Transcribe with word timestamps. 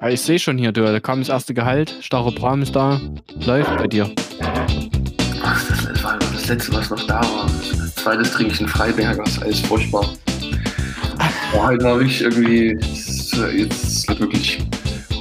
Ja, 0.00 0.10
ich 0.10 0.20
sehe 0.20 0.38
schon 0.38 0.58
hier, 0.58 0.72
du, 0.72 0.82
da 0.82 1.00
kam 1.00 1.20
das 1.20 1.30
erste 1.30 1.54
Gehalt, 1.54 1.96
Staropram 2.00 2.60
ist 2.60 2.76
da, 2.76 3.00
läuft 3.46 3.74
bei 3.78 3.86
dir. 3.86 4.10
Ach, 5.42 5.68
das 5.68 6.04
war 6.04 6.12
einfach 6.12 6.32
das 6.32 6.48
letzte, 6.48 6.74
was 6.74 6.90
noch 6.90 7.06
da 7.06 7.20
war. 7.22 7.46
Zweites 7.96 8.32
trinke 8.32 8.52
ich 8.52 8.60
einen 8.60 8.68
Freibergers, 8.68 9.40
alles 9.40 9.60
furchtbar. 9.60 10.06
War 11.54 11.66
halt 11.68 11.82
mal 11.82 11.94
wirklich 11.98 12.20
irgendwie, 12.20 12.78
jetzt, 12.78 13.34
jetzt 13.34 14.20
wirklich, 14.20 14.58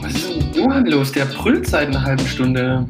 was 0.02 0.14
ist 0.14 0.30
denn 0.30 0.38
mit 0.40 0.56
Johann 0.58 0.85
los? 0.87 1.12
Der 1.13 1.26
brüllt 1.26 1.67
seit 1.67 1.87
einer 1.87 2.03
halben 2.03 2.28
Stunde. 2.28 2.85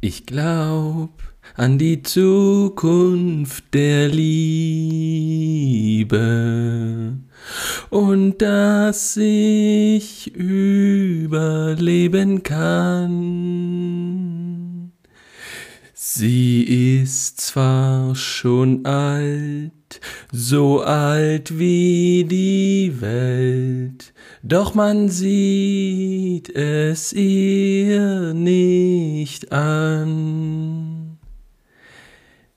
Ich 0.00 0.26
glaub 0.26 1.10
an 1.56 1.78
die 1.78 2.02
Zukunft 2.02 3.72
der 3.74 4.08
Liebe 4.08 4.54
und 7.90 8.42
dass 8.42 9.16
ich 9.16 10.34
überleben 10.34 11.62
kann. 12.42 13.44
Sie 16.16 16.62
ist 17.02 17.40
zwar 17.40 18.14
schon 18.14 18.84
alt, 18.84 19.72
so 20.32 20.80
alt 20.82 21.58
wie 21.58 22.24
die 22.24 23.00
Welt, 23.00 24.12
doch 24.42 24.74
man 24.74 25.08
sieht 25.08 26.50
es 26.50 27.12
ihr 27.12 28.32
nicht 28.34 29.50
an. 29.52 31.03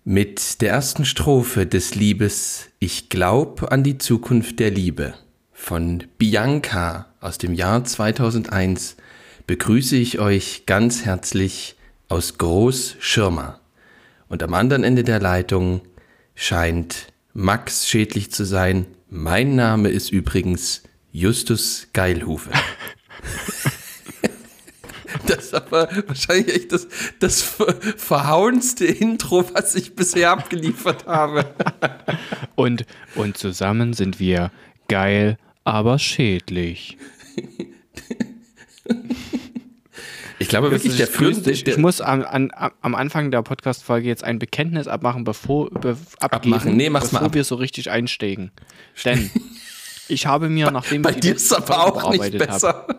Mit 0.09 0.61
der 0.61 0.69
ersten 0.69 1.03
Strophe 1.03 1.65
des 1.65 1.93
Liebes 1.95 2.69
Ich 2.79 3.09
glaub 3.09 3.73
an 3.73 3.83
die 3.83 3.97
Zukunft 3.97 4.57
der 4.61 4.71
Liebe 4.71 5.15
von 5.51 6.05
Bianca 6.17 7.07
aus 7.19 7.37
dem 7.37 7.53
Jahr 7.53 7.83
2001 7.83 8.95
begrüße 9.47 9.97
ich 9.97 10.19
euch 10.19 10.65
ganz 10.65 11.03
herzlich 11.03 11.75
aus 12.07 12.37
Groß 12.37 12.95
Schirma. 12.99 13.59
Und 14.29 14.43
am 14.43 14.53
anderen 14.53 14.85
Ende 14.85 15.03
der 15.03 15.19
Leitung 15.19 15.81
scheint 16.35 17.07
Max 17.33 17.85
schädlich 17.85 18.31
zu 18.31 18.45
sein. 18.45 18.85
Mein 19.09 19.57
Name 19.57 19.89
ist 19.89 20.09
übrigens 20.09 20.83
Justus 21.11 21.89
Geilhufe. 21.91 22.51
Das 25.27 25.45
ist 25.45 25.53
aber 25.53 25.89
wahrscheinlich 26.07 26.55
echt 26.55 26.71
das, 26.71 26.87
das 27.19 27.41
verhauenste 27.97 28.85
Intro, 28.85 29.45
was 29.53 29.75
ich 29.75 29.95
bisher 29.95 30.31
abgeliefert 30.31 31.05
habe. 31.05 31.45
Und, 32.55 32.85
und 33.13 33.37
zusammen 33.37 33.93
sind 33.93 34.19
wir 34.19 34.51
geil, 34.87 35.37
aber 35.63 35.99
schädlich. 35.99 36.97
Ich 40.39 40.49
glaube 40.49 40.71
wirklich, 40.71 40.97
der 40.97 41.07
führende. 41.07 41.51
Ich, 41.51 41.65
ich 41.65 41.77
muss 41.77 41.99
am, 41.99 42.23
an, 42.23 42.51
am 42.81 42.95
Anfang 42.95 43.31
der 43.31 43.41
Podcast-Folge 43.41 44.07
jetzt 44.07 44.23
ein 44.23 44.39
Bekenntnis 44.39 44.87
abmachen, 44.87 45.23
bevor 45.23 45.69
be, 45.69 45.97
abgeben, 46.19 46.55
abmachen. 46.55 46.77
Nee, 46.77 46.89
mach's 46.89 47.05
bevor 47.09 47.21
mal 47.21 47.25
ab. 47.27 47.33
wir 47.33 47.43
so 47.43 47.55
richtig 47.55 47.89
einsteigen. 47.89 48.51
Denn 49.03 49.31
ich 50.07 50.27
habe 50.27 50.49
mir, 50.49 50.69
nachdem 50.71 51.05
ich 51.07 51.15
die 51.17 51.29
letzte 51.29 51.61
Folge 51.61 51.99
bearbeitet 51.99 52.49
habe, 52.49 52.96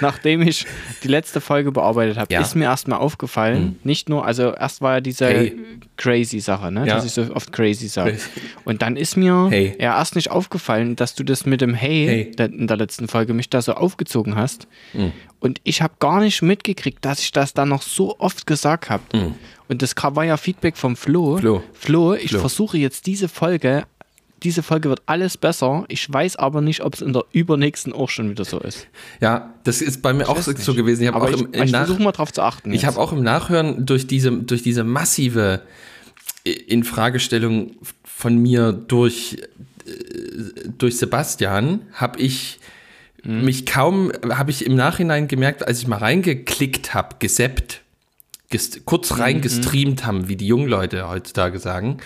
nachdem 0.00 0.42
ich 0.42 0.66
die 1.02 1.08
letzte 1.08 1.40
Folge 1.40 1.72
bearbeitet 1.72 2.18
habe, 2.18 2.32
ja. 2.32 2.40
ist 2.40 2.54
mir 2.54 2.64
erstmal 2.64 2.98
aufgefallen, 2.98 3.62
mhm. 3.62 3.76
nicht 3.84 4.08
nur, 4.08 4.24
also 4.24 4.54
erst 4.54 4.80
war 4.80 4.94
ja 4.94 5.00
diese 5.00 5.26
hey. 5.26 5.58
crazy 5.96 6.40
Sache, 6.40 6.70
ne, 6.70 6.86
ja. 6.86 6.96
dass 6.96 7.04
ich 7.04 7.12
so 7.12 7.34
oft 7.34 7.52
crazy 7.52 7.88
sage. 7.88 8.18
Und 8.64 8.82
dann 8.82 8.96
ist 8.96 9.16
mir 9.16 9.48
hey. 9.50 9.76
ja 9.78 9.98
erst 9.98 10.16
nicht 10.16 10.30
aufgefallen, 10.30 10.96
dass 10.96 11.14
du 11.14 11.24
das 11.24 11.46
mit 11.46 11.60
dem 11.60 11.74
hey, 11.74 12.32
hey. 12.36 12.46
in 12.46 12.66
der 12.66 12.76
letzten 12.76 13.08
Folge 13.08 13.34
mich 13.34 13.50
da 13.50 13.62
so 13.62 13.74
aufgezogen 13.74 14.36
hast. 14.36 14.66
Mhm. 14.92 15.12
Und 15.40 15.60
ich 15.64 15.82
habe 15.82 15.94
gar 15.98 16.20
nicht 16.20 16.42
mitgekriegt, 16.42 17.04
dass 17.04 17.20
ich 17.20 17.32
das 17.32 17.54
dann 17.54 17.70
noch 17.70 17.82
so 17.82 18.18
oft 18.18 18.46
gesagt 18.46 18.90
habe. 18.90 19.02
Mhm. 19.14 19.34
Und 19.68 19.82
das 19.82 19.94
war 19.96 20.24
ja 20.24 20.36
Feedback 20.36 20.76
vom 20.76 20.96
Flo. 20.96 21.38
Flo, 21.38 21.62
Flo 21.72 22.14
ich 22.14 22.30
Flo. 22.30 22.40
versuche 22.40 22.76
jetzt 22.76 23.06
diese 23.06 23.28
Folge 23.28 23.84
diese 24.42 24.62
Folge 24.62 24.88
wird 24.88 25.02
alles 25.06 25.36
besser. 25.36 25.84
Ich 25.88 26.10
weiß 26.12 26.36
aber 26.36 26.60
nicht, 26.60 26.82
ob 26.82 26.94
es 26.94 27.00
in 27.00 27.12
der 27.12 27.24
übernächsten 27.32 27.92
auch 27.92 28.08
schon 28.08 28.30
wieder 28.30 28.44
so 28.44 28.58
ist. 28.58 28.86
Ja, 29.20 29.54
das 29.64 29.82
ist 29.82 30.02
bei 30.02 30.12
mir 30.12 30.22
ich 30.22 30.28
auch 30.28 30.40
so 30.40 30.52
nicht. 30.52 30.76
gewesen. 30.76 31.02
Ich, 31.02 31.08
aber 31.08 31.22
auch 31.22 31.28
im, 31.28 31.48
ich 31.52 31.70
versuche 31.70 32.02
mal 32.02 32.12
drauf 32.12 32.32
zu 32.32 32.42
achten. 32.42 32.72
Ich 32.72 32.84
habe 32.84 32.98
auch 32.98 33.12
im 33.12 33.22
Nachhören 33.22 33.86
durch 33.86 34.06
diese, 34.06 34.30
durch 34.32 34.62
diese 34.62 34.84
massive 34.84 35.62
Infragestellung 36.44 37.76
von 38.04 38.36
mir 38.38 38.72
durch, 38.72 39.38
äh, 39.86 40.68
durch 40.78 40.96
Sebastian, 40.96 41.82
habe 41.92 42.20
ich 42.20 42.60
hm. 43.22 43.44
mich 43.44 43.66
kaum, 43.66 44.12
habe 44.30 44.50
ich 44.50 44.64
im 44.64 44.74
Nachhinein 44.74 45.28
gemerkt, 45.28 45.66
als 45.66 45.80
ich 45.80 45.86
mal 45.86 45.98
reingeklickt 45.98 46.94
habe, 46.94 47.16
geseppt, 47.18 47.82
kurz 48.84 49.10
mhm, 49.10 49.20
reingestreamt 49.20 50.02
mhm. 50.02 50.06
haben, 50.06 50.28
wie 50.28 50.36
die 50.36 50.46
jungen 50.46 50.66
Leute 50.66 51.08
heutzutage 51.08 51.58
sagen, 51.58 51.98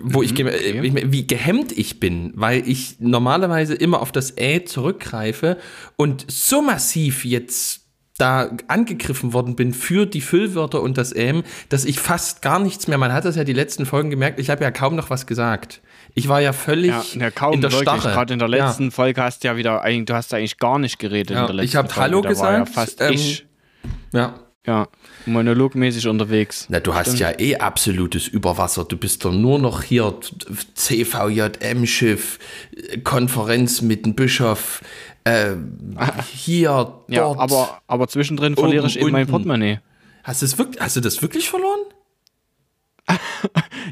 wo 0.00 0.18
mhm, 0.18 0.24
ich, 0.24 0.32
okay. 0.32 1.02
wie 1.06 1.26
gehemmt 1.26 1.72
ich 1.72 2.00
bin, 2.00 2.32
weil 2.34 2.66
ich 2.66 2.96
normalerweise 2.98 3.74
immer 3.74 4.00
auf 4.00 4.12
das 4.12 4.36
Ä 4.38 4.64
zurückgreife 4.64 5.58
und 5.96 6.24
so 6.30 6.62
massiv 6.62 7.24
jetzt 7.24 7.82
da 8.18 8.50
angegriffen 8.68 9.32
worden 9.32 9.56
bin 9.56 9.72
für 9.74 10.06
die 10.06 10.20
Füllwörter 10.20 10.80
und 10.82 10.98
das 10.98 11.14
Ähm, 11.14 11.42
dass 11.68 11.84
ich 11.84 11.98
fast 11.98 12.42
gar 12.42 12.58
nichts 12.58 12.86
mehr, 12.86 12.98
man 12.98 13.12
hat 13.12 13.24
das 13.24 13.36
ja 13.36 13.44
die 13.44 13.52
letzten 13.52 13.86
Folgen 13.86 14.10
gemerkt, 14.10 14.38
ich 14.38 14.50
habe 14.50 14.62
ja 14.62 14.70
kaum 14.70 14.96
noch 14.96 15.10
was 15.10 15.26
gesagt. 15.26 15.80
Ich 16.14 16.28
war 16.28 16.40
ja 16.40 16.52
völlig 16.52 16.90
ja, 16.90 17.04
ja, 17.14 17.30
kaum, 17.30 17.54
in 17.54 17.60
der 17.62 17.72
wirklich. 17.72 17.88
Starre. 17.88 18.14
Gerade 18.14 18.32
in 18.34 18.38
der 18.38 18.48
letzten 18.48 18.84
ja. 18.84 18.90
Folge 18.90 19.22
hast 19.22 19.42
du 19.42 19.48
ja 19.48 19.56
wieder, 19.56 19.82
du 19.82 20.14
hast 20.14 20.32
eigentlich 20.34 20.58
gar 20.58 20.78
nicht 20.78 20.98
geredet 20.98 21.30
ja, 21.30 21.40
in 21.40 21.46
der 21.46 21.56
letzten 21.56 21.68
Ich 21.68 21.76
habe 21.76 21.96
Hallo 21.96 22.20
gesagt. 22.20 22.68
Ja 22.68 22.72
fast 22.72 23.00
ähm, 23.00 23.12
ich. 23.14 23.46
Ja. 24.12 24.34
Ja, 24.64 24.86
monologmäßig 25.26 26.06
unterwegs. 26.06 26.66
Na, 26.68 26.78
du 26.78 26.94
hast 26.94 27.16
Stimmt. 27.16 27.20
ja 27.20 27.40
eh 27.40 27.56
absolutes 27.56 28.28
Überwasser. 28.28 28.84
Du 28.84 28.96
bist 28.96 29.24
doch 29.24 29.32
nur 29.32 29.58
noch 29.58 29.82
hier 29.82 30.14
CVJM-Schiff, 30.74 32.38
Konferenz 33.02 33.82
mit 33.82 34.06
dem 34.06 34.14
Bischof, 34.14 34.82
äh, 35.24 35.54
hier, 36.32 36.68
dort. 37.08 37.10
Ja, 37.10 37.26
aber, 37.26 37.80
aber 37.88 38.06
zwischendrin 38.06 38.54
verliere 38.54 38.86
ich 38.86 39.00
eben 39.00 39.10
mein 39.10 39.26
Portemonnaie. 39.26 39.80
Hast, 40.22 40.56
wirklich, 40.56 40.80
hast 40.80 40.94
du 40.94 41.00
das 41.00 41.20
wirklich 41.22 41.50
verloren? 41.50 41.80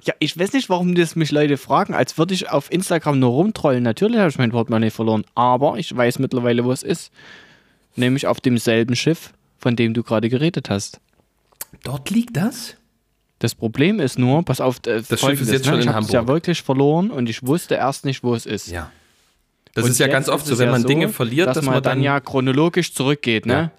ja, 0.05 0.15
ich 0.21 0.39
weiß 0.39 0.53
nicht, 0.53 0.71
warum 0.71 0.95
das 0.95 1.17
mich 1.17 1.33
Leute 1.33 1.57
fragen, 1.57 1.95
als 1.95 2.17
würde 2.17 2.33
ich 2.33 2.49
auf 2.49 2.71
Instagram 2.71 3.19
nur 3.19 3.31
rumtrollen. 3.31 3.83
Natürlich 3.83 4.19
habe 4.19 4.31
ich 4.31 4.39
mein 4.39 4.53
Portemonnaie 4.53 4.91
verloren, 4.91 5.25
aber 5.35 5.79
ich 5.79 5.95
weiß 5.97 6.21
mittlerweile, 6.21 6.65
wo 6.65 6.71
es 6.71 6.85
ist. 6.85 7.11
Nämlich 7.97 8.29
auf 8.29 8.41
demselben 8.41 8.95
Schiff 8.95 9.33
von 9.61 9.77
dem 9.77 9.95
du 9.95 10.03
gerade 10.03 10.29
geredet 10.29 10.71
hast. 10.71 11.01
Dort 11.85 12.11
liegt 12.11 12.37
das? 12.37 12.77
Das 13.39 13.55
Problem 13.55 14.01
ist 14.01 14.19
nur, 14.19 14.45
pass 14.45 14.61
auf, 14.61 14.79
äh, 14.87 15.03
das 15.09 15.21
Schiff 15.21 15.41
ist 15.41 15.53
jetzt 15.53 15.67
ne? 15.67 15.73
schon 15.73 15.81
ich 15.81 15.87
in 15.87 15.93
Hamburg. 15.93 16.09
es 16.09 16.13
ja 16.13 16.27
wirklich 16.27 16.63
verloren 16.63 17.11
und 17.11 17.29
ich 17.29 17.47
wusste 17.47 17.77
erst 17.77 18.05
nicht, 18.05 18.23
wo 18.25 18.35
es 18.35 18.47
ist. 18.47 18.69
Ja. 18.69 18.91
Das 19.75 19.85
und 19.85 19.91
ist 19.91 19.99
ja 19.99 20.09
ganz 20.09 20.29
oft 20.29 20.47
so, 20.47 20.59
wenn 20.59 20.71
man 20.71 20.83
ja 20.83 20.89
Dinge 20.89 21.09
verliert, 21.09 21.49
dass, 21.49 21.57
dass 21.57 21.65
man, 21.65 21.75
man 21.75 21.83
dann, 21.83 22.03
ja 22.03 22.19
chronologisch 22.21 22.93
zurückgeht, 22.93 23.47
ne? 23.47 23.53
Ja 23.53 23.71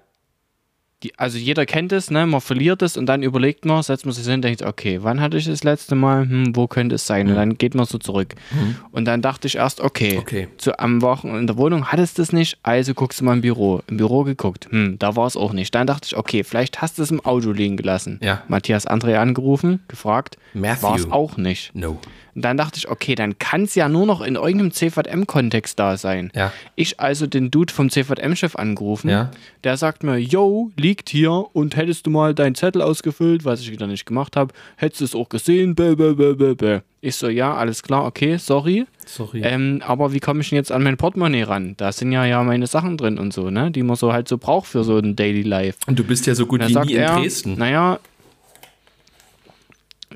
die, 1.02 1.18
also 1.18 1.38
jeder 1.38 1.66
kennt 1.66 1.92
es, 1.92 2.10
ne? 2.10 2.26
man 2.26 2.40
verliert 2.40 2.82
es 2.82 2.96
und 2.96 3.06
dann 3.06 3.22
überlegt 3.22 3.64
man, 3.64 3.82
setzt 3.82 4.06
man 4.06 4.12
sich 4.12 4.24
hin 4.24 4.34
und 4.34 4.42
denkt, 4.42 4.62
okay, 4.62 5.00
wann 5.02 5.20
hatte 5.20 5.36
ich 5.36 5.46
das 5.46 5.64
letzte 5.64 5.94
Mal, 5.94 6.28
hm, 6.28 6.56
wo 6.56 6.66
könnte 6.66 6.94
es 6.94 7.06
sein? 7.06 7.26
Mhm. 7.26 7.32
Und 7.32 7.36
dann 7.36 7.58
geht 7.58 7.74
man 7.74 7.86
so 7.86 7.98
zurück. 7.98 8.34
Mhm. 8.52 8.76
Und 8.92 9.04
dann 9.06 9.22
dachte 9.22 9.48
ich 9.48 9.56
erst, 9.56 9.80
okay, 9.80 10.18
okay. 10.18 10.48
Zu, 10.58 10.78
am 10.78 11.02
Wochen 11.02 11.28
in 11.36 11.46
der 11.46 11.56
Wohnung 11.56 11.86
hattest 11.86 12.18
du 12.18 12.22
es 12.22 12.32
nicht, 12.32 12.58
also 12.62 12.94
guckst 12.94 13.20
du 13.20 13.24
mal 13.24 13.34
im 13.34 13.40
Büro. 13.40 13.80
Im 13.88 13.96
Büro 13.96 14.24
geguckt, 14.24 14.68
hm, 14.70 14.98
da 14.98 15.16
war 15.16 15.26
es 15.26 15.36
auch 15.36 15.52
nicht. 15.52 15.74
Dann 15.74 15.86
dachte 15.86 16.06
ich, 16.06 16.16
okay, 16.16 16.44
vielleicht 16.44 16.80
hast 16.80 16.98
du 16.98 17.02
es 17.02 17.10
im 17.10 17.20
Auto 17.24 17.52
liegen 17.52 17.76
gelassen. 17.76 18.18
Ja. 18.22 18.42
Matthias 18.48 18.86
André 18.86 19.16
angerufen, 19.16 19.80
gefragt, 19.88 20.38
war 20.54 20.96
es 20.96 21.10
auch 21.10 21.36
nicht. 21.36 21.74
No. 21.74 21.98
Und 22.34 22.42
dann 22.42 22.56
dachte 22.56 22.78
ich, 22.78 22.88
okay, 22.88 23.14
dann 23.14 23.38
kann 23.38 23.64
es 23.64 23.74
ja 23.74 23.88
nur 23.88 24.06
noch 24.06 24.20
in 24.20 24.36
irgendeinem 24.36 24.72
CVM-Kontext 24.72 25.78
da 25.78 25.96
sein. 25.96 26.30
Ja. 26.34 26.52
Ich 26.76 26.98
also 26.98 27.26
den 27.26 27.50
Dude 27.50 27.72
vom 27.72 27.90
CVM-Chef 27.90 28.56
angerufen. 28.56 29.10
Ja. 29.10 29.30
Der 29.64 29.76
sagt 29.76 30.02
mir, 30.02 30.18
yo, 30.18 30.70
liegt 30.76 31.10
hier 31.10 31.46
und 31.52 31.76
hättest 31.76 32.06
du 32.06 32.10
mal 32.10 32.34
deinen 32.34 32.54
Zettel 32.54 32.80
ausgefüllt, 32.82 33.44
was 33.44 33.60
ich 33.60 33.70
wieder 33.70 33.86
nicht 33.86 34.06
gemacht 34.06 34.36
habe, 34.36 34.54
hättest 34.76 35.00
du 35.00 35.04
es 35.04 35.14
auch 35.14 35.28
gesehen. 35.28 35.74
Bäh, 35.74 35.94
bäh, 35.94 36.14
bäh, 36.14 36.54
bäh. 36.54 36.80
Ich 37.04 37.16
so, 37.16 37.28
ja, 37.28 37.52
alles 37.52 37.82
klar, 37.82 38.06
okay, 38.06 38.36
sorry. 38.36 38.86
Sorry. 39.04 39.42
Ähm, 39.42 39.82
aber 39.84 40.12
wie 40.12 40.20
komme 40.20 40.40
ich 40.40 40.50
denn 40.50 40.56
jetzt 40.56 40.70
an 40.70 40.84
mein 40.84 40.96
Portemonnaie 40.96 41.42
ran? 41.42 41.74
Da 41.76 41.90
sind 41.90 42.12
ja 42.12 42.24
ja 42.24 42.44
meine 42.44 42.68
Sachen 42.68 42.96
drin 42.96 43.18
und 43.18 43.32
so, 43.32 43.50
ne? 43.50 43.72
Die 43.72 43.82
man 43.82 43.96
so 43.96 44.12
halt 44.12 44.28
so 44.28 44.38
braucht 44.38 44.68
für 44.68 44.84
so 44.84 44.98
ein 44.98 45.16
Daily 45.16 45.42
Life. 45.42 45.78
Und 45.88 45.98
du 45.98 46.04
bist 46.04 46.28
ja 46.28 46.36
so 46.36 46.46
gut 46.46 46.60
wie 46.60 46.72
nie 46.72 46.92
in 46.92 47.00
er, 47.00 47.16
Dresden. 47.16 47.58
Naja, 47.58 47.98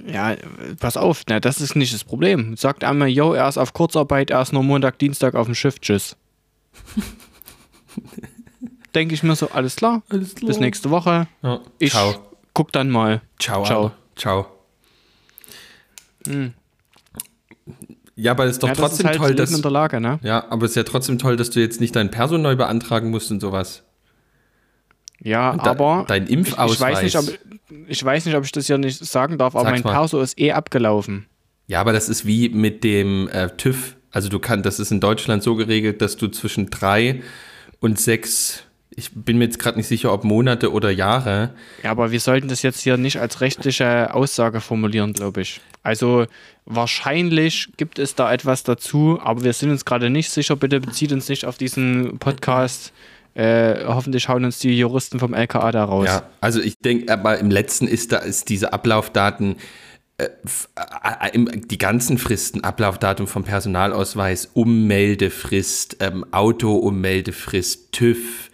ja, 0.07 0.37
pass 0.81 0.97
auf, 0.97 1.23
na, 1.29 1.41
das 1.41 1.61
ist 1.61 1.77
nicht 1.77 1.95
das 1.95 2.05
Problem. 2.05 2.57
Sagt 2.57 2.85
einmal, 2.85 3.09
yo, 3.09 3.33
er 3.33 3.49
ist 3.49 3.59
auf 3.59 3.73
Kurzarbeit, 3.73 4.31
er 4.31 4.43
ist 4.43 4.53
nur 4.53 4.63
Montag, 4.63 4.99
Dienstag 4.99 5.35
auf 5.35 5.47
dem 5.47 5.55
Schiff, 5.55 5.79
tschüss. 5.81 6.17
Denke 8.95 9.15
ich 9.15 9.23
mir 9.23 9.37
so, 9.37 9.51
alles 9.51 9.77
klar, 9.77 10.03
alles 10.09 10.35
klar. 10.35 10.49
bis 10.49 10.59
nächste 10.59 10.91
Woche. 10.91 11.29
Ja. 11.43 11.61
Ich 11.79 11.93
Ciao. 11.93 12.15
guck 12.55 12.73
dann 12.73 12.91
mal. 12.91 13.23
Ciao. 13.39 13.65
Ciao. 13.65 13.93
Ciao. 14.17 14.47
Hm. 16.27 16.55
Ja, 18.15 18.33
aber 18.33 18.45
es 18.47 18.53
ist 18.53 18.63
doch 18.63 18.69
ja, 18.69 18.75
trotzdem 18.75 19.07
ist 19.07 19.11
halt 19.11 19.19
toll, 19.19 19.35
dass. 19.35 19.53
In 19.53 19.61
der 19.61 19.71
Lage, 19.71 20.01
ne? 20.01 20.19
Ja, 20.23 20.47
aber 20.51 20.65
es 20.65 20.73
ist 20.73 20.77
ja 20.77 20.85
trotzdem 20.85 21.19
toll, 21.19 21.37
dass 21.37 21.51
du 21.51 21.61
jetzt 21.61 21.81
nicht 21.81 21.95
dein 21.95 22.11
Perso 22.11 22.39
neu 22.39 22.57
beantragen 22.57 23.11
musst 23.11 23.31
und 23.31 23.41
sowas. 23.41 23.83
Ja, 25.23 25.51
und 25.51 25.61
aber. 25.61 26.05
Dein 26.07 26.27
Impfausweis. 26.27 27.03
Ich 27.03 27.15
weiß, 27.15 27.25
nicht, 27.27 27.39
ob, 27.71 27.89
ich 27.89 28.05
weiß 28.05 28.27
nicht, 28.27 28.35
ob 28.37 28.45
ich 28.45 28.53
das 28.53 28.67
hier 28.67 28.79
nicht 28.79 29.05
sagen 29.05 29.39
darf, 29.39 29.55
aber 29.55 29.65
Sag's 29.65 29.83
mein 29.83 29.93
mal. 29.93 29.99
Perso 29.99 30.21
ist 30.21 30.39
eh 30.39 30.53
abgelaufen. 30.53 31.27
Ja, 31.67 31.81
aber 31.81 31.93
das 31.93 32.09
ist 32.09 32.27
wie 32.27 32.49
mit 32.49 32.85
dem 32.85 33.29
äh, 33.29 33.49
TÜV. 33.57 33.97
Also 34.11 34.29
du 34.29 34.39
kannst, 34.39 34.67
das 34.67 34.79
ist 34.79 34.93
in 34.93 35.01
Deutschland 35.01 35.43
so 35.43 35.57
geregelt, 35.57 36.01
dass 36.01 36.17
du 36.17 36.29
zwischen 36.29 36.71
drei 36.71 37.23
und 37.81 37.99
sechs 37.99 38.67
ich 38.99 39.11
bin 39.13 39.37
mir 39.37 39.45
jetzt 39.45 39.59
gerade 39.59 39.77
nicht 39.77 39.89
sicher, 39.89 40.11
ob 40.11 40.25
Monate 40.25 40.73
oder 40.73 40.91
Jahre. 40.91 41.51
Ja, 41.83 41.91
aber 41.91 42.13
wir 42.13 42.21
sollten 42.21 42.49
das 42.49 42.63
jetzt 42.63 42.81
hier 42.81 42.97
nicht 42.97 43.21
als 43.21 43.43
rechtliche 43.43 44.15
Aussage 44.15 44.63
formulieren, 44.63 45.13
glaube 45.13 45.43
ich. 45.43 45.61
Also 45.83 46.25
wahrscheinlich 46.65 47.69
gibt 47.77 47.99
es 47.99 48.15
da 48.15 48.33
etwas 48.33 48.63
dazu, 48.63 49.21
aber 49.23 49.45
wir 49.45 49.53
sind 49.53 49.71
uns 49.71 49.85
gerade 49.85 50.09
nicht 50.09 50.31
sicher. 50.31 50.57
Bitte 50.57 50.81
bezieht 50.81 51.13
uns 51.13 51.29
nicht 51.29 51.45
auf 51.45 51.59
diesen 51.59 52.19
Podcast. 52.19 52.95
Äh, 53.37 53.85
hoffentlich 53.87 54.29
hauen 54.29 54.47
uns 54.47 54.59
die 54.61 54.79
Juristen 54.79 55.19
vom 55.19 55.35
LKA 55.35 55.71
da 55.71 55.85
raus. 55.85 56.07
Ja, 56.07 56.23
also 56.41 56.61
ich 56.61 56.79
denke, 56.79 57.13
aber 57.13 57.39
im 57.39 57.51
letzten 57.51 57.87
ist 57.87 58.13
da 58.13 58.19
ist 58.19 58.49
diese 58.49 58.73
Ablaufdaten 58.73 59.57
äh, 60.17 60.29
äh, 61.21 61.59
die 61.59 61.77
ganzen 61.77 62.17
Fristen, 62.17 62.65
Ablaufdatum 62.65 63.27
vom 63.27 63.45
Personalausweis, 63.45 64.47
Ummeldefrist, 64.55 65.99
ähm, 66.01 66.25
Auto-Ummeldefrist, 66.31 67.93
TÜV, 67.93 68.51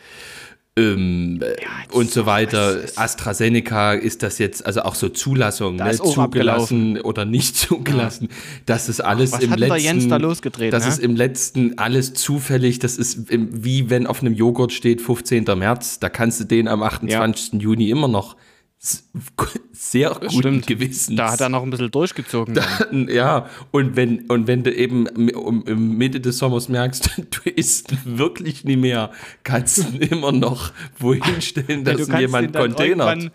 ähm, 0.79 1.41
ja, 1.43 1.69
und 1.93 2.11
so 2.11 2.25
weiter. 2.25 2.81
AstraZeneca 2.97 3.93
ist 3.93 4.23
das 4.23 4.39
jetzt, 4.39 4.65
also 4.65 4.83
auch 4.83 4.95
so 4.95 5.11
Zulassung, 5.11 5.77
ne? 5.77 5.93
zugelassen 5.93 6.99
oder 7.01 7.27
nicht 7.27 7.57
zugelassen. 7.59 8.29
Ja. 8.31 8.37
Das 8.67 8.89
ist 8.89 9.01
alles 9.01 9.35
Ach, 9.35 9.41
im 9.41 9.53
letzten. 9.53 9.85
Jens 9.85 10.09
da 10.09 10.17
losgedreht? 10.17 10.73
Das 10.73 10.85
ne? 10.85 10.91
ist 10.91 10.99
im 10.99 11.15
letzten 11.15 11.77
alles 11.79 12.15
zufällig. 12.15 12.79
Das 12.79 12.97
ist 12.97 13.27
wie 13.29 13.91
wenn 13.91 14.07
auf 14.07 14.23
einem 14.23 14.33
Joghurt 14.33 14.73
steht 14.73 15.03
15. 15.03 15.45
März. 15.57 15.99
Da 15.99 16.09
kannst 16.09 16.41
du 16.41 16.45
den 16.45 16.69
am 16.69 16.83
28. 16.83 17.53
Ja. 17.53 17.59
Juni 17.59 17.91
immer 17.91 18.09
noch 18.09 18.37
sehr 18.83 20.11
guten 20.11 20.31
Stimmt. 20.31 20.67
Gewissen. 20.67 21.17
Da 21.17 21.31
hat 21.31 21.41
er 21.41 21.49
noch 21.49 21.63
ein 21.63 21.71
bisschen 21.71 21.91
durchgezogen. 21.91 22.55
Dann, 22.55 23.09
ja, 23.13 23.47
und 23.71 23.95
wenn, 23.95 24.23
und 24.27 24.47
wenn 24.47 24.65
du 24.65 24.75
eben 24.75 25.07
um 25.35 25.97
Mitte 25.97 26.21
des 26.21 26.39
Sommers 26.39 26.69
merkst, 26.69 27.11
du 27.31 27.51
isst 27.51 27.95
wirklich 28.05 28.65
nie 28.65 28.77
mehr, 28.77 29.11
kannst 29.45 29.79
du 29.79 29.99
immer 29.99 30.33
noch 30.33 30.73
wohin 30.99 31.41
stellen, 31.41 31.85
dass 31.85 32.09
jemand 32.09 32.55
containert. 32.55 33.31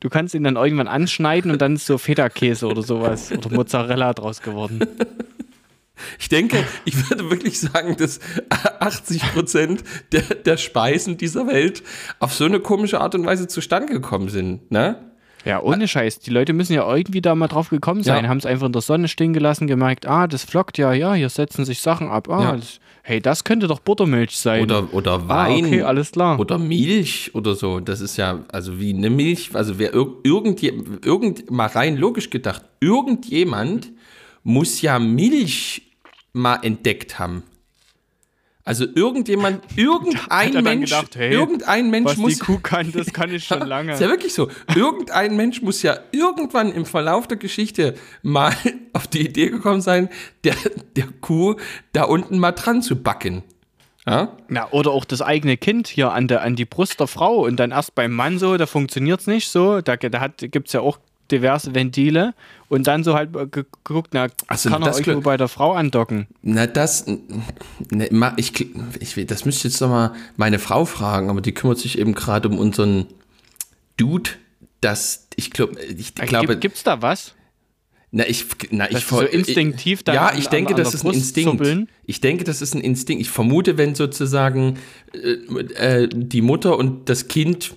Du 0.00 0.10
kannst 0.10 0.34
ihn 0.34 0.44
dann 0.44 0.56
irgendwann 0.56 0.88
anschneiden 0.88 1.50
und 1.50 1.62
dann 1.62 1.76
ist 1.76 1.86
so 1.86 1.96
Feta-Käse 1.96 2.66
oder 2.66 2.82
sowas 2.82 3.32
oder 3.32 3.48
Mozzarella 3.50 4.12
draus 4.12 4.42
geworden. 4.42 4.80
Ich 6.18 6.28
denke, 6.28 6.64
ich 6.84 7.08
würde 7.08 7.30
wirklich 7.30 7.60
sagen, 7.60 7.96
dass 7.96 8.20
80 8.80 9.32
Prozent 9.32 9.84
der, 10.12 10.22
der 10.22 10.56
Speisen 10.56 11.16
dieser 11.16 11.46
Welt 11.46 11.82
auf 12.18 12.34
so 12.34 12.44
eine 12.44 12.60
komische 12.60 13.00
Art 13.00 13.14
und 13.14 13.24
Weise 13.26 13.46
zustande 13.46 13.92
gekommen 13.92 14.28
sind. 14.28 14.70
Ne? 14.70 14.96
Ja, 15.44 15.62
ohne 15.62 15.86
Scheiß. 15.86 16.20
Die 16.20 16.30
Leute 16.30 16.52
müssen 16.52 16.72
ja 16.72 16.90
irgendwie 16.90 17.20
da 17.20 17.34
mal 17.34 17.48
drauf 17.48 17.68
gekommen 17.68 18.02
sein, 18.02 18.24
ja. 18.24 18.30
haben 18.30 18.38
es 18.38 18.46
einfach 18.46 18.66
in 18.66 18.72
der 18.72 18.82
Sonne 18.82 19.08
stehen 19.08 19.34
gelassen, 19.34 19.66
gemerkt, 19.66 20.06
ah, 20.06 20.26
das 20.26 20.44
flockt 20.44 20.78
ja, 20.78 20.92
ja, 20.92 21.14
hier 21.14 21.28
setzen 21.28 21.64
sich 21.64 21.80
Sachen 21.80 22.08
ab. 22.08 22.28
Ah, 22.30 22.42
ja. 22.42 22.56
das, 22.56 22.80
hey, 23.02 23.20
das 23.20 23.44
könnte 23.44 23.66
doch 23.66 23.80
Buttermilch 23.80 24.38
sein. 24.38 24.62
Oder, 24.62 24.92
oder 24.94 25.28
Wein. 25.28 25.64
Ah, 25.64 25.66
okay, 25.66 25.82
alles 25.82 26.12
klar. 26.12 26.40
Oder 26.40 26.58
Milch 26.58 27.34
oder 27.34 27.54
so. 27.54 27.80
Das 27.80 28.00
ist 28.00 28.16
ja, 28.16 28.44
also 28.50 28.80
wie 28.80 28.94
eine 28.94 29.10
Milch, 29.10 29.50
also 29.52 29.78
wer 29.78 29.92
irgend, 29.92 30.62
irgend, 30.62 31.50
mal 31.50 31.66
rein 31.66 31.96
logisch 31.98 32.30
gedacht, 32.30 32.62
irgendjemand 32.80 33.90
muss 34.44 34.80
ja 34.82 34.98
Milch 34.98 35.82
mal 36.32 36.56
entdeckt 36.62 37.18
haben. 37.18 37.42
Also 38.66 38.86
irgendjemand, 38.94 39.62
irgendein 39.76 40.64
Mensch, 40.64 40.90
gedacht, 40.90 41.16
hey, 41.16 41.32
irgendein 41.32 41.90
Mensch 41.90 42.12
was 42.12 42.16
muss. 42.16 42.34
Die 42.34 42.38
Kuh 42.38 42.58
kann, 42.58 42.90
das 42.92 43.12
kann 43.12 43.32
ich 43.32 43.44
schon 43.44 43.60
lange. 43.66 43.92
ist 43.92 44.00
ja 44.00 44.08
wirklich 44.08 44.32
so. 44.32 44.48
Irgendein 44.74 45.36
Mensch 45.36 45.60
muss 45.60 45.82
ja 45.82 45.98
irgendwann 46.12 46.72
im 46.72 46.86
Verlauf 46.86 47.28
der 47.28 47.36
Geschichte 47.36 47.94
mal 48.22 48.54
auf 48.94 49.06
die 49.06 49.26
Idee 49.26 49.50
gekommen 49.50 49.82
sein, 49.82 50.08
der, 50.44 50.54
der 50.96 51.08
Kuh 51.20 51.56
da 51.92 52.04
unten 52.04 52.38
mal 52.38 52.52
dran 52.52 52.80
zu 52.80 52.96
backen. 52.96 53.42
Ja? 54.06 54.36
Na, 54.48 54.70
oder 54.70 54.92
auch 54.92 55.04
das 55.04 55.20
eigene 55.20 55.56
Kind 55.56 55.88
hier 55.88 56.12
an, 56.12 56.28
der, 56.28 56.42
an 56.42 56.56
die 56.56 56.66
Brust 56.66 57.00
der 57.00 57.06
Frau 57.06 57.44
und 57.44 57.56
dann 57.56 57.70
erst 57.70 57.94
beim 57.94 58.12
Mann 58.12 58.38
so, 58.38 58.56
da 58.56 58.66
funktioniert 58.66 59.20
es 59.20 59.26
nicht 59.26 59.48
so. 59.48 59.80
Da, 59.82 59.96
da 59.96 60.28
gibt 60.28 60.68
es 60.68 60.72
ja 60.72 60.80
auch 60.80 60.98
diverse 61.34 61.74
Ventile 61.74 62.34
und 62.68 62.86
dann 62.86 63.04
so 63.04 63.14
halt 63.14 63.32
geguckt, 63.32 64.10
na, 64.12 64.28
also, 64.46 64.70
kann 64.70 64.82
er 64.82 64.94
irgendwo 64.94 65.20
bei 65.20 65.36
der 65.36 65.48
Frau 65.48 65.72
andocken. 65.72 66.26
Na, 66.42 66.66
das, 66.66 67.06
ne, 67.06 68.34
ich, 68.36 68.52
ich, 69.00 69.26
das 69.26 69.44
müsste 69.44 69.68
jetzt 69.68 69.80
nochmal 69.80 70.12
meine 70.36 70.58
Frau 70.58 70.84
fragen, 70.84 71.30
aber 71.30 71.40
die 71.40 71.52
kümmert 71.52 71.78
sich 71.78 71.98
eben 71.98 72.14
gerade 72.14 72.48
um 72.48 72.58
unseren 72.58 73.06
Dude, 73.96 74.30
das, 74.80 75.28
ich, 75.36 75.50
glaub, 75.50 75.78
ich 75.78 76.12
äh, 76.18 76.26
glaube. 76.26 76.56
Gibt 76.56 76.76
es 76.76 76.82
da 76.82 77.00
was? 77.00 77.34
Na, 78.16 78.28
ich, 78.28 78.46
na, 78.70 78.88
ich 78.90 79.04
so 79.04 79.22
instinktiv 79.22 80.04
da. 80.04 80.14
Ja, 80.14 80.32
ich 80.36 80.46
denke, 80.46 80.74
an, 80.74 80.78
an 80.78 80.84
das 80.84 80.94
ist 80.94 81.04
ein 81.04 81.14
Instinkt. 81.14 81.50
Zuppeln. 81.50 81.88
Ich 82.06 82.20
denke, 82.20 82.44
das 82.44 82.62
ist 82.62 82.74
ein 82.74 82.80
Instinkt. 82.80 83.20
Ich 83.20 83.30
vermute, 83.30 83.76
wenn 83.76 83.96
sozusagen 83.96 84.78
äh, 85.12 86.02
äh, 86.02 86.08
die 86.12 86.40
Mutter 86.40 86.78
und 86.78 87.08
das 87.08 87.26
Kind 87.26 87.74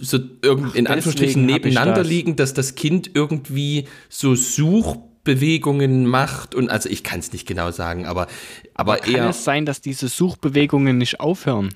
so 0.00 0.18
Ach, 0.18 0.74
in 0.74 0.86
Anführungsstrichen 0.86 1.46
nebeneinander 1.46 2.02
das. 2.02 2.08
liegen, 2.08 2.36
dass 2.36 2.54
das 2.54 2.74
Kind 2.74 3.10
irgendwie 3.14 3.86
so 4.08 4.34
Suchbewegungen 4.34 6.06
macht 6.06 6.54
und 6.54 6.70
also 6.70 6.88
ich 6.88 7.04
kann 7.04 7.20
es 7.20 7.32
nicht 7.32 7.46
genau 7.46 7.70
sagen, 7.70 8.06
aber, 8.06 8.26
aber, 8.74 8.94
aber 8.94 9.06
eher. 9.06 9.18
Kann 9.18 9.30
es 9.30 9.44
sein, 9.44 9.66
dass 9.66 9.80
diese 9.80 10.08
Suchbewegungen 10.08 10.98
nicht 10.98 11.20
aufhören? 11.20 11.74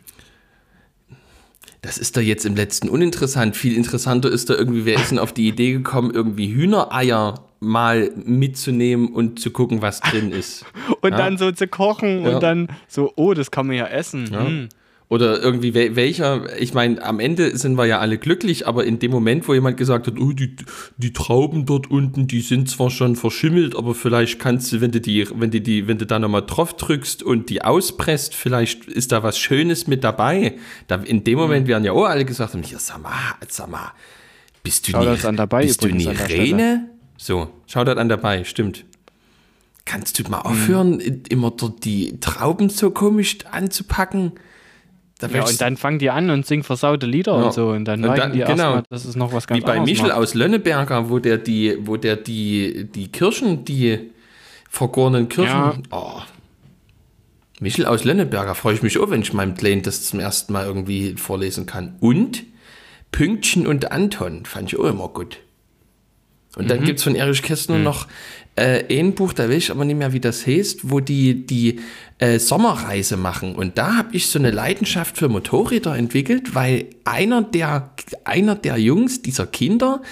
Das 1.81 1.99
ist 1.99 2.16
da 2.16 2.20
jetzt 2.20 2.46
im 2.46 2.54
letzten 2.54 2.88
uninteressant. 2.88 3.56
Viel 3.56 3.76
interessanter 3.76 4.31
ist 4.31 4.48
da 4.50 4.55
irgendwie, 4.55 4.84
wer 4.84 4.94
ist 4.94 5.10
denn 5.10 5.19
auf 5.19 5.32
die 5.32 5.48
Idee 5.48 5.72
gekommen, 5.72 6.12
irgendwie 6.14 6.55
Hühnereier 6.55 7.44
mal 7.58 8.12
mitzunehmen 8.25 9.08
und 9.08 9.40
zu 9.40 9.50
gucken, 9.50 9.82
was 9.82 10.00
drin 10.00 10.31
ist. 10.31 10.64
und 11.00 11.10
ja? 11.10 11.16
dann 11.16 11.38
so 11.38 11.50
zu 11.50 11.66
kochen 11.66 12.25
ja. 12.25 12.34
und 12.34 12.43
dann 12.43 12.69
so, 12.87 13.12
oh, 13.16 13.34
das 13.34 13.50
kann 13.50 13.66
man 13.66 13.76
ja 13.76 13.87
essen. 13.87 14.28
Ja. 14.32 14.46
Hm. 14.46 14.69
Oder 15.12 15.42
irgendwie 15.42 15.74
welcher, 15.74 16.58
ich 16.58 16.72
meine, 16.72 17.02
am 17.02 17.20
Ende 17.20 17.54
sind 17.58 17.76
wir 17.76 17.84
ja 17.84 17.98
alle 17.98 18.16
glücklich, 18.16 18.66
aber 18.66 18.86
in 18.86 18.98
dem 18.98 19.10
Moment, 19.10 19.46
wo 19.46 19.52
jemand 19.52 19.76
gesagt 19.76 20.06
hat, 20.06 20.14
oh, 20.18 20.32
die, 20.32 20.56
die 20.96 21.12
Trauben 21.12 21.66
dort 21.66 21.90
unten, 21.90 22.26
die 22.26 22.40
sind 22.40 22.70
zwar 22.70 22.88
schon 22.88 23.14
verschimmelt, 23.14 23.76
aber 23.76 23.94
vielleicht 23.94 24.38
kannst 24.38 24.72
du, 24.72 24.80
wenn 24.80 24.90
du 24.90 25.02
die, 25.02 25.28
wenn 25.34 25.50
du 25.50 25.60
die, 25.60 25.86
wenn 25.86 25.98
du 25.98 26.06
da 26.06 26.19
nochmal 26.19 26.46
drauf 26.46 26.74
drückst 26.78 27.22
und 27.22 27.50
die 27.50 27.60
auspresst, 27.60 28.34
vielleicht 28.34 28.86
ist 28.86 29.12
da 29.12 29.22
was 29.22 29.38
Schönes 29.38 29.86
mit 29.86 30.02
dabei. 30.02 30.54
Da, 30.86 30.94
in 30.94 31.24
dem 31.24 31.38
Moment 31.38 31.69
werden 31.69 31.84
ja 31.84 31.92
auch 31.92 32.06
alle 32.06 32.24
gesagt 32.24 32.54
haben, 32.54 32.62
ja, 32.62 32.78
sag 32.78 33.02
mal, 33.02 33.12
sag 33.48 33.70
mal, 33.70 33.92
bist 34.62 34.88
du 34.88 34.92
schau 34.92 35.04
nie, 35.04 35.24
an 35.26 35.36
dabei, 35.36 35.66
bist 35.66 35.84
du 35.84 35.88
nie 35.88 36.08
Rene? 36.08 36.88
So, 37.19 37.50
schau 37.66 37.84
das 37.84 37.98
an 37.98 38.08
dabei, 38.08 38.44
stimmt. 38.44 38.86
Kannst 39.84 40.19
du 40.19 40.31
mal 40.31 40.40
aufhören, 40.40 40.92
mhm. 40.92 41.22
immer 41.28 41.50
dort 41.50 41.84
die 41.84 42.19
Trauben 42.19 42.70
so 42.70 42.90
komisch 42.92 43.36
anzupacken? 43.50 44.32
Ja, 45.31 45.44
und 45.44 45.60
dann 45.60 45.76
fangen 45.76 45.98
die 45.98 46.10
an 46.10 46.31
und 46.31 46.46
singen 46.46 46.62
versaute 46.62 47.06
Lieder 47.06 47.36
ja. 47.36 47.44
und 47.44 47.52
so. 47.52 47.69
Und 47.69 47.84
dann 47.84 48.00
merken 48.00 48.32
die 48.32 48.38
genau. 48.38 48.50
erstmal, 48.50 48.82
das 48.91 49.05
ist 49.05 49.17
noch 49.17 49.32
was 49.32 49.46
ganz 49.46 49.60
Wie 49.60 49.64
bei 49.64 49.81
Michel 49.81 50.08
macht. 50.08 50.17
aus 50.17 50.34
Lönneberger, 50.34 51.10
wo 51.10 51.19
der 51.19 51.38
die, 51.38 51.76
wo 51.81 51.96
der 51.96 52.17
die, 52.17 52.88
die 52.93 53.10
Kirschen, 53.10 53.64
die 53.64 54.10
vergorenen 54.69 55.29
Kirschen. 55.29 55.52
Ja. 55.52 55.74
Oh. 55.91 56.20
Michel 57.60 57.86
aus 57.86 58.05
Lönneberger 58.05 58.55
freue 58.55 58.74
ich 58.74 58.82
mich 58.82 58.98
auch, 58.98 59.10
wenn 59.10 59.22
ich 59.22 59.32
meinem 59.32 59.55
Kleinen 59.55 59.82
das 59.82 60.05
zum 60.05 60.19
ersten 60.19 60.52
Mal 60.52 60.67
irgendwie 60.67 61.14
vorlesen 61.17 61.67
kann. 61.67 61.96
Und 62.00 62.43
Pünktchen 63.12 63.67
und 63.67 63.93
Anton 63.93 64.46
fand 64.46 64.72
ich 64.72 64.79
auch 64.79 64.84
immer 64.84 65.08
gut. 65.08 65.38
Und 66.56 66.70
dann 66.70 66.81
mhm. 66.81 66.84
gibt 66.84 66.98
es 66.98 67.05
von 67.05 67.14
Erich 67.14 67.43
Kästner 67.43 67.76
mhm. 67.76 67.84
noch 67.84 68.08
äh, 68.56 68.98
ein 68.98 69.14
Buch, 69.14 69.32
da 69.32 69.48
weiß 69.48 69.56
ich 69.56 69.70
aber 69.70 69.84
nicht 69.84 69.96
mehr, 69.96 70.12
wie 70.12 70.20
das 70.20 70.46
heißt, 70.46 70.90
wo 70.90 71.00
die 71.00 71.46
die 71.46 71.80
äh, 72.18 72.38
Sommerreise 72.38 73.16
machen. 73.16 73.54
Und 73.54 73.78
da 73.78 73.96
habe 73.96 74.14
ich 74.14 74.26
so 74.26 74.38
eine 74.38 74.50
Leidenschaft 74.50 75.16
für 75.16 75.28
Motorräder 75.28 75.96
entwickelt, 75.96 76.54
weil 76.54 76.86
einer 77.04 77.42
der, 77.42 77.90
einer 78.24 78.54
der 78.54 78.76
Jungs 78.76 79.22
dieser 79.22 79.46
Kinder, 79.46 80.02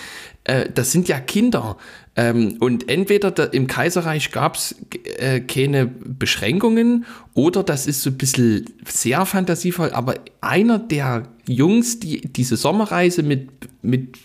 äh, 0.44 0.68
das 0.75 0.92
sind 0.92 1.09
ja 1.09 1.20
Kinder, 1.20 1.76
ähm, 2.16 2.56
und 2.61 2.88
entweder 2.88 3.30
da, 3.30 3.44
im 3.44 3.66
Kaiserreich 3.66 4.32
gab 4.32 4.56
es 4.56 4.75
äh, 5.18 5.40
keine 5.40 5.87
Beschränkungen 5.87 7.06
oder 7.35 7.62
das 7.62 7.87
ist 7.87 8.02
so 8.02 8.11
ein 8.11 8.18
bisschen 8.18 8.66
sehr 8.85 9.25
fantasievoll, 9.25 9.90
aber 9.90 10.16
einer 10.40 10.78
der 10.78 11.28
Jungs, 11.47 12.00
die 12.00 12.20
diese 12.20 12.56
Sommerreise 12.56 13.23
mit, 13.23 13.49
mit 13.82 14.16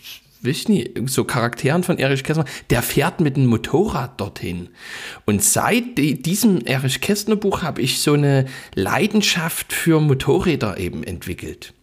weiß 0.46 0.68
nicht, 0.68 0.92
so 1.06 1.24
Charakteren 1.24 1.82
von 1.82 1.98
Erich 1.98 2.24
Kästner, 2.24 2.44
der 2.70 2.82
fährt 2.82 3.20
mit 3.20 3.36
dem 3.36 3.46
Motorrad 3.46 4.20
dorthin. 4.20 4.68
Und 5.24 5.42
seit 5.42 5.98
diesem 5.98 6.60
Erich 6.60 7.00
Kästner 7.00 7.36
Buch 7.36 7.62
habe 7.62 7.82
ich 7.82 8.00
so 8.00 8.14
eine 8.14 8.46
Leidenschaft 8.74 9.72
für 9.72 10.00
Motorräder 10.00 10.78
eben 10.78 11.02
entwickelt. 11.02 11.74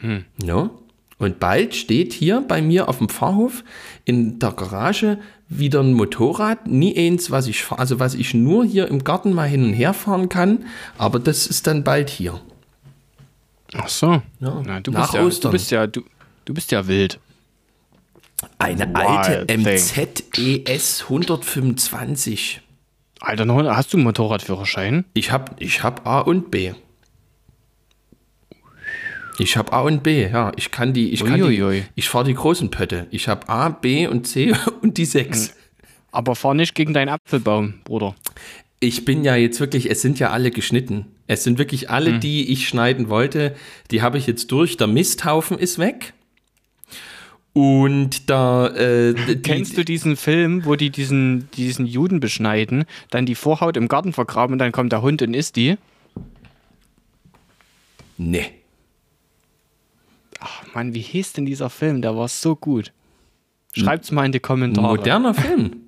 Hm. 0.00 0.24
No? 0.42 0.70
Und 1.18 1.38
bald 1.38 1.74
steht 1.74 2.14
hier 2.14 2.40
bei 2.40 2.62
mir 2.62 2.88
auf 2.88 2.98
dem 2.98 3.10
Pfarrhof 3.10 3.62
in 4.06 4.38
der 4.38 4.52
Garage 4.52 5.18
wieder 5.50 5.80
ein 5.80 5.92
Motorrad, 5.92 6.66
nie 6.66 6.96
eins, 6.96 7.30
was 7.30 7.46
ich 7.46 7.70
also 7.70 7.98
was 7.98 8.14
ich 8.14 8.32
nur 8.32 8.64
hier 8.64 8.88
im 8.88 9.04
Garten 9.04 9.34
mal 9.34 9.48
hin 9.48 9.64
und 9.64 9.72
her 9.74 9.92
fahren 9.92 10.30
kann, 10.30 10.64
aber 10.96 11.18
das 11.18 11.46
ist 11.46 11.66
dann 11.66 11.84
bald 11.84 12.08
hier. 12.08 12.40
Ach 13.74 13.88
so. 13.88 14.22
Ja. 14.40 14.62
Na, 14.64 14.80
du, 14.80 14.92
Nach 14.92 15.12
bist 15.12 15.14
ja, 15.14 15.48
du 15.48 15.50
bist 15.50 15.70
ja 15.70 15.86
du, 15.86 16.02
du 16.46 16.54
bist 16.54 16.72
ja 16.72 16.86
wild. 16.86 17.20
Eine 18.58 18.94
alte 18.94 19.46
MZES 19.56 21.02
125. 21.04 22.60
Alter, 23.20 23.76
hast 23.76 23.92
du 23.92 23.98
einen 23.98 24.04
Motorradführerschein? 24.04 25.04
Ich 25.14 25.30
habe 25.30 25.52
ich 25.58 25.82
hab 25.82 26.06
A 26.06 26.20
und 26.20 26.50
B. 26.50 26.72
Ich 29.38 29.56
habe 29.56 29.72
A 29.72 29.80
und 29.80 30.02
B, 30.02 30.28
ja. 30.28 30.52
Ich 30.56 30.70
kann 30.70 30.92
die, 30.92 31.10
ich 31.12 31.24
kann 31.24 31.42
die, 31.42 31.84
ich 31.94 32.08
fahre 32.08 32.24
die 32.24 32.34
großen 32.34 32.70
Pötte. 32.70 33.06
Ich 33.10 33.28
habe 33.28 33.48
A, 33.48 33.70
B 33.70 34.06
und 34.06 34.26
C 34.26 34.54
und 34.82 34.98
die 34.98 35.04
6. 35.06 35.48
Hm. 35.48 35.54
Aber 36.12 36.34
fahr 36.34 36.54
nicht 36.54 36.74
gegen 36.74 36.92
deinen 36.92 37.08
Apfelbaum, 37.08 37.74
Bruder. 37.84 38.14
Ich 38.80 39.04
bin 39.04 39.24
ja 39.24 39.36
jetzt 39.36 39.60
wirklich, 39.60 39.90
es 39.90 40.02
sind 40.02 40.18
ja 40.18 40.30
alle 40.30 40.50
geschnitten. 40.50 41.06
Es 41.26 41.44
sind 41.44 41.58
wirklich 41.58 41.90
alle, 41.90 42.12
hm. 42.12 42.20
die 42.20 42.50
ich 42.50 42.68
schneiden 42.68 43.08
wollte, 43.08 43.54
die 43.90 44.02
habe 44.02 44.18
ich 44.18 44.26
jetzt 44.26 44.50
durch. 44.52 44.76
Der 44.76 44.86
Misthaufen 44.86 45.58
ist 45.58 45.78
weg. 45.78 46.12
Und 47.52 48.30
da. 48.30 48.68
Äh, 48.68 49.14
Kennst 49.42 49.76
du 49.76 49.84
diesen 49.84 50.16
Film, 50.16 50.64
wo 50.64 50.76
die 50.76 50.90
diesen, 50.90 51.50
diesen 51.52 51.86
Juden 51.86 52.20
beschneiden, 52.20 52.84
dann 53.10 53.26
die 53.26 53.34
Vorhaut 53.34 53.76
im 53.76 53.88
Garten 53.88 54.12
vergraben 54.12 54.54
und 54.54 54.58
dann 54.58 54.72
kommt 54.72 54.92
der 54.92 55.02
Hund 55.02 55.20
und 55.22 55.34
isst 55.34 55.56
die? 55.56 55.76
Nee. 58.16 58.46
Ach 60.38 60.62
Mann, 60.74 60.94
wie 60.94 61.00
hieß 61.00 61.32
denn 61.32 61.46
dieser 61.46 61.70
Film? 61.70 62.02
Der 62.02 62.16
war 62.16 62.28
so 62.28 62.54
gut. 62.54 62.92
Schreibt's 63.72 64.10
mal 64.10 64.26
in 64.26 64.32
die 64.32 64.40
Kommentare. 64.40 64.86
Moderner 64.86 65.34
Film. 65.34 65.76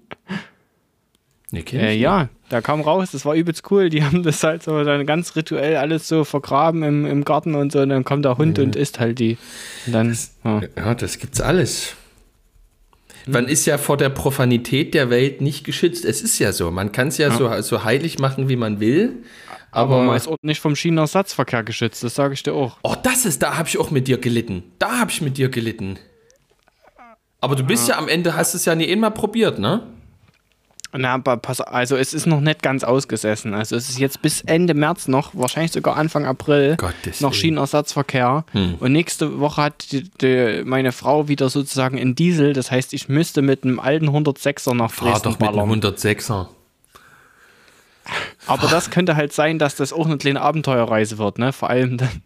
Nee, 1.55 1.65
äh, 1.75 1.95
ja, 1.95 2.31
da 2.53 2.61
kam 2.61 2.83
raus, 2.83 3.11
das 3.13 3.25
war 3.25 3.35
übelst 3.35 3.71
cool. 3.71 3.89
Die 3.89 4.05
haben 4.05 4.23
das 4.23 4.43
halt 4.43 4.63
so 4.63 4.85
dann 4.85 5.07
ganz 5.07 5.35
rituell 5.37 5.77
alles 5.77 6.07
so 6.07 6.25
vergraben 6.25 6.83
im, 6.83 7.07
im 7.07 7.25
Garten 7.25 7.55
und 7.55 7.73
so. 7.73 7.81
Und 7.81 7.89
dann 7.89 8.05
kommt 8.05 8.25
der 8.25 8.37
Hund 8.37 8.59
ja. 8.59 8.65
und 8.65 8.77
isst 8.77 9.01
halt 9.01 9.19
die. 9.19 9.39
Und 9.87 9.93
dann, 9.93 10.19
ja. 10.45 10.61
ja, 10.77 10.95
das 10.95 11.19
gibt's 11.19 11.41
alles. 11.41 11.95
Man 13.27 13.47
ist 13.47 13.67
ja 13.67 13.79
vor 13.79 13.97
der 13.97 14.11
Profanität 14.11 14.95
der 14.95 15.09
Welt 15.09 15.41
nicht 15.41 15.65
geschützt. 15.65 16.05
Es 16.05 16.23
ist 16.23 16.39
ja 16.39 16.53
so. 16.53 16.71
Man 16.71 16.93
kann 16.93 17.09
es 17.09 17.19
ja, 17.19 17.29
ja, 17.29 17.37
So, 17.37 17.63
so 17.63 17.85
heilig 17.85 18.19
machen, 18.19 18.49
wie 18.49 18.57
man 18.57 18.81
will. 18.81 19.23
Aber, 19.71 19.95
aber 19.95 20.05
man 20.05 20.17
ist 20.17 20.29
auch 20.29 20.37
nicht 20.43 20.61
vom 20.61 20.77
Schienenersatzverkehr 20.77 21.63
geschützt, 21.63 22.05
das 22.05 22.15
sage 22.15 22.35
ich 22.35 22.43
dir 22.43 22.53
auch. 22.53 22.77
Oh, 22.83 22.95
das 23.03 23.25
ist, 23.25 23.43
da 23.43 23.57
habe 23.57 23.69
ich 23.69 23.79
auch 23.79 23.91
mit 23.91 24.07
dir 24.07 24.19
gelitten. 24.19 24.65
Da 24.79 24.99
habe 24.99 25.11
ich 25.11 25.23
mit 25.23 25.39
dir 25.39 25.49
gelitten. 25.49 25.99
Aber 27.41 27.57
du 27.57 27.65
bist 27.65 27.89
ja, 27.89 27.95
ja 27.95 28.01
am 28.01 28.09
Ende, 28.09 28.37
hast 28.37 28.53
es 28.53 28.67
ja 28.67 28.75
nie 28.75 28.93
einmal 28.93 29.13
probiert, 29.13 29.59
ne? 29.59 29.87
Na, 30.95 31.17
pass, 31.19 31.63
also 31.63 31.97
es 31.97 32.13
ist 32.13 32.27
noch 32.27 32.41
nicht 32.41 32.63
ganz 32.63 32.85
ausgesessen. 32.85 33.55
Also 33.55 33.77
es 33.77 33.89
ist 33.89 33.99
jetzt 33.99 34.21
bis 34.21 34.43
Ende 34.43 34.75
März 34.75 35.09
noch, 35.09 35.31
wahrscheinlich 35.33 35.73
sogar 35.73 35.97
Anfang 35.97 36.27
April, 36.27 36.77
Gottes 36.77 37.23
noch 37.23 37.33
Schienenersatzverkehr. 37.33 38.45
Hm. 38.53 38.75
Und 38.79 38.93
nächste 38.93 39.41
Woche 39.41 39.63
hat 39.63 39.91
die, 39.93 40.03
die, 40.21 40.63
meine 40.67 40.93
Frau 40.93 41.29
wieder 41.29 41.49
sozusagen 41.49 41.99
einen 41.99 42.15
Diesel. 42.15 42.53
Das 42.53 42.71
heißt, 42.71 42.93
ich 42.93 43.09
müsste 43.09 43.41
mit 43.41 43.65
einem 43.65 43.81
alten 43.81 44.11
106er 44.11 44.75
nach 44.75 44.95
Dresden 44.95 45.13
Fahr 45.13 45.21
doch 45.21 45.39
mit 45.39 45.49
einem 45.49 45.81
106er. 45.81 46.49
Aber 48.47 48.67
das 48.67 48.91
könnte 48.91 49.17
halt 49.17 49.33
sein, 49.33 49.59
dass 49.59 49.77
das 49.77 49.93
auch 49.93 50.07
eine 50.07 50.19
kleine 50.19 50.41
Abenteuerreise 50.41 51.17
wird, 51.19 51.39
ne? 51.39 51.53
Vor 51.53 51.71
allem 51.71 51.99
dann. 51.99 52.23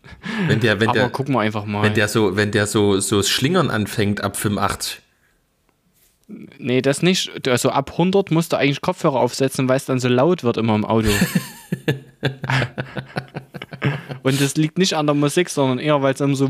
Wenn 0.48 0.60
der, 0.60 0.80
wenn 0.80 0.88
Aber 0.88 0.98
der, 0.98 1.08
gucken 1.10 1.34
wir 1.34 1.40
einfach 1.40 1.66
mal. 1.66 1.82
Wenn 1.82 1.94
der 1.94 2.08
so, 2.08 2.36
wenn 2.36 2.50
der 2.50 2.66
so, 2.66 2.98
so 3.00 3.22
Schlingern 3.22 3.70
anfängt 3.70 4.24
ab 4.24 4.36
85. 4.36 5.02
Nee, 6.28 6.82
das 6.82 7.02
nicht. 7.02 7.46
Also 7.48 7.70
ab 7.70 7.92
100 7.92 8.32
musst 8.32 8.52
du 8.52 8.56
eigentlich 8.56 8.80
Kopfhörer 8.80 9.20
aufsetzen, 9.20 9.68
weil 9.68 9.76
es 9.76 9.84
dann 9.84 10.00
so 10.00 10.08
laut 10.08 10.42
wird 10.42 10.56
immer 10.56 10.74
im 10.74 10.84
Auto. 10.84 11.08
und 14.22 14.40
das 14.40 14.56
liegt 14.56 14.76
nicht 14.78 14.94
an 14.94 15.06
der 15.06 15.14
Musik, 15.14 15.48
sondern 15.50 15.78
eher, 15.78 16.02
weil 16.02 16.14
es 16.14 16.20
immer 16.20 16.34
so. 16.34 16.48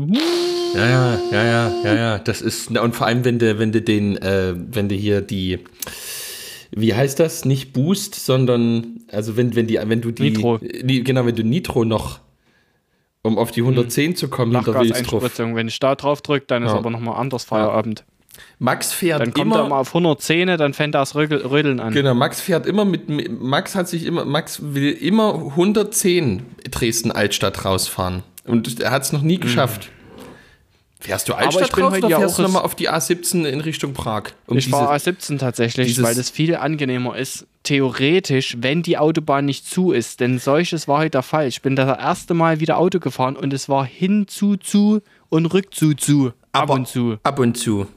Ja, 0.75 0.85
ja, 0.87 1.19
ja, 1.31 1.43
ja, 1.43 1.71
ja, 1.83 1.95
ja. 1.95 2.19
Das 2.19 2.41
ist. 2.41 2.71
Und 2.71 2.95
vor 2.95 3.05
allem, 3.05 3.23
wenn 3.23 3.37
du, 3.37 3.59
wenn 3.59 3.71
du 3.71 3.81
den, 3.81 4.17
äh, 4.17 4.55
wenn 4.55 4.89
du 4.89 4.95
hier 4.95 5.21
die. 5.21 5.59
Wie 6.71 6.93
heißt 6.93 7.19
das? 7.19 7.45
Nicht 7.45 7.71
Boost, 7.73 8.15
sondern 8.15 9.01
also 9.11 9.37
wenn, 9.37 9.55
wenn 9.55 9.67
die, 9.67 9.79
wenn 9.83 10.01
du 10.01 10.11
die. 10.11 10.31
Nitro. 10.31 10.57
Die, 10.57 11.03
genau, 11.03 11.25
wenn 11.25 11.35
du 11.35 11.43
Nitro 11.43 11.85
noch 11.85 12.19
um 13.21 13.37
auf 13.37 13.51
die 13.51 13.61
110 13.61 14.07
hm. 14.07 14.15
zu 14.15 14.27
kommen, 14.29 14.53
Wenn 15.55 15.67
ich 15.67 15.79
da 15.79 15.95
drauf 15.95 16.21
drücke, 16.21 16.45
dann 16.47 16.63
ja. 16.63 16.69
ist 16.69 16.75
aber 16.75 16.89
nochmal 16.89 17.19
anders 17.19 17.43
Feierabend. 17.43 17.99
Ja. 17.99 18.16
Max 18.59 18.93
fährt 18.93 19.21
dann 19.21 19.33
kommt 19.33 19.47
immer. 19.47 19.63
er 19.63 19.69
mal 19.69 19.79
auf 19.79 19.89
110, 19.89 20.57
dann 20.57 20.73
fängt 20.73 20.95
das 20.95 21.15
Rödeln 21.15 21.79
an. 21.79 21.93
Genau, 21.93 22.13
Max 22.13 22.41
fährt 22.41 22.65
immer 22.65 22.85
mit. 22.85 23.09
Max 23.41 23.75
hat 23.75 23.87
sich 23.87 24.05
immer. 24.05 24.25
Max 24.25 24.59
will 24.61 24.91
immer 24.91 25.33
110 25.33 26.43
Dresden 26.71 27.11
Altstadt 27.11 27.65
rausfahren. 27.65 28.23
Und 28.45 28.79
er 28.79 28.91
hat 28.91 29.03
es 29.03 29.11
noch 29.11 29.21
nie 29.21 29.39
geschafft. 29.39 29.89
Mhm. 29.91 29.97
Fährst 30.99 31.29
du 31.29 31.35
Altstadt 31.35 31.77
raus 31.77 31.93
oder 31.97 32.09
fährst 32.17 32.39
du 32.39 32.41
nochmal 32.41 32.63
auf 32.63 32.73
die 32.73 32.89
A17 32.89 33.45
in 33.45 33.61
Richtung 33.61 33.93
Prag? 33.93 34.23
Um 34.47 34.57
ich 34.57 34.67
fahre 34.67 34.95
A17 34.95 35.37
tatsächlich, 35.37 36.01
weil 36.01 36.15
das 36.15 36.31
viel 36.31 36.55
angenehmer 36.55 37.15
ist. 37.15 37.45
Theoretisch, 37.61 38.57
wenn 38.59 38.81
die 38.81 38.97
Autobahn 38.97 39.45
nicht 39.45 39.67
zu 39.67 39.91
ist, 39.91 40.21
denn 40.21 40.39
solches 40.39 40.87
war 40.87 40.99
heute 40.99 41.11
der 41.11 41.21
Fall. 41.21 41.47
Ich 41.47 41.61
bin 41.61 41.75
das 41.75 41.99
erste 41.99 42.33
Mal 42.33 42.59
wieder 42.59 42.77
Auto 42.77 42.99
gefahren 42.99 43.35
und 43.35 43.53
es 43.53 43.69
war 43.69 43.85
hin 43.85 44.27
zu 44.27 44.57
zu 44.57 45.01
und 45.29 45.45
rück 45.47 45.73
zu 45.73 45.93
zu. 45.93 46.33
Ab 46.51 46.63
Aber 46.63 46.73
und 46.73 46.87
zu. 46.87 47.17
Ab 47.21 47.39
und 47.39 47.57
zu. 47.57 47.87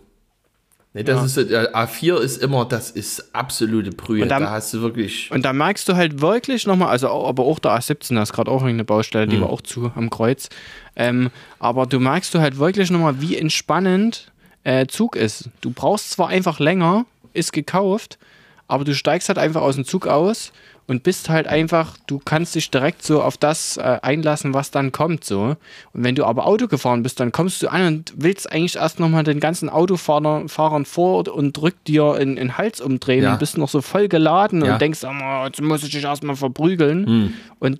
Nee, 0.93 1.05
das 1.05 1.37
ja. 1.37 1.43
ist 1.43 1.51
äh, 1.51 1.69
A4 1.73 2.19
ist 2.19 2.43
immer, 2.43 2.65
das 2.65 2.91
ist 2.91 3.33
absolute 3.33 3.91
Brühe. 3.91 4.27
Dann, 4.27 4.43
da 4.43 4.51
hast 4.51 4.75
du 4.75 4.81
wirklich. 4.81 5.31
Und 5.31 5.45
da 5.45 5.53
merkst 5.53 5.89
du 5.89 5.95
halt 5.95 6.21
wirklich 6.21 6.67
nochmal, 6.67 6.89
also 6.89 7.09
aber 7.09 7.45
auch 7.45 7.61
der 7.61 7.73
A17, 7.79 8.17
da 8.17 8.23
ist 8.23 8.33
gerade 8.33 8.51
auch 8.51 8.65
eine 8.65 8.85
Baustelle, 8.85 9.29
die 9.29 9.37
mhm. 9.37 9.43
war 9.43 9.51
auch 9.51 9.61
zu 9.61 9.93
am 9.95 10.11
Kreuz. 10.11 10.49
Ähm, 10.97 11.31
aber 11.61 11.87
du 11.87 12.01
merkst 12.01 12.35
du 12.35 12.41
halt 12.41 12.59
wirklich 12.59 12.91
nochmal, 12.91 13.21
wie 13.21 13.37
entspannend 13.37 14.33
äh, 14.65 14.87
Zug 14.89 15.15
ist. 15.15 15.49
Du 15.61 15.71
brauchst 15.71 16.11
zwar 16.11 16.29
einfach 16.29 16.59
länger, 16.59 17.07
ist 17.35 17.53
gekauft, 17.53 18.19
aber 18.67 18.83
du 18.83 18.93
steigst 18.93 19.29
halt 19.29 19.39
einfach 19.39 19.63
aus 19.63 19.77
dem 19.77 19.85
Zug 19.85 20.09
aus 20.09 20.53
und 20.91 21.05
bist 21.05 21.29
halt 21.29 21.47
einfach, 21.47 21.97
du 22.09 22.19
kannst 22.19 22.57
dich 22.57 22.69
direkt 22.69 23.05
so 23.05 23.23
auf 23.23 23.37
das 23.37 23.77
äh, 23.77 24.01
einlassen, 24.03 24.55
was 24.55 24.73
dann 24.73 24.91
kommt 24.91 25.23
so. 25.23 25.55
Und 25.93 26.05
wenn 26.05 26.17
du 26.17 26.25
aber 26.25 26.49
Auto 26.49 26.67
gefahren 26.67 27.05
bist, 27.05 27.21
dann 27.21 27.31
kommst 27.31 27.63
du 27.63 27.69
an 27.69 27.87
und 27.87 28.13
willst 28.17 28.51
eigentlich 28.51 28.75
erst 28.75 28.99
nochmal 28.99 29.23
den 29.23 29.39
ganzen 29.39 29.69
Autofahrern 29.69 30.49
Fahrern 30.49 30.85
vor 30.85 31.33
und 31.33 31.57
drückt 31.57 31.87
dir 31.87 32.17
in 32.17 32.35
den 32.35 32.59
Hals 32.59 32.81
umdrehen 32.81 33.23
ja. 33.23 33.35
und 33.35 33.39
bist 33.39 33.57
noch 33.57 33.69
so 33.69 33.83
voll 33.83 34.09
geladen 34.09 34.65
ja. 34.65 34.73
und 34.73 34.81
denkst, 34.81 35.05
oh, 35.05 35.45
jetzt 35.45 35.63
muss 35.63 35.85
ich 35.85 35.93
dich 35.93 36.03
erstmal 36.03 36.35
verprügeln. 36.35 37.07
Hm. 37.07 37.35
Und 37.61 37.79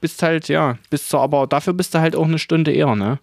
bist 0.00 0.22
halt, 0.22 0.46
ja, 0.46 0.78
bist 0.88 1.08
so, 1.08 1.18
aber 1.18 1.48
dafür 1.48 1.72
bist 1.72 1.96
du 1.96 1.98
halt 1.98 2.14
auch 2.14 2.26
eine 2.26 2.38
Stunde 2.38 2.70
eher, 2.70 2.94
ne? 2.94 3.18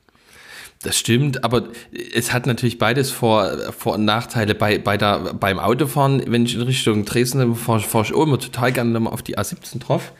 Das 0.82 0.98
stimmt, 0.98 1.44
aber 1.44 1.68
es 2.14 2.32
hat 2.32 2.46
natürlich 2.46 2.78
beides 2.78 3.12
Vor-, 3.12 3.74
Vor 3.78 3.96
und 3.96 4.06
Nachteile. 4.06 4.56
Bei, 4.56 4.78
bei 4.78 4.96
der, 4.96 5.34
beim 5.34 5.60
Autofahren, 5.60 6.24
wenn 6.28 6.46
ich 6.46 6.56
in 6.56 6.62
Richtung 6.62 7.04
Dresden 7.04 7.54
fahre, 7.56 7.82
fahre 7.82 8.06
ich 8.06 8.12
immer 8.12 8.40
total 8.40 8.72
gerne 8.72 8.92
nochmal 8.92 9.12
auf 9.12 9.22
die 9.22 9.38
A17 9.38 9.80
drauf, 9.80 10.14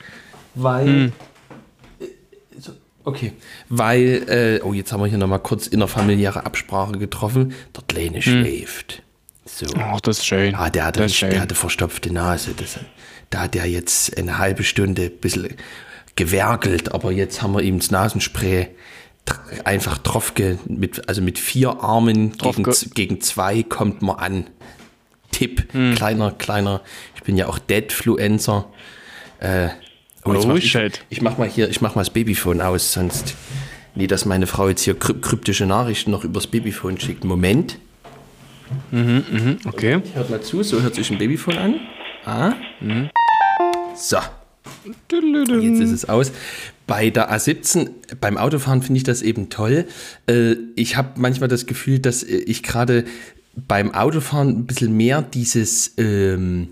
weil. 0.54 0.86
Hm. 0.86 1.12
Okay, 3.02 3.32
weil, 3.70 4.28
äh, 4.28 4.60
oh, 4.62 4.74
jetzt 4.74 4.92
haben 4.92 5.00
wir 5.00 5.06
hier 5.06 5.16
nochmal 5.16 5.38
kurz 5.38 5.66
innerfamiliäre 5.66 6.44
Absprache 6.44 6.98
getroffen. 6.98 7.54
Der 7.74 7.82
Kleine 7.88 8.16
hm. 8.16 8.22
schläft. 8.22 9.02
So. 9.46 9.66
Ach, 9.78 10.00
das 10.02 10.18
ist 10.18 10.26
schön. 10.26 10.54
Ah, 10.54 10.68
der, 10.68 10.84
hatte, 10.84 11.06
der, 11.06 11.28
der 11.30 11.40
hatte 11.40 11.54
verstopfte 11.54 12.12
Nase. 12.12 12.52
Das, 12.54 12.78
da 13.30 13.40
hat 13.40 13.56
er 13.56 13.64
jetzt 13.64 14.18
eine 14.18 14.36
halbe 14.36 14.62
Stunde 14.62 15.04
ein 15.04 15.18
bisschen 15.18 15.56
gewerkelt, 16.16 16.92
aber 16.92 17.12
jetzt 17.12 17.40
haben 17.40 17.54
wir 17.54 17.62
ihm 17.62 17.78
das 17.78 17.90
Nasenspray 17.90 18.68
einfach 19.64 19.98
drauf, 19.98 20.32
mit, 20.66 21.08
also 21.08 21.22
mit 21.22 21.38
vier 21.38 21.80
Armen 21.82 22.32
gegen, 22.32 22.64
gegen, 22.94 23.20
zwei 23.20 23.62
kommt 23.62 24.02
man 24.02 24.16
an. 24.16 24.46
Tipp, 25.30 25.72
hm. 25.72 25.94
kleiner, 25.94 26.32
kleiner, 26.32 26.80
ich 27.14 27.22
bin 27.22 27.36
ja 27.36 27.46
auch 27.46 27.58
Deadfluencer. 27.58 28.66
Äh, 29.38 29.68
oh, 30.24 30.30
oh 30.30 30.34
ich, 30.34 30.46
mach, 30.46 30.56
ich, 30.56 31.00
ich, 31.08 31.22
mach 31.22 31.38
mal 31.38 31.48
hier, 31.48 31.68
ich 31.70 31.80
mach 31.80 31.94
mal 31.94 32.02
das 32.02 32.10
Babyphone 32.10 32.60
aus, 32.60 32.92
sonst 32.92 33.36
nie, 33.94 34.06
dass 34.06 34.24
meine 34.24 34.46
Frau 34.46 34.68
jetzt 34.68 34.82
hier 34.82 34.98
kryptische 34.98 35.66
Nachrichten 35.66 36.10
noch 36.10 36.24
übers 36.24 36.46
Babyphone 36.46 36.98
schickt. 36.98 37.24
Moment. 37.24 37.78
Mhm, 38.90 39.24
mhm, 39.30 39.58
okay. 39.66 40.00
Hört 40.14 40.30
mal 40.30 40.40
zu, 40.40 40.62
so 40.62 40.80
hört 40.82 40.94
sich 40.94 41.10
ein 41.10 41.18
Babyphone 41.18 41.58
an. 41.58 41.80
Ah. 42.24 42.52
Mhm. 42.80 43.10
So. 43.96 44.18
Jetzt 45.10 45.80
ist 45.80 45.90
es 45.90 46.08
aus. 46.08 46.32
Bei 46.90 47.08
der 47.08 47.32
A17, 47.32 47.88
beim 48.20 48.36
Autofahren 48.36 48.82
finde 48.82 48.98
ich 48.98 49.04
das 49.04 49.22
eben 49.22 49.48
toll. 49.48 49.86
Äh, 50.26 50.56
ich 50.74 50.96
habe 50.96 51.20
manchmal 51.20 51.48
das 51.48 51.66
Gefühl, 51.66 52.00
dass 52.00 52.24
ich 52.24 52.64
gerade 52.64 53.04
beim 53.54 53.94
Autofahren 53.94 54.48
ein 54.48 54.66
bisschen 54.66 54.96
mehr 54.96 55.22
dieses, 55.22 55.94
ähm, 55.98 56.70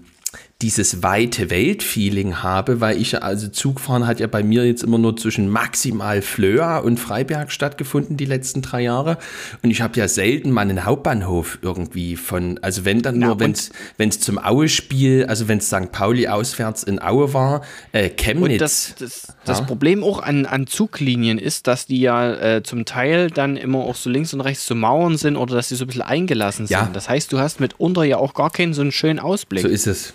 dieses 0.60 1.04
weite 1.04 1.50
Welt-Feeling 1.50 2.42
habe, 2.42 2.80
weil 2.80 3.00
ich 3.00 3.22
also 3.22 3.46
Zugfahren 3.46 4.08
hat 4.08 4.18
ja 4.18 4.26
bei 4.26 4.42
mir 4.42 4.66
jetzt 4.66 4.82
immer 4.82 4.98
nur 4.98 5.16
zwischen 5.16 5.48
maximal 5.48 6.20
Flöa 6.20 6.78
und 6.78 6.98
Freiberg 6.98 7.52
stattgefunden 7.52 8.16
die 8.16 8.24
letzten 8.24 8.60
drei 8.60 8.82
Jahre 8.82 9.18
und 9.62 9.70
ich 9.70 9.82
habe 9.82 9.96
ja 10.00 10.08
selten 10.08 10.50
mal 10.50 10.62
einen 10.62 10.84
Hauptbahnhof 10.84 11.60
irgendwie 11.62 12.16
von, 12.16 12.58
also 12.60 12.84
wenn 12.84 13.02
dann 13.02 13.20
nur, 13.20 13.38
wenn 13.38 13.52
es 13.52 14.20
zum 14.20 14.36
Aue-Spiel, 14.36 15.26
also 15.26 15.46
wenn 15.46 15.58
es 15.58 15.68
St. 15.68 15.92
Pauli 15.92 16.26
auswärts 16.26 16.82
in 16.82 17.00
Aue 17.00 17.32
war, 17.32 17.62
äh, 17.92 18.08
Chemnitz. 18.08 18.52
Und 18.54 18.60
das, 18.60 18.94
das, 18.98 19.28
ja? 19.28 19.34
das 19.44 19.64
Problem 19.64 20.02
auch 20.02 20.20
an, 20.20 20.44
an 20.44 20.66
Zuglinien 20.66 21.38
ist, 21.38 21.68
dass 21.68 21.86
die 21.86 22.00
ja 22.00 22.34
äh, 22.34 22.62
zum 22.64 22.84
Teil 22.84 23.30
dann 23.30 23.56
immer 23.56 23.78
auch 23.78 23.94
so 23.94 24.10
links 24.10 24.34
und 24.34 24.40
rechts 24.40 24.66
zu 24.66 24.74
Mauern 24.74 25.18
sind 25.18 25.36
oder 25.36 25.54
dass 25.54 25.68
sie 25.68 25.76
so 25.76 25.84
ein 25.84 25.86
bisschen 25.86 26.02
eingelassen 26.02 26.66
sind. 26.66 26.76
Ja. 26.76 26.90
Das 26.92 27.08
heißt, 27.08 27.32
du 27.32 27.38
hast 27.38 27.60
mitunter 27.60 28.02
ja 28.02 28.16
auch 28.16 28.34
gar 28.34 28.50
keinen 28.50 28.74
so 28.74 28.80
einen 28.80 28.90
schönen 28.90 29.20
Ausblick. 29.20 29.62
So 29.62 29.68
ist 29.68 29.86
es. 29.86 30.14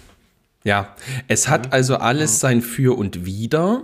Ja, 0.64 0.96
es 1.28 1.48
hat 1.48 1.74
also 1.74 1.98
alles 1.98 2.40
sein 2.40 2.62
Für 2.62 2.98
und 2.98 3.26
Wider. 3.26 3.84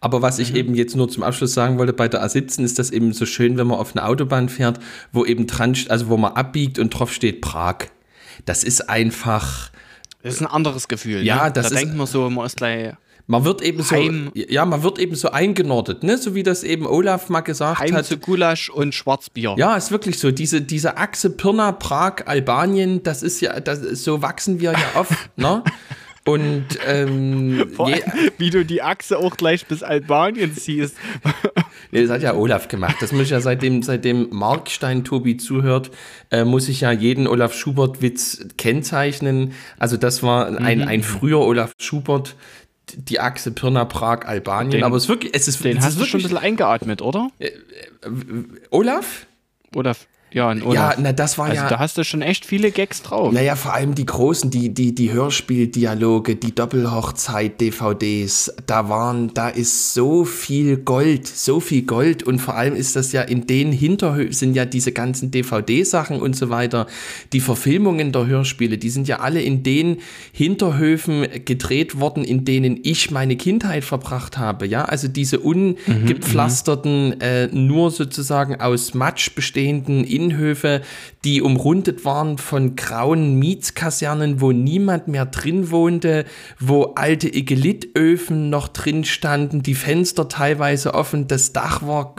Aber 0.00 0.20
was 0.20 0.38
ich 0.38 0.50
mhm. 0.50 0.56
eben 0.56 0.74
jetzt 0.74 0.96
nur 0.96 1.08
zum 1.08 1.22
Abschluss 1.22 1.54
sagen 1.54 1.78
wollte, 1.78 1.92
bei 1.92 2.08
der 2.08 2.24
A17 2.24 2.62
ist 2.62 2.78
das 2.78 2.90
eben 2.90 3.12
so 3.12 3.24
schön, 3.24 3.56
wenn 3.56 3.66
man 3.66 3.78
auf 3.78 3.96
eine 3.96 4.06
Autobahn 4.06 4.48
fährt, 4.48 4.78
wo 5.12 5.24
eben 5.24 5.46
dran, 5.46 5.74
also 5.88 6.08
wo 6.08 6.16
man 6.16 6.32
abbiegt 6.32 6.78
und 6.78 6.90
drauf 6.90 7.12
steht 7.12 7.40
Prag. 7.40 7.86
Das 8.44 8.64
ist 8.64 8.88
einfach. 8.88 9.70
Das 10.22 10.34
ist 10.34 10.40
ein 10.40 10.46
anderes 10.46 10.88
Gefühl. 10.88 11.22
Ja, 11.22 11.46
ne? 11.46 11.52
das 11.52 11.70
da 11.70 11.74
ist. 11.74 11.80
denkt 11.80 11.96
man 11.96 12.06
so, 12.06 12.28
man 12.28 12.46
ist 12.46 12.56
gleich. 12.56 12.94
Man 13.26 13.44
wird 13.44 13.62
eben 13.62 13.88
Heim. 13.90 14.30
so, 14.34 14.42
ja, 14.48 14.66
man 14.66 14.82
wird 14.82 14.98
eben 14.98 15.14
so 15.14 15.30
eingenordet, 15.30 16.02
ne? 16.02 16.18
So 16.18 16.34
wie 16.34 16.42
das 16.42 16.64
eben 16.64 16.86
Olaf 16.86 17.28
mal 17.28 17.40
gesagt 17.40 17.78
Heim 17.78 17.94
hat. 17.94 18.04
zu 18.04 18.18
Gulasch 18.18 18.68
und 18.68 18.94
Schwarzbier. 18.94 19.54
Ja, 19.56 19.76
ist 19.76 19.92
wirklich 19.92 20.18
so. 20.18 20.32
Diese, 20.32 20.60
diese 20.60 20.96
Achse 20.96 21.30
Pirna, 21.30 21.72
Prag, 21.72 22.26
Albanien, 22.26 23.02
das 23.04 23.22
ist 23.22 23.40
ja, 23.40 23.60
das, 23.60 23.80
so 24.02 24.22
wachsen 24.22 24.60
wir 24.60 24.72
ja 24.72 25.00
oft, 25.00 25.30
ne? 25.36 25.62
Und 26.24 26.66
ähm, 26.86 27.72
allem, 27.78 28.00
wie 28.38 28.50
du 28.50 28.64
die 28.64 28.82
Achse 28.82 29.18
auch 29.18 29.36
gleich 29.36 29.66
bis 29.66 29.82
Albanien 29.82 30.54
ziehst. 30.54 30.96
nee, 31.90 32.02
das 32.02 32.10
hat 32.10 32.22
ja 32.22 32.34
Olaf 32.34 32.68
gemacht. 32.68 32.96
Das 33.00 33.12
muss 33.12 33.22
ich 33.22 33.30
ja 33.30 33.40
seitdem, 33.40 33.82
seitdem 33.82 34.28
Markstein 34.30 35.02
Tobi 35.02 35.36
zuhört, 35.36 35.90
äh, 36.30 36.44
muss 36.44 36.68
ich 36.68 36.82
ja 36.82 36.92
jeden 36.92 37.26
Olaf 37.26 37.54
Schubert-Witz 37.54 38.46
kennzeichnen. 38.56 39.52
Also 39.78 39.96
das 39.96 40.22
war 40.22 40.60
ein, 40.60 40.78
mhm. 40.78 40.88
ein 40.88 41.02
früher 41.02 41.40
Olaf 41.40 41.72
Schubert, 41.80 42.36
die 42.94 43.18
Achse 43.18 43.50
Pirna, 43.50 43.84
Prag, 43.84 44.24
Albanien. 44.26 44.70
Den, 44.70 44.84
Aber 44.84 44.96
es 44.96 45.04
ist 45.04 45.08
wirklich, 45.08 45.34
es 45.34 45.48
ist, 45.48 45.64
den 45.64 45.78
es 45.78 45.84
hast 45.84 45.94
ist 45.94 46.02
du 46.02 46.06
schon 46.06 46.20
ein 46.20 46.22
bisschen 46.22 46.38
eingeatmet, 46.38 47.02
oder? 47.02 47.30
Äh, 47.38 47.46
äh, 47.46 47.52
Olaf? 48.70 49.26
Olaf. 49.74 50.06
Ja, 50.32 50.50
in 50.50 50.62
Ja, 50.70 50.94
na, 50.98 51.12
das 51.12 51.38
war 51.38 51.46
also 51.46 51.62
ja. 51.62 51.68
Da 51.68 51.78
hast 51.78 51.98
du 51.98 52.04
schon 52.04 52.22
echt 52.22 52.46
viele 52.46 52.70
Gags 52.70 53.02
drauf. 53.02 53.32
Naja, 53.32 53.56
vor 53.56 53.74
allem 53.74 53.94
die 53.94 54.06
großen, 54.06 54.50
die, 54.50 54.72
die, 54.72 54.94
die 54.94 55.12
Hörspieldialoge, 55.12 56.36
die 56.36 56.54
Doppelhochzeit-DVDs, 56.54 58.54
da 58.66 58.88
waren, 58.88 59.34
da 59.34 59.48
ist 59.48 59.94
so 59.94 60.24
viel 60.24 60.78
Gold, 60.78 61.26
so 61.26 61.60
viel 61.60 61.82
Gold 61.82 62.22
und 62.22 62.38
vor 62.38 62.54
allem 62.54 62.74
ist 62.74 62.96
das 62.96 63.12
ja 63.12 63.22
in 63.22 63.46
den 63.46 63.72
Hinterhöfen, 63.72 64.32
sind 64.32 64.54
ja 64.54 64.64
diese 64.64 64.92
ganzen 64.92 65.30
DVD-Sachen 65.30 66.20
und 66.20 66.34
so 66.34 66.50
weiter, 66.50 66.86
die 67.32 67.40
Verfilmungen 67.40 68.12
der 68.12 68.26
Hörspiele, 68.26 68.78
die 68.78 68.90
sind 68.90 69.08
ja 69.08 69.20
alle 69.20 69.42
in 69.42 69.62
den 69.62 69.98
Hinterhöfen 70.32 71.26
gedreht 71.44 72.00
worden, 72.00 72.24
in 72.24 72.44
denen 72.44 72.80
ich 72.82 73.10
meine 73.10 73.36
Kindheit 73.36 73.84
verbracht 73.84 74.38
habe, 74.38 74.66
ja, 74.66 74.84
also 74.84 75.08
diese 75.08 75.38
mhm, 75.38 75.76
ungepflasterten, 75.86 77.08
mhm, 77.08 77.20
äh, 77.20 77.46
nur 77.48 77.90
sozusagen 77.90 78.60
aus 78.60 78.94
Matsch 78.94 79.34
bestehenden 79.34 80.04
Innenhöfe, 80.22 80.82
die 81.24 81.42
umrundet 81.42 82.04
waren 82.04 82.38
von 82.38 82.76
grauen 82.76 83.38
Mietskasernen, 83.38 84.40
wo 84.40 84.52
niemand 84.52 85.08
mehr 85.08 85.26
drin 85.26 85.70
wohnte, 85.70 86.24
wo 86.58 86.94
alte 86.94 87.34
Igelitöfen 87.34 88.50
noch 88.50 88.68
drin 88.68 89.04
standen, 89.04 89.62
die 89.62 89.74
Fenster 89.74 90.28
teilweise 90.28 90.94
offen, 90.94 91.28
das 91.28 91.52
Dach 91.52 91.82
war 91.86 92.14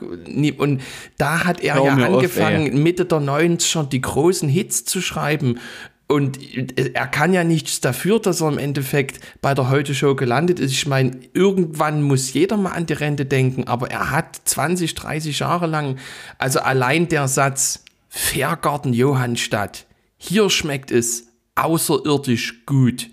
und 0.57 0.81
da 1.17 1.45
hat 1.45 1.62
er 1.62 1.75
Hör 1.75 1.86
ja 1.86 1.93
angefangen, 1.93 2.74
auf, 2.74 2.79
Mitte 2.79 3.05
der 3.05 3.19
90er 3.19 3.88
die 3.88 4.01
großen 4.01 4.50
Hits 4.50 4.86
zu 4.86 5.01
schreiben. 5.01 5.60
Und 6.07 6.38
er 6.77 7.07
kann 7.07 7.33
ja 7.33 7.43
nichts 7.43 7.79
dafür, 7.79 8.19
dass 8.19 8.41
er 8.41 8.50
im 8.50 8.57
Endeffekt 8.57 9.19
bei 9.41 9.53
der 9.55 9.69
Heute-Show 9.69 10.15
gelandet 10.15 10.60
ist. 10.60 10.72
Ich 10.72 10.86
meine, 10.86 11.17
irgendwann 11.33 12.03
muss 12.03 12.33
jeder 12.33 12.57
mal 12.57 12.74
an 12.74 12.86
die 12.86 12.93
Rente 12.93 13.25
denken, 13.25 13.63
aber 13.68 13.89
er 13.89 14.11
hat 14.11 14.39
20, 14.44 14.94
30 14.94 15.39
Jahre 15.39 15.66
lang, 15.66 15.98
also 16.37 16.59
allein 16.59 17.07
der 17.07 17.27
Satz, 17.27 17.83
Fairgarten 18.16 18.94
Johannstadt. 18.94 19.88
Hier 20.18 20.52
schmeckt 20.52 20.92
es 20.92 21.30
außerirdisch 21.56 22.64
gut. 22.68 23.10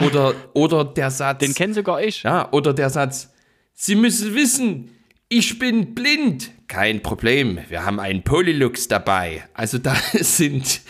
Oder, 0.00 0.36
oder 0.54 0.84
der 0.84 1.10
Satz. 1.10 1.40
Den 1.40 1.52
kennt 1.52 1.74
sogar 1.74 2.00
ich. 2.00 2.22
Ja, 2.22 2.48
oder 2.52 2.72
der 2.72 2.90
Satz. 2.90 3.32
Sie 3.72 3.96
müssen 3.96 4.36
wissen, 4.36 4.96
ich 5.28 5.58
bin 5.58 5.96
blind. 5.96 6.52
Kein 6.68 7.02
Problem, 7.02 7.58
wir 7.68 7.84
haben 7.84 7.98
einen 7.98 8.22
Polylux 8.22 8.86
dabei. 8.86 9.42
Also 9.52 9.78
da 9.78 9.96
sind 10.12 10.82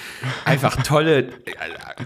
einfach 0.44 0.82
tolle, 0.82 1.30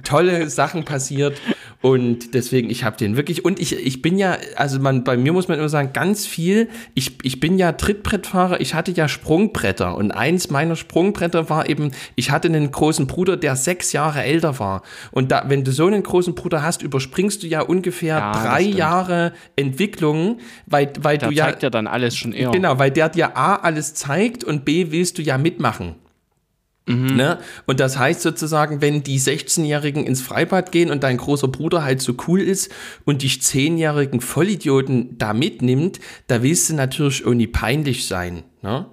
tolle 0.05 0.49
Sachen 0.49 0.85
passiert. 0.85 1.41
Und 1.81 2.35
deswegen, 2.35 2.71
ich 2.71 2.83
habe 2.83 2.97
den 2.97 3.17
wirklich, 3.17 3.45
und 3.45 3.61
ich, 3.61 3.73
ich 3.73 4.03
bin 4.03 4.19
ja, 4.19 4.37
also 4.57 4.81
man, 4.81 5.05
bei 5.05 5.17
mir 5.17 5.33
muss 5.33 5.47
man 5.47 5.59
immer 5.59 5.69
sagen, 5.69 5.93
ganz 5.93 6.27
viel, 6.27 6.69
ich, 6.95 7.19
ich 7.23 7.39
bin 7.39 7.57
ja 7.57 7.71
Trittbrettfahrer, 7.71 8.61
ich 8.61 8.75
hatte 8.75 8.91
ja 8.91 9.07
Sprungbretter 9.07 9.97
und 9.97 10.11
eins 10.11 10.51
meiner 10.51 10.75
Sprungbretter 10.75 11.49
war 11.51 11.69
eben, 11.69 11.93
ich 12.17 12.33
hatte 12.33 12.49
einen 12.49 12.73
großen 12.73 13.07
Bruder, 13.07 13.37
der 13.37 13.55
sechs 13.55 13.93
Jahre 13.93 14.23
älter 14.25 14.59
war. 14.59 14.83
Und 15.13 15.31
da, 15.31 15.45
wenn 15.47 15.63
du 15.63 15.71
so 15.71 15.87
einen 15.87 16.03
großen 16.03 16.35
Bruder 16.35 16.65
hast, 16.65 16.83
überspringst 16.83 17.45
du 17.45 17.47
ja 17.47 17.61
ungefähr 17.61 18.19
ja, 18.19 18.33
drei 18.33 18.63
Jahre 18.63 19.33
Entwicklung, 19.55 20.39
weil, 20.67 20.93
weil 21.01 21.17
der 21.19 21.29
du 21.29 21.35
ja. 21.35 21.45
zeigt 21.45 21.63
ja 21.63 21.71
dann 21.71 21.87
alles 21.87 22.17
schon 22.17 22.33
eher. 22.33 22.51
Genau, 22.51 22.81
weil 22.81 22.91
der 22.91 23.09
dir 23.09 23.37
A 23.37 23.55
alles 23.55 23.95
zeigt 23.95 24.43
und 24.43 24.65
B 24.65 24.91
willst 24.91 25.19
du 25.19 25.23
ja 25.23 25.39
mitmachen. 25.39 25.95
Mhm. 26.89 27.17
Ne? 27.17 27.39
Und 27.67 27.81
das 27.81 27.99
heißt 27.99 28.23
sozusagen, 28.23 28.81
wenn 28.81 29.03
die 29.03 29.21
16-Jährigen 29.21 30.05
ins 30.05 30.23
Freibad 30.23 30.73
gehen 30.73 30.91
und 30.91 31.03
dein 31.03 31.19
großer 31.19 31.49
Bruder 31.49 31.83
halt 31.85 32.01
so 32.01 32.15
cool 32.27 32.41
ist 32.41 32.73
und 33.05 33.23
dich 33.23 33.39
10-jährigen 33.39 34.21
Vollidioten 34.21 35.19
da 35.19 35.33
mitnimmt, 35.35 36.01
da 36.27 36.43
willst 36.43 36.71
du 36.71 36.75
natürlich 36.75 37.25
auch 37.27 37.35
nie 37.35 37.47
peinlich 37.47 38.07
sein. 38.07 38.43
Ne? 38.63 38.87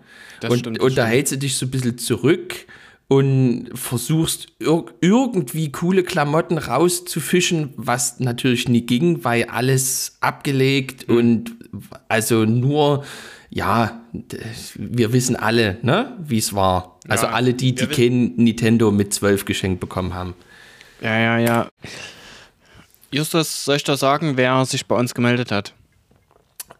und, 0.47 0.59
stimmt, 0.59 0.79
und 0.79 0.97
da 0.97 1.05
hältst 1.05 1.33
du 1.33 1.37
dich 1.37 1.57
so 1.57 1.65
ein 1.65 1.71
bisschen 1.71 1.97
zurück 1.97 2.67
und 3.07 3.69
versuchst 3.73 4.47
ir 4.59 4.85
irgendwie 4.99 5.71
coole 5.71 6.03
Klamotten 6.03 6.57
rauszufischen, 6.57 7.73
was 7.77 8.19
natürlich 8.19 8.67
nie 8.67 8.81
ging, 8.81 9.23
weil 9.23 9.45
alles 9.45 10.17
abgelegt 10.21 11.07
mhm. 11.07 11.17
und 11.17 11.55
also 12.07 12.45
nur 12.45 13.03
ja, 13.49 14.01
wir 14.75 15.13
wissen 15.13 15.35
alle, 15.35 15.77
ne, 15.81 16.17
wie 16.21 16.39
es 16.39 16.53
war. 16.53 16.94
Also 17.07 17.25
ja, 17.25 17.31
alle 17.31 17.53
die, 17.53 17.75
die 17.75 17.87
kein 17.87 18.35
Nintendo 18.35 18.91
mit 18.91 19.13
12 19.13 19.45
geschenkt 19.45 19.79
bekommen 19.79 20.13
haben. 20.13 20.33
Ja, 21.01 21.17
ja, 21.17 21.37
ja. 21.37 21.69
Justus, 23.11 23.65
soll 23.65 23.77
ich 23.77 23.83
da 23.83 23.95
sagen, 23.95 24.37
wer 24.37 24.65
sich 24.65 24.85
bei 24.87 24.95
uns 24.95 25.13
gemeldet 25.13 25.51
hat? 25.51 25.73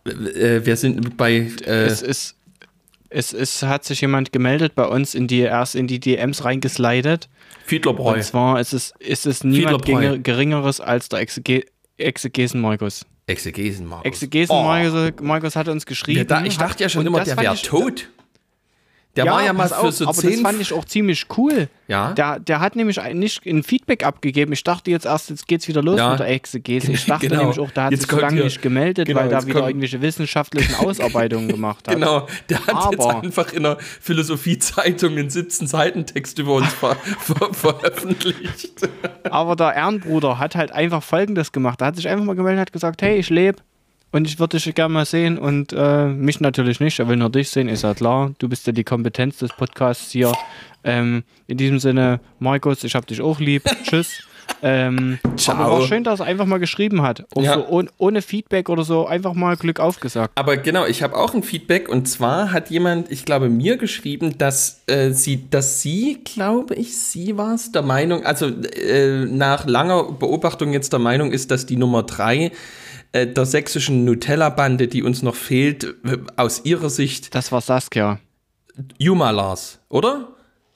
Äh, 0.06 0.66
wir 0.66 0.76
sind 0.78 1.18
bei. 1.18 1.52
Äh 1.66 1.86
es, 1.86 2.02
ist, 2.02 2.36
es, 3.10 3.34
es 3.34 3.64
hat 3.64 3.86
sich 3.86 4.02
jemand 4.02 4.32
gemeldet 4.32 4.76
bei 4.76 4.86
uns 4.86 5.16
in 5.16 5.28
die 5.28 5.40
erst 5.40 5.76
in 5.76 5.88
die 5.88 6.00
DMs 6.00 6.44
reingeslidet. 6.44 7.30
Fiedlerbräu. 7.66 8.16
Und 8.16 8.24
zwar 8.24 8.60
ist 8.60 8.74
es, 8.74 8.94
ist 9.00 9.26
es 9.26 9.44
niemand 9.44 9.86
Geringeres 9.86 10.82
als 10.82 11.10
der 11.10 11.20
Exege 11.20 11.66
Exegesen 11.98 12.60
Markus. 12.60 13.06
Exegesen 13.28 13.88
Markus. 13.88 14.06
Exegesen 14.06 14.56
oh. 14.56 15.24
Markus 15.24 15.56
hat 15.56 15.68
uns 15.68 15.86
geschrieben. 15.86 16.20
Ja, 16.20 16.24
da, 16.26 16.44
ich 16.44 16.58
dachte 16.58 16.84
ja 16.84 16.90
schon 16.90 17.06
immer, 17.06 17.24
der 17.24 17.38
wäre 17.38 17.56
tot. 17.56 18.10
Der 19.16 19.26
ja, 19.26 19.32
war 19.32 19.44
ja 19.44 19.54
mal 19.54 19.70
für 19.70 19.78
auf, 19.78 19.92
so 19.94 20.06
aber 20.06 20.14
10. 20.14 20.32
das 20.32 20.42
fand 20.42 20.62
ich 20.62 20.74
auch 20.74 20.84
ziemlich 20.84 21.26
cool. 21.38 21.70
Ja. 21.88 22.12
Der, 22.14 22.40
der 22.40 22.60
hat 22.60 22.76
nämlich 22.76 23.00
nicht 23.14 23.46
ein 23.46 23.64
Feedback 23.64 24.06
abgegeben. 24.06 24.52
Ich 24.52 24.64
dachte 24.64 24.92
jetzt 24.92 25.06
erst, 25.06 25.30
jetzt 25.30 25.48
geht's 25.48 25.68
wieder 25.68 25.82
los 25.82 25.98
ja. 25.98 26.10
mit 26.12 26.20
der 26.20 26.28
Exegese. 26.28 26.92
Ich 26.92 27.06
dachte 27.08 27.28
genau. 27.28 27.42
nämlich 27.42 27.60
auch, 27.60 27.72
der 27.72 27.86
hat 27.86 27.92
jetzt 27.92 28.10
sich 28.10 28.20
lange 28.20 28.44
nicht 28.44 28.62
gemeldet, 28.62 29.08
genau, 29.08 29.22
weil 29.22 29.30
da 29.30 29.46
wieder 29.46 29.68
irgendwelche 29.68 30.02
wissenschaftlichen 30.02 30.76
Ausarbeitungen 30.86 31.48
gemacht 31.48 31.88
hat. 31.88 31.96
Genau, 31.96 32.28
der 32.50 32.66
hat 32.68 32.76
aber, 32.76 32.92
jetzt 32.92 33.08
einfach 33.08 33.54
in 33.54 33.64
der 33.64 33.78
Philosophiezeitung 33.80 35.18
einen 35.18 35.30
17 35.30 35.68
Seiten 35.68 36.06
Text 36.06 36.38
über 36.40 36.56
uns 36.56 36.74
ver 36.74 36.96
ver 37.20 37.54
veröffentlicht. 37.54 38.90
Aber 39.30 39.56
der 39.56 39.74
Ehrenbruder 39.74 40.40
hat 40.40 40.56
halt 40.56 40.72
einfach 40.72 41.02
Folgendes 41.02 41.52
gemacht. 41.52 41.82
Er 41.82 41.88
hat 41.88 41.96
sich 41.96 42.08
einfach 42.08 42.26
mal 42.26 42.36
gemeldet, 42.36 42.62
hat 42.62 42.74
gesagt, 42.74 43.02
hey, 43.02 43.18
ich 43.18 43.30
lebe 43.30 43.58
und 44.16 44.26
ich 44.30 44.40
würde 44.40 44.58
dich 44.58 44.74
gerne 44.76 44.94
mal 44.94 45.06
sehen 45.06 45.38
und 45.38 45.74
äh, 45.74 46.06
mich 46.06 46.40
natürlich 46.40 46.80
nicht. 46.80 47.00
Er 47.00 47.10
will 47.10 47.18
nur 47.18 47.30
dich 47.30 47.50
sehen, 47.50 47.68
ist 47.68 47.84
ja 47.84 47.94
klar. 47.94 48.32
Du 48.40 48.48
bist 48.48 48.66
ja 48.66 48.72
die 48.72 48.86
Kompetenz 48.86 49.40
des 49.40 49.52
Podcasts 49.52 50.10
hier. 50.10 50.32
Ähm, 50.86 51.24
in 51.48 51.58
diesem 51.58 51.80
Sinne, 51.80 52.22
Markus, 52.40 52.86
ich 52.86 52.96
hab 52.96 53.06
dich 53.08 53.20
auch 53.20 53.42
lieb. 53.42 53.64
Tschüss. 53.84 54.24
Ähm, 54.62 55.20
Ciao. 55.36 55.58
Aber 55.58 55.80
war 55.80 55.88
schön, 55.88 56.06
dass 56.06 56.22
er 56.22 56.28
einfach 56.28 56.46
mal 56.46 56.60
geschrieben 56.60 57.02
hat. 57.02 57.26
Ja. 57.36 57.56
So 57.56 57.68
ohne, 57.68 57.90
ohne, 57.98 58.22
Feedback 58.22 58.70
oder 58.70 58.86
so, 58.86 59.06
einfach 59.06 59.34
mal 59.34 59.58
Glück 59.58 59.82
aufgesagt. 59.82 60.32
Aber 60.36 60.56
genau, 60.56 60.86
ich 60.86 61.04
habe 61.04 61.18
auch 61.18 61.34
ein 61.34 61.44
Feedback 61.44 61.90
und 61.90 62.08
zwar 62.08 62.54
hat 62.54 62.70
jemand, 62.70 63.12
ich 63.12 63.26
glaube, 63.26 63.50
mir 63.50 63.76
geschrieben, 63.76 64.38
dass 64.38 64.84
äh, 64.88 65.12
sie, 65.12 65.50
dass 65.50 65.82
sie, 65.82 66.22
glaube 66.24 66.76
ich, 66.76 66.98
sie 66.98 67.36
war 67.36 67.56
es, 67.56 67.74
der 67.74 67.82
Meinung, 67.82 68.26
also 68.26 68.46
äh, 68.46 69.26
nach 69.26 69.66
langer 69.66 70.04
Beobachtung 70.14 70.72
jetzt 70.72 70.94
der 70.94 71.00
Meinung 71.00 71.34
ist, 71.34 71.52
dass 71.52 71.66
die 71.66 71.76
Nummer 71.76 72.04
drei 72.04 72.54
der 73.24 73.46
sächsischen 73.46 74.04
Nutella-Bande, 74.04 74.88
die 74.88 75.04
uns 75.04 75.22
noch 75.22 75.36
fehlt, 75.36 75.84
äh, 75.84 76.18
aus 76.36 76.66
ihrer 76.66 76.90
Sicht. 76.90 77.34
Das 77.34 77.52
war 77.52 77.62
Saskia. 77.62 78.20
Juma 78.98 79.32
Lars, 79.32 79.80
oder? 79.88 80.36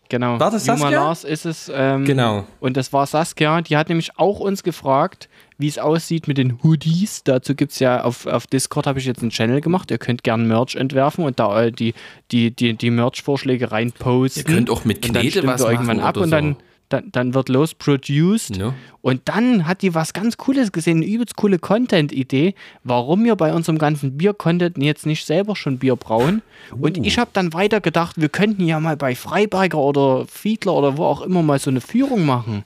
Genau. 0.10 0.40
War 0.40 0.50
das 0.50 0.66
Saskia? 0.66 0.90
Juma 0.90 1.04
Lars 1.04 1.24
ist 1.24 1.46
es. 1.46 1.72
Ähm, 1.74 2.04
genau. 2.04 2.46
Und 2.60 2.78
das 2.78 2.92
war 2.94 3.06
Saskia. 3.06 3.62
Die 3.62 3.78
hat 3.78 3.90
nämlich 3.90 4.18
auch 4.18 4.40
uns 4.40 4.64
gefragt, 4.64 5.30
wie 5.58 5.68
es 5.68 5.78
aussieht 5.78 6.28
mit 6.28 6.38
den 6.38 6.64
Hoodies. 6.64 7.24
Dazu 7.24 7.54
gibt 7.54 7.74
es 7.74 7.80
ja 7.80 8.04
auf, 8.04 8.26
auf 8.26 8.48
Discord 8.48 8.88
habe 8.88 8.98
ich 8.98 9.06
jetzt 9.06 9.22
einen 9.22 9.30
Channel 9.30 9.62
gemacht. 9.62 9.92
Ihr 9.92 10.00
könnt 10.00 10.24
gern 10.24 10.48
Merch 10.48 10.76
entwerfen 10.76 11.26
und 11.26 11.40
da 11.40 11.64
äh, 11.64 11.72
die, 11.72 11.94
die, 12.32 12.50
die, 12.50 12.74
die 12.74 12.90
Merch-Vorschläge 12.90 13.72
reinposten. 13.72 14.44
Ihr 14.48 14.56
könnt 14.56 14.70
auch 14.72 14.84
mit 14.84 15.04
Knete 15.04 15.46
was 15.46 15.62
machen 15.62 15.72
irgendwann 15.72 16.00
ab 16.00 16.18
und 16.18 16.32
dann 16.32 16.56
dann, 16.90 17.12
dann 17.12 17.34
wird 17.34 17.50
los 17.50 17.74
produced 17.74 18.58
ja. 18.58 18.74
und 19.02 19.22
dann 19.26 19.68
hat 19.68 19.82
die 19.82 19.94
was 19.94 20.14
ganz 20.14 20.38
Cooles 20.38 20.72
gesehen, 20.72 20.98
eine 20.98 21.06
übelst 21.06 21.36
coole 21.36 21.60
Content-Idee, 21.60 22.56
warum 22.84 23.24
wir 23.24 23.36
bei 23.36 23.54
unserem 23.54 23.78
ganzen 23.78 24.18
Bier-Content 24.18 24.78
jetzt 24.80 25.06
nicht 25.06 25.26
selber 25.26 25.56
schon 25.56 25.78
Bier 25.78 25.96
brauen. 25.96 26.42
Uh. 26.72 26.86
Und 26.86 26.98
ich 27.06 27.18
habe 27.18 27.30
dann 27.34 27.54
weiter 27.54 27.80
gedacht, 27.80 28.20
wir 28.20 28.30
könnten 28.30 28.66
ja 28.66 28.80
mal 28.80 28.98
bei 28.98 29.16
Freiberger 29.16 29.78
oder 29.78 30.26
Fiedler 30.28 30.74
oder 30.74 30.98
wo 30.98 31.06
auch 31.06 31.22
immer 31.22 31.44
mal 31.44 31.60
so 31.60 31.70
eine 31.70 31.82
Führung 31.82 32.26
machen 32.26 32.64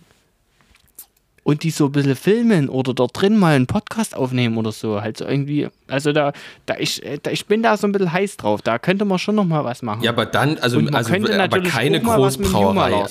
und 1.44 1.64
die 1.64 1.72
so 1.72 1.86
ein 1.86 1.92
bisschen 1.92 2.16
filmen 2.16 2.70
oder 2.70 2.94
dort 2.94 3.22
drin 3.22 3.38
mal 3.38 3.56
einen 3.56 3.68
Podcast 3.68 4.16
aufnehmen 4.16 4.58
oder 4.58 4.72
so. 4.72 5.02
Halt 5.02 5.18
so 5.18 5.26
irgendwie, 5.26 5.68
also 5.88 6.14
da, 6.14 6.32
da, 6.66 6.76
ich, 6.78 7.02
da 7.22 7.32
ich 7.32 7.46
bin 7.46 7.62
da 7.62 7.76
so 7.76 7.86
ein 7.86 7.92
bisschen 7.92 8.14
heiß 8.14 8.38
drauf. 8.38 8.62
Da 8.62 8.80
könnte 8.80 9.06
man 9.06 9.20
schon 9.20 9.36
noch 9.36 9.46
mal 9.46 9.66
was 9.66 9.82
machen. 9.82 10.04
Ja, 10.04 10.12
aber 10.12 10.26
dann, 10.26 10.58
also, 10.60 10.80
also 10.80 11.14
aber 11.14 11.62
keine 11.62 12.02
Großbrauerei. 12.02 13.06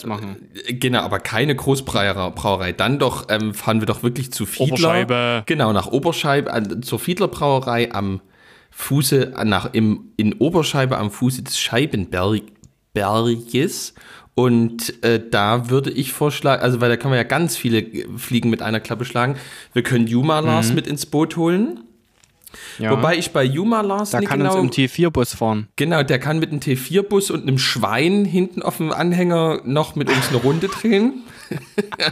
Genau, 0.69 1.01
aber 1.01 1.21
keine 1.21 1.55
Großbrauerei. 1.55 2.73
Dann 2.73 2.99
doch 2.99 3.27
ähm, 3.29 3.55
fahren 3.55 3.81
wir 3.81 3.87
doch 3.87 4.03
wirklich 4.03 4.33
zu 4.33 4.47
Fiedler. 4.47 4.73
Oberscheibe. 4.73 5.43
Genau, 5.47 5.73
nach 5.73 5.89
Oberscheibe, 5.89 6.51
äh, 6.51 6.81
zur 6.81 6.99
Fiedler 6.99 7.29
Brauerei 7.29 7.93
am 7.93 8.21
Fuße, 8.71 9.35
nach, 9.45 9.75
im, 9.75 10.13
in 10.17 10.33
Oberscheibe 10.35 10.97
am 10.97 11.11
Fuße 11.11 11.43
des 11.43 11.59
Scheibenberges 11.59 13.93
und 14.35 15.03
äh, 15.05 15.21
da 15.31 15.69
würde 15.69 15.91
ich 15.91 16.13
vorschlagen, 16.13 16.63
also 16.63 16.81
weil 16.81 16.89
da 16.89 16.97
kann 16.97 17.11
man 17.11 17.19
ja 17.19 17.25
ganz 17.25 17.57
viele 17.57 17.85
Fliegen 18.17 18.49
mit 18.49 18.63
einer 18.63 18.81
Klappe 18.81 19.05
schlagen. 19.05 19.37
Wir 19.75 19.83
können 19.83 20.07
Juma 20.07 20.41
Lars 20.41 20.71
mhm. 20.71 20.75
mit 20.77 20.87
ins 20.87 21.05
Boot 21.07 21.37
holen. 21.37 21.81
Ja. 22.79 22.91
Wobei 22.91 23.17
ich 23.17 23.33
bei 23.33 23.45
Juma 23.45 23.81
Lars 23.81 24.11
da 24.11 24.21
kann 24.21 24.41
genau, 24.41 24.59
uns 24.59 24.77
im 24.77 24.87
T4-Bus 24.87 25.35
fahren. 25.35 25.69
Genau, 25.77 26.03
der 26.03 26.19
kann 26.19 26.39
mit 26.39 26.51
einem 26.51 26.61
T4-Bus 26.61 27.31
und 27.31 27.43
einem 27.43 27.59
Schwein 27.59 28.25
hinten 28.25 28.63
auf 28.63 28.79
dem 28.79 28.93
Anhänger 28.93 29.61
noch 29.65 29.97
mit 29.97 30.09
uns 30.09 30.29
eine 30.29 30.39
Runde 30.39 30.69
drehen. 30.69 31.23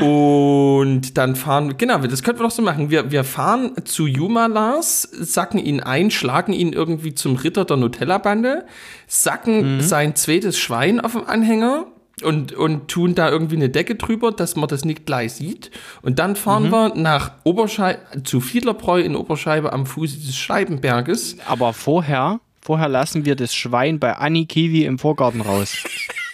Und 0.00 1.16
dann 1.16 1.36
fahren, 1.36 1.78
genau, 1.78 1.98
das 1.98 2.22
könnten 2.22 2.40
wir 2.40 2.44
doch 2.44 2.54
so 2.54 2.62
machen. 2.62 2.90
Wir, 2.90 3.10
wir 3.10 3.24
fahren 3.24 3.72
zu 3.84 4.06
Juma 4.06 4.46
Lars, 4.46 5.02
sacken 5.02 5.58
ihn 5.58 5.80
ein, 5.80 6.10
schlagen 6.10 6.52
ihn 6.52 6.72
irgendwie 6.72 7.14
zum 7.14 7.36
Ritter 7.36 7.64
der 7.64 7.78
Nutella-Bande, 7.78 8.66
sacken 9.06 9.76
mhm. 9.76 9.80
sein 9.80 10.14
zweites 10.14 10.58
Schwein 10.58 11.00
auf 11.00 11.12
dem 11.12 11.24
Anhänger 11.24 11.86
und, 12.22 12.52
und 12.52 12.88
tun 12.88 13.14
da 13.14 13.30
irgendwie 13.30 13.56
eine 13.56 13.70
Decke 13.70 13.94
drüber, 13.94 14.32
dass 14.32 14.56
man 14.56 14.68
das 14.68 14.84
nicht 14.84 15.06
gleich 15.06 15.34
sieht. 15.34 15.70
Und 16.02 16.18
dann 16.18 16.36
fahren 16.36 16.64
mhm. 16.64 16.70
wir 16.70 16.94
nach 16.94 17.32
Oberscheibe, 17.44 18.22
zu 18.24 18.40
Fiedlerbräu 18.40 19.00
in 19.00 19.16
Oberscheibe 19.16 19.72
am 19.72 19.86
Fuße 19.86 20.18
des 20.18 20.36
Scheibenberges. 20.36 21.38
Aber 21.46 21.72
vorher, 21.72 22.40
vorher 22.60 22.88
lassen 22.88 23.24
wir 23.24 23.34
das 23.34 23.54
Schwein 23.54 23.98
bei 23.98 24.14
Anni 24.14 24.44
Kiwi 24.44 24.84
im 24.84 24.98
Vorgarten 24.98 25.40
raus. 25.40 25.74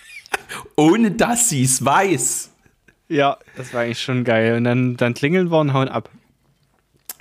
Ohne 0.76 1.12
dass 1.12 1.48
sie 1.48 1.62
es 1.62 1.84
weiß. 1.84 2.51
Ja, 3.08 3.38
das 3.56 3.74
war 3.74 3.82
eigentlich 3.82 4.00
schon 4.00 4.24
geil. 4.24 4.56
Und 4.56 4.64
dann, 4.64 4.96
dann 4.96 5.14
klingeln 5.14 5.50
wir 5.50 5.58
und 5.58 5.72
hauen 5.72 5.88
ab. 5.88 6.10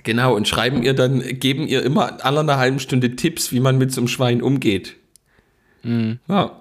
Genau, 0.04 0.36
und 0.36 0.48
schreiben 0.48 0.84
ihr 0.84 0.94
dann, 0.94 1.22
geben 1.40 1.68
ihr 1.68 1.84
immer 1.84 2.26
alle 2.26 2.40
einer 2.40 2.58
halben 2.58 2.80
Stunde 2.80 3.16
Tipps, 3.16 3.52
wie 3.52 3.60
man 3.60 3.78
mit 3.78 3.92
so 3.92 4.02
einem 4.02 4.08
Schwein 4.08 4.42
umgeht. 4.42 4.96
Mhm. 5.84 6.20
Ja. 6.28 6.58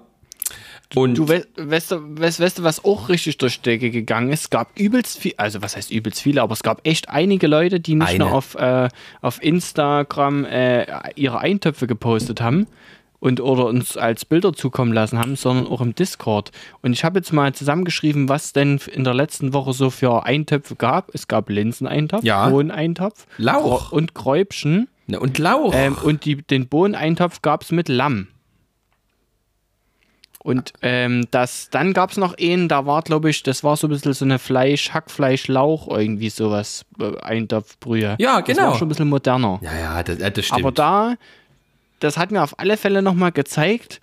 Und 0.93 1.17
du 1.17 1.27
weißt, 1.29 1.47
weißt, 1.55 2.39
weißt, 2.41 2.63
was 2.63 2.83
auch 2.83 3.07
richtig 3.07 3.37
durch 3.37 3.61
die 3.61 3.69
Decke 3.69 3.91
gegangen 3.91 4.29
ist? 4.31 4.41
Es 4.41 4.49
gab 4.49 4.77
übelst 4.77 5.19
viel, 5.19 5.33
also 5.37 5.61
was 5.61 5.77
heißt 5.77 5.89
übelst 5.89 6.21
viele, 6.21 6.41
aber 6.41 6.51
es 6.51 6.63
gab 6.63 6.85
echt 6.85 7.07
einige 7.07 7.47
Leute, 7.47 7.79
die 7.79 7.95
nicht 7.95 8.09
Eine. 8.09 8.25
nur 8.25 8.33
auf, 8.33 8.55
äh, 8.55 8.89
auf 9.21 9.41
Instagram 9.41 10.43
äh, 10.43 10.85
ihre 11.15 11.39
Eintöpfe 11.39 11.87
gepostet 11.87 12.41
haben, 12.41 12.67
und 13.21 13.39
oder 13.39 13.67
uns 13.67 13.95
als 13.97 14.25
Bilder 14.25 14.51
zukommen 14.51 14.91
lassen 14.91 15.19
haben, 15.19 15.35
sondern 15.35 15.67
auch 15.67 15.79
im 15.79 15.93
Discord. 15.93 16.51
Und 16.81 16.91
ich 16.91 17.05
habe 17.05 17.19
jetzt 17.19 17.31
mal 17.31 17.53
zusammengeschrieben, 17.53 18.27
was 18.27 18.51
denn 18.51 18.81
in 18.91 19.03
der 19.03 19.13
letzten 19.13 19.53
Woche 19.53 19.73
so 19.73 19.91
für 19.91 20.25
Eintöpfe 20.25 20.75
gab. 20.75 21.13
Es 21.13 21.27
gab 21.27 21.49
Linseneintopf, 21.49 22.23
ja. 22.23 22.49
Bohneneintopf, 22.49 23.27
Lauch 23.37 23.91
und 23.91 24.15
Kräubchen. 24.15 24.89
Na, 25.05 25.19
und 25.19 25.37
Lauch. 25.37 25.71
Ähm, 25.75 25.95
und 26.03 26.25
die, 26.25 26.37
den 26.37 26.67
Bohneneintopf 26.67 27.43
gab 27.43 27.61
es 27.61 27.71
mit 27.71 27.89
Lamm. 27.89 28.27
Und 30.43 30.73
ähm, 30.81 31.27
das, 31.29 31.69
dann 31.69 31.93
gab 31.93 32.09
es 32.09 32.17
noch 32.17 32.35
einen, 32.39 32.67
da 32.67 32.87
war, 32.87 33.03
glaube 33.03 33.29
ich, 33.29 33.43
das 33.43 33.63
war 33.63 33.77
so 33.77 33.85
ein 33.85 33.91
bisschen 33.91 34.13
so 34.13 34.25
eine 34.25 34.39
Fleisch, 34.39 34.89
Hackfleisch, 34.89 35.47
Lauch, 35.47 35.87
irgendwie 35.87 36.29
sowas, 36.31 36.85
äh, 36.99 37.15
Eintopfbrühe. 37.21 38.15
Ja, 38.17 38.39
genau. 38.39 38.47
Das 38.47 38.57
war 38.57 38.65
genau. 38.65 38.77
schon 38.77 38.87
ein 38.87 38.89
bisschen 38.89 39.09
moderner. 39.09 39.59
Ja, 39.61 39.77
ja, 39.77 40.01
das, 40.01 40.17
das 40.17 40.45
stimmt. 40.45 40.61
Aber 40.61 40.71
da 40.71 41.13
das 42.01 42.17
hat 42.17 42.31
mir 42.31 42.43
auf 42.43 42.59
alle 42.59 42.77
Fälle 42.77 43.01
nochmal 43.01 43.31
gezeigt, 43.31 44.01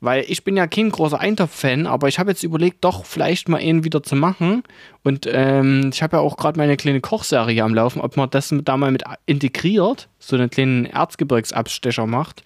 weil 0.00 0.24
ich 0.28 0.44
bin 0.44 0.56
ja 0.56 0.66
kein 0.66 0.90
großer 0.90 1.18
Eintopf-Fan, 1.18 1.86
aber 1.86 2.08
ich 2.08 2.18
habe 2.18 2.30
jetzt 2.30 2.42
überlegt, 2.42 2.84
doch 2.84 3.06
vielleicht 3.06 3.48
mal 3.48 3.60
einen 3.60 3.84
wieder 3.84 4.02
zu 4.02 4.14
machen. 4.14 4.62
Und 5.04 5.26
ähm, 5.30 5.90
ich 5.92 6.02
habe 6.02 6.18
ja 6.18 6.22
auch 6.22 6.36
gerade 6.36 6.58
meine 6.58 6.76
kleine 6.76 7.00
Kochserie 7.00 7.62
am 7.62 7.74
Laufen, 7.74 8.00
ob 8.00 8.16
man 8.16 8.28
das 8.28 8.54
da 8.62 8.76
mal 8.76 8.90
mit 8.90 9.04
integriert, 9.24 10.08
so 10.18 10.36
einen 10.36 10.50
kleinen 10.50 10.84
Erzgebirgsabstecher 10.84 12.06
macht. 12.06 12.42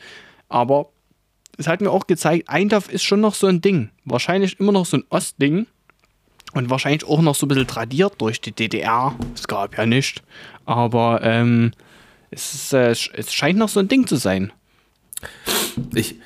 Aber 0.49 0.91
es 1.57 1.67
hat 1.67 1.81
mir 1.81 1.91
auch 1.91 2.07
gezeigt, 2.07 2.49
Eintopf 2.49 2.89
ist 2.89 3.03
schon 3.03 3.21
noch 3.21 3.35
so 3.35 3.47
ein 3.47 3.61
Ding. 3.61 3.91
Wahrscheinlich 4.05 4.61
immer 4.61 4.73
noch 4.73 4.87
so 4.87 4.99
ein 4.99 5.05
Ostding. 5.11 5.67
Und 6.53 6.69
wahrscheinlich 6.69 7.05
auch 7.05 7.21
noch 7.21 7.35
so 7.35 7.47
ein 7.47 7.49
bisschen 7.49 7.67
tradiert 7.67 8.15
durch 8.19 8.41
die 8.41 8.53
DDR. 8.53 9.15
Es 9.35 9.47
gab 9.47 9.77
ja 9.77 9.87
nicht. 9.87 10.23
Aber 10.67 11.21
ähm, 11.23 11.73
es, 12.31 12.55
ist, 12.55 12.73
äh, 12.73 12.91
es 12.91 13.33
scheint 13.33 13.59
noch 13.59 13.69
so 13.69 13.81
ein 13.81 13.89
Ding 13.89 14.07
zu 14.07 14.17
sein. 14.17 14.53
Ich, 15.95 16.17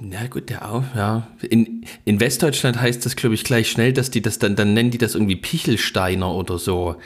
na 0.00 0.26
gut, 0.26 0.50
der 0.50 0.70
auch, 0.70 0.84
ja. 0.94 1.28
In, 1.42 1.84
in 2.04 2.20
Westdeutschland 2.20 2.80
heißt 2.80 3.04
das, 3.04 3.16
glaube 3.16 3.34
ich, 3.34 3.44
gleich 3.44 3.70
schnell, 3.70 3.92
dass 3.92 4.10
die 4.10 4.22
das 4.22 4.38
dann, 4.38 4.56
dann 4.56 4.74
nennen 4.74 4.90
die 4.90 4.98
das 4.98 5.14
irgendwie 5.14 5.36
Pichelsteiner 5.36 6.32
oder 6.32 6.58
so. 6.58 6.96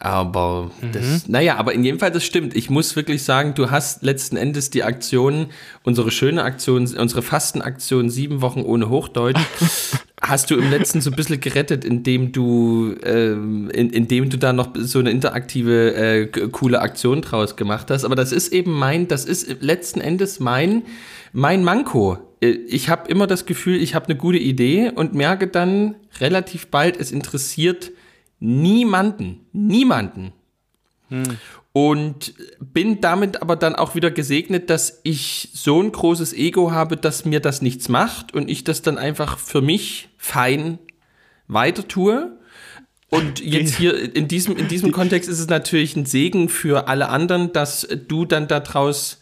Aber 0.00 0.70
mhm. 0.80 0.92
das, 0.92 1.28
naja, 1.28 1.56
aber 1.56 1.72
in 1.72 1.82
jedem 1.82 1.98
Fall, 1.98 2.12
das 2.12 2.24
stimmt. 2.24 2.54
Ich 2.54 2.70
muss 2.70 2.94
wirklich 2.94 3.24
sagen, 3.24 3.54
du 3.54 3.70
hast 3.70 4.02
letzten 4.02 4.36
Endes 4.36 4.70
die 4.70 4.84
Aktion, 4.84 5.46
unsere 5.82 6.10
schöne 6.10 6.44
Aktion, 6.44 6.86
unsere 6.96 7.22
Fastenaktion 7.22 8.08
sieben 8.08 8.40
Wochen 8.40 8.62
ohne 8.62 8.88
Hochdeutsch, 8.90 9.40
hast 10.22 10.50
du 10.50 10.56
im 10.56 10.70
letzten 10.70 11.00
so 11.00 11.10
ein 11.10 11.16
bisschen 11.16 11.40
gerettet, 11.40 11.84
indem 11.84 12.30
du, 12.30 12.94
ähm, 13.02 13.70
in, 13.70 13.90
indem 13.90 14.30
du 14.30 14.38
da 14.38 14.52
noch 14.52 14.68
so 14.76 15.00
eine 15.00 15.10
interaktive, 15.10 15.94
äh, 15.94 16.26
coole 16.26 16.80
Aktion 16.80 17.20
draus 17.22 17.56
gemacht 17.56 17.90
hast. 17.90 18.04
Aber 18.04 18.14
das 18.14 18.30
ist 18.30 18.52
eben 18.52 18.72
mein, 18.72 19.08
das 19.08 19.24
ist 19.24 19.62
letzten 19.62 20.00
Endes 20.00 20.38
mein, 20.38 20.82
mein 21.32 21.64
Manko. 21.64 22.18
Äh, 22.40 22.50
ich 22.68 22.88
habe 22.88 23.10
immer 23.10 23.26
das 23.26 23.46
Gefühl, 23.46 23.82
ich 23.82 23.96
habe 23.96 24.06
eine 24.06 24.16
gute 24.16 24.38
Idee 24.38 24.92
und 24.94 25.14
merke 25.14 25.48
dann 25.48 25.96
relativ 26.20 26.68
bald, 26.68 27.00
es 27.00 27.10
interessiert 27.10 27.90
niemanden. 28.40 29.46
Niemanden. 29.52 30.32
Hm. 31.08 31.38
Und 31.72 32.34
bin 32.60 33.00
damit 33.00 33.40
aber 33.40 33.56
dann 33.56 33.76
auch 33.76 33.94
wieder 33.94 34.10
gesegnet, 34.10 34.68
dass 34.68 35.00
ich 35.04 35.50
so 35.52 35.80
ein 35.80 35.92
großes 35.92 36.32
Ego 36.32 36.72
habe, 36.72 36.96
dass 36.96 37.24
mir 37.24 37.40
das 37.40 37.62
nichts 37.62 37.88
macht 37.88 38.34
und 38.34 38.50
ich 38.50 38.64
das 38.64 38.82
dann 38.82 38.98
einfach 38.98 39.38
für 39.38 39.60
mich 39.60 40.08
fein 40.16 40.78
weiter 41.46 41.86
tue. 41.86 42.38
Und 43.10 43.40
jetzt 43.44 43.76
hier 43.76 44.14
in 44.14 44.28
diesem, 44.28 44.56
in 44.56 44.68
diesem 44.68 44.92
Kontext 44.92 45.28
ist 45.28 45.38
es 45.40 45.48
natürlich 45.48 45.96
ein 45.96 46.06
Segen 46.06 46.48
für 46.48 46.88
alle 46.88 47.08
anderen, 47.08 47.52
dass 47.52 47.86
du 48.08 48.24
dann 48.24 48.48
daraus 48.48 49.20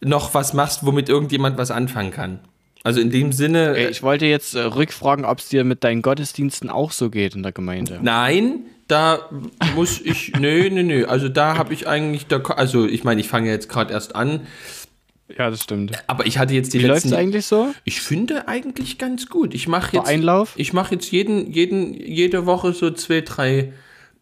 noch 0.00 0.34
was 0.34 0.52
machst, 0.52 0.84
womit 0.84 1.08
irgendjemand 1.08 1.58
was 1.58 1.70
anfangen 1.70 2.10
kann. 2.10 2.40
Also 2.84 3.00
in 3.00 3.10
dem 3.10 3.32
Sinne. 3.32 3.88
Ich 3.88 4.02
wollte 4.02 4.26
jetzt 4.26 4.54
äh, 4.54 4.60
rückfragen, 4.60 5.24
ob 5.24 5.38
es 5.38 5.48
dir 5.48 5.64
mit 5.64 5.84
deinen 5.84 6.02
Gottesdiensten 6.02 6.68
auch 6.68 6.90
so 6.90 7.10
geht 7.10 7.34
in 7.34 7.42
der 7.42 7.52
Gemeinde. 7.52 8.00
Nein, 8.02 8.64
da 8.88 9.30
muss 9.74 10.00
ich, 10.00 10.32
nö, 10.38 10.68
nö, 10.70 10.82
nö. 10.82 11.04
Also 11.06 11.28
da 11.28 11.56
habe 11.56 11.72
ich 11.74 11.86
eigentlich, 11.86 12.26
da, 12.26 12.38
also 12.38 12.86
ich 12.86 13.04
meine, 13.04 13.20
ich 13.20 13.28
fange 13.28 13.50
jetzt 13.50 13.68
gerade 13.68 13.92
erst 13.92 14.16
an. 14.16 14.46
Ja, 15.38 15.48
das 15.48 15.62
stimmt. 15.62 15.92
Aber 16.08 16.26
ich 16.26 16.38
hatte 16.38 16.54
jetzt 16.54 16.74
die 16.74 16.80
Wie 16.80 16.86
letzten... 16.86 17.08
Wie 17.08 17.12
läuft 17.12 17.22
eigentlich 17.22 17.46
so? 17.46 17.72
Ich 17.84 18.00
finde 18.02 18.48
eigentlich 18.48 18.98
ganz 18.98 19.28
gut. 19.28 19.54
Ich 19.54 19.68
mache 19.68 19.96
jetzt... 19.96 20.08
Einlauf? 20.08 20.52
Ich 20.56 20.72
mache 20.72 20.94
jetzt 20.94 21.10
jeden, 21.10 21.52
jeden, 21.52 21.94
jede 21.94 22.44
Woche 22.44 22.72
so 22.72 22.90
zwei, 22.90 23.22
drei 23.22 23.72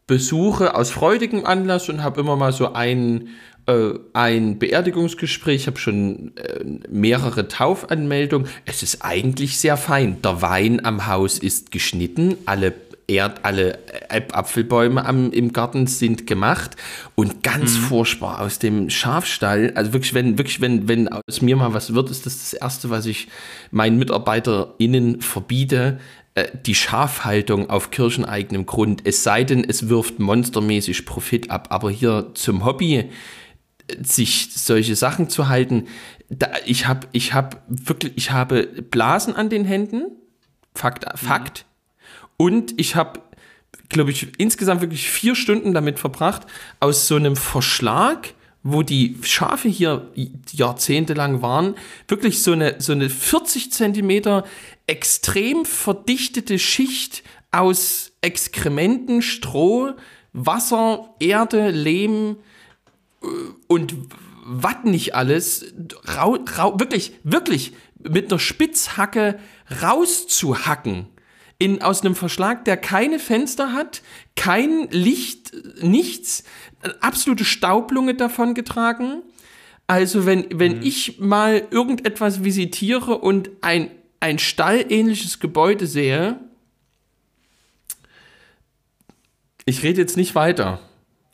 Besuche 0.07 0.75
aus 0.75 0.91
freudigem 0.91 1.47
Anlass 1.47 1.89
und 1.89 2.03
habe 2.03 2.21
immer 2.21 2.37
mal 2.37 2.53
so 2.53 2.73
einen 2.73 3.29
äh, 3.71 3.99
ein 4.13 4.59
Beerdigungsgespräch, 4.59 5.63
ich 5.63 5.67
habe 5.67 5.79
schon 5.79 6.37
äh, 6.37 6.65
mehrere 6.89 7.49
Taufanmeldungen. 7.49 8.49
Es 8.65 8.83
ist 8.83 9.05
eigentlich 9.05 9.59
sehr 9.59 9.77
fein. 9.77 10.21
Der 10.23 10.43
Wein 10.43 10.85
am 10.85 11.07
Haus 11.07 11.39
ist 11.39 11.71
geschnitten, 11.71 12.37
alle 12.47 12.75
Erd, 13.11 13.45
alle 13.45 13.79
Apfelbäume 14.33 15.05
am, 15.05 15.33
im 15.33 15.53
Garten 15.53 15.87
sind 15.89 16.27
gemacht 16.27 16.77
und 17.17 17.43
ganz 17.43 17.77
mhm. 17.77 17.83
furchtbar 17.83 18.41
aus 18.41 18.61
dem 18.61 18.89
Schafstall. 18.89 19.73
Also 19.75 19.93
wirklich, 19.93 20.15
wenn, 20.15 20.39
wirklich, 20.39 20.61
wenn, 20.61 20.89
wenn 20.89 21.09
aus 21.09 21.43
mir 21.43 21.57
mal 21.57 21.75
was 21.75 21.93
wird, 21.93 22.11
ist 22.11 22.27
das 22.27 22.39
das 22.39 22.53
Erste, 22.55 22.91
was 22.91 23.07
ich 23.07 23.29
meinen 23.73 23.99
MitarbeiterInnen 23.99 25.21
verbiete, 25.21 25.99
äh, 26.35 26.47
die 26.65 26.77
Schafhaltung 26.77 27.69
auf 27.69 27.91
kircheneigenem 27.91 28.65
Grund. 28.65 29.03
Es 29.05 29.25
sei 29.25 29.43
denn, 29.43 29.65
es 29.69 29.89
wirft 29.89 30.21
monstermäßig 30.21 31.05
Profit 31.05 31.51
ab. 31.51 31.69
Aber 31.71 31.91
hier 31.91 32.31
zum 32.35 32.65
Hobby 32.65 33.11
sich 34.03 34.51
solche 34.55 34.97
Sachen 34.97 35.29
zu 35.29 35.49
halten. 35.49 35.87
Da, 36.29 36.51
ich 36.65 36.87
habe 36.87 37.07
ich 37.13 37.35
hab 37.35 37.63
wirklich, 37.69 38.13
ich 38.17 38.31
habe 38.31 38.67
Blasen 38.67 39.35
an 39.35 39.49
den 39.49 39.65
Händen, 39.65 40.05
Fakt, 40.75 41.05
mhm. 41.05 41.27
Fakt. 41.27 41.67
Und 42.37 42.79
ich 42.81 42.97
habe, 42.97 43.21
glaube 43.89 44.11
ich, 44.11 44.29
insgesamt 44.39 44.81
wirklich 44.81 45.11
vier 45.11 45.35
Stunden 45.35 45.75
damit 45.75 45.99
verbracht, 45.99 46.47
aus 46.79 47.07
so 47.07 47.17
einem 47.17 47.37
Verschlag, 47.37 48.35
wo 48.63 48.83
die 48.83 49.17
Schafe 49.23 49.69
hier 49.69 50.11
jahrzehntelang 50.53 51.43
waren, 51.43 51.75
wirklich 52.09 52.43
so 52.43 52.53
eine, 52.53 52.77
so 52.79 52.93
eine 52.93 53.09
40 53.09 53.73
Zentimeter 53.73 54.45
extrem 54.87 55.65
verdichtete 55.65 56.59
Schicht 56.59 57.23
aus 57.53 58.13
Exkrementen, 58.21 59.23
Stroh, 59.23 59.95
Wasser, 60.33 61.15
Erde, 61.21 61.71
Lehm, 61.71 62.37
und 63.67 63.95
was 64.45 64.85
nicht 64.85 65.15
alles, 65.15 65.73
rau, 66.17 66.39
rau, 66.57 66.81
wirklich, 66.81 67.13
wirklich 67.23 67.73
mit 68.03 68.31
einer 68.31 68.39
Spitzhacke 68.39 69.39
rauszuhacken. 69.83 71.07
In, 71.59 71.83
aus 71.83 72.01
einem 72.01 72.15
Verschlag, 72.15 72.65
der 72.65 72.79
keine 72.79 73.19
Fenster 73.19 73.75
hat, 73.75 74.01
kein 74.35 74.89
Licht, 74.91 75.53
nichts, 75.83 76.45
absolute 77.01 77.45
Staublunge 77.45 78.15
davon 78.15 78.55
getragen. 78.55 79.23
Also 79.87 80.25
wenn, 80.25 80.47
wenn 80.59 80.79
mhm. 80.79 80.83
ich 80.83 81.19
mal 81.19 81.67
irgendetwas 81.71 82.45
visitiere 82.45 83.19
und 83.19 83.51
ein, 83.61 83.91
ein 84.21 84.39
stallähnliches 84.39 85.39
Gebäude 85.39 85.87
sehe, 85.87 86.41
ich 89.67 89.83
rede 89.83 90.01
jetzt 90.01 90.17
nicht 90.17 90.35
weiter. 90.35 90.81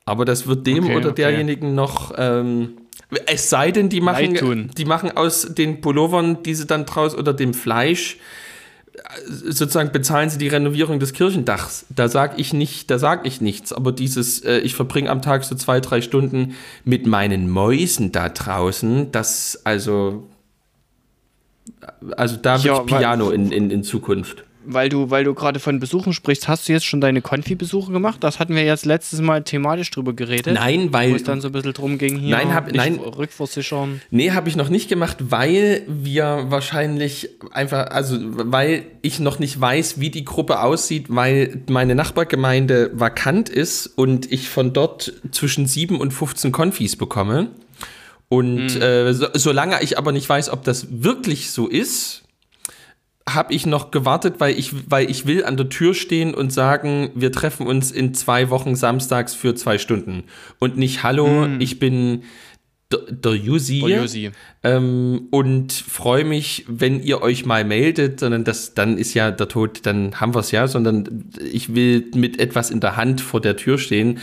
Aber 0.07 0.25
das 0.25 0.47
wird 0.47 0.67
dem 0.67 0.85
okay, 0.85 0.97
oder 0.97 1.11
okay. 1.11 1.23
derjenigen 1.23 1.75
noch. 1.75 2.15
Ähm, 2.17 2.79
es 3.27 3.51
sei 3.51 3.71
denn, 3.71 3.89
die 3.89 4.01
machen, 4.01 4.71
die 4.77 4.85
machen 4.85 5.17
aus 5.17 5.55
den 5.55 5.81
Pullovern, 5.81 6.43
die 6.43 6.55
sie 6.55 6.67
dann 6.67 6.87
draus 6.87 7.15
oder 7.15 7.35
dem 7.35 7.55
Fleisch 7.55 8.19
sozusagen 9.25 9.93
bezahlen 9.93 10.31
sie 10.31 10.39
die 10.39 10.49
Renovierung 10.49 10.99
des 11.01 11.13
Kirchendachs. 11.13 11.87
Da 11.89 12.09
sage 12.09 12.35
ich 12.39 12.53
nicht, 12.53 12.91
da 12.91 12.99
sage 12.99 13.27
ich 13.27 13.41
nichts. 13.41 13.73
Aber 13.73 13.93
dieses, 13.93 14.41
äh, 14.45 14.59
ich 14.59 14.75
verbringe 14.75 15.11
am 15.11 15.23
Tag 15.23 15.45
so 15.45 15.55
zwei, 15.55 15.81
drei 15.81 16.01
Stunden 16.01 16.55
mit 16.85 17.07
meinen 17.07 17.49
Mäusen 17.51 18.13
da 18.13 18.29
draußen, 18.29 19.13
das 19.13 19.61
also, 19.65 20.29
also 22.17 22.37
da 22.37 22.63
wird 22.63 22.91
ja, 22.91 22.99
Piano 22.99 23.31
in, 23.31 23.53
in, 23.53 23.71
in 23.71 23.83
Zukunft 23.83 24.45
weil 24.67 24.89
du, 24.89 25.11
weil 25.11 25.25
du 25.25 25.35
gerade 25.35 25.61
von 25.61 25.79
Besuchen 25.79 26.13
sprichst, 26.13 26.49
hast 26.49 26.69
du 26.69 26.73
jetzt 26.73 26.85
schon 26.85 27.01
deine 27.01 27.23
Konfi-Besuche 27.23 27.93
gemacht? 27.93 28.23
Das 28.23 28.39
hatten 28.39 28.55
wir 28.55 28.65
jetzt 28.65 28.85
letztes 28.85 29.21
Mal 29.21 29.43
thematisch 29.43 29.91
drüber 29.91 30.13
geredet. 30.13 30.55
Nein, 30.55 30.93
weil. 30.93 31.13
Wo 31.13 31.17
es 31.17 31.25
dann 31.25 31.41
so 31.41 31.49
ein 31.49 31.53
bisschen 31.53 31.73
drum 31.73 31.99
ging 31.99 32.19
hier. 32.19 32.37
Nein, 32.37 32.53
hab, 32.53 32.73
nein. 32.73 32.99
Rückversichern. 32.99 34.01
Nee, 34.11 34.33
habe 34.33 34.49
ich 34.49 34.57
noch 34.57 34.69
nicht 34.69 34.89
gemacht, 34.89 35.17
weil 35.31 35.83
wir 35.87 36.47
wahrscheinlich 36.49 37.31
einfach, 37.53 37.91
also 37.91 38.17
weil 38.21 38.85
ich 39.03 39.21
noch 39.21 39.39
nicht 39.39 39.61
weiß, 39.61 40.01
wie 40.01 40.11
die 40.11 40.25
Gruppe 40.25 40.61
aussieht, 40.61 41.07
weil 41.09 41.63
meine 41.69 41.95
Nachbargemeinde 41.95 42.91
vakant 42.95 43.49
ist 43.49 43.87
und 43.87 44.31
ich 44.31 44.49
von 44.49 44.73
dort 44.73 45.13
zwischen 45.31 45.67
7 45.67 46.01
und 46.01 46.13
15 46.13 46.53
Konfis 46.53 46.97
bekomme. 46.97 47.51
Und 48.29 48.75
mhm. 48.75 48.83
äh, 48.83 49.13
so, 49.15 49.29
solange 49.35 49.83
ich 49.83 49.99
aber 49.99 50.13
nicht 50.13 50.29
weiß, 50.29 50.51
ob 50.51 50.65
das 50.65 50.89
wirklich 50.91 51.51
so 51.51 51.69
ist, 51.69 52.25
habe 53.29 53.53
ich 53.53 53.67
noch 53.67 53.91
gewartet, 53.91 54.37
weil 54.39 54.57
ich, 54.59 54.91
weil 54.91 55.11
ich 55.11 55.27
will 55.27 55.45
an 55.45 55.57
der 55.57 55.69
Tür 55.69 55.95
stehen 55.95 56.33
und 56.33 56.53
sagen, 56.53 57.11
wir 57.15 57.33
treffen 57.33 57.67
uns 57.67 57.91
in 57.91 58.15
zwei 58.15 58.51
Wochen 58.51 58.77
samstags 58.77 59.35
für 59.35 59.55
zwei 59.55 59.79
Stunden. 59.79 60.25
Und 60.59 60.77
nicht, 60.77 61.03
hallo, 61.03 61.49
mm. 61.49 61.61
ich 61.61 61.79
bin 61.79 62.23
der 62.89 63.33
Yusi, 63.33 64.31
ähm, 64.63 65.27
und 65.33 65.73
freue 65.73 66.25
mich, 66.25 66.65
wenn 66.69 67.03
ihr 67.03 67.21
euch 67.21 67.45
mal 67.45 67.65
meldet, 67.65 68.21
sondern 68.21 68.45
das, 68.45 68.75
dann 68.75 68.97
ist 68.97 69.13
ja 69.15 69.33
der 69.33 69.49
Tod, 69.49 69.81
dann 69.87 70.21
haben 70.21 70.37
wir 70.37 70.39
es 70.39 70.53
ja, 70.53 70.69
sondern 70.69 71.29
ich 71.41 71.75
will 71.75 72.09
mit 72.15 72.39
etwas 72.39 72.71
in 72.71 72.79
der 72.79 72.97
Hand 72.97 73.21
vor 73.21 73.41
der 73.41 73.57
Tür 73.57 73.79
stehen, 73.79 74.21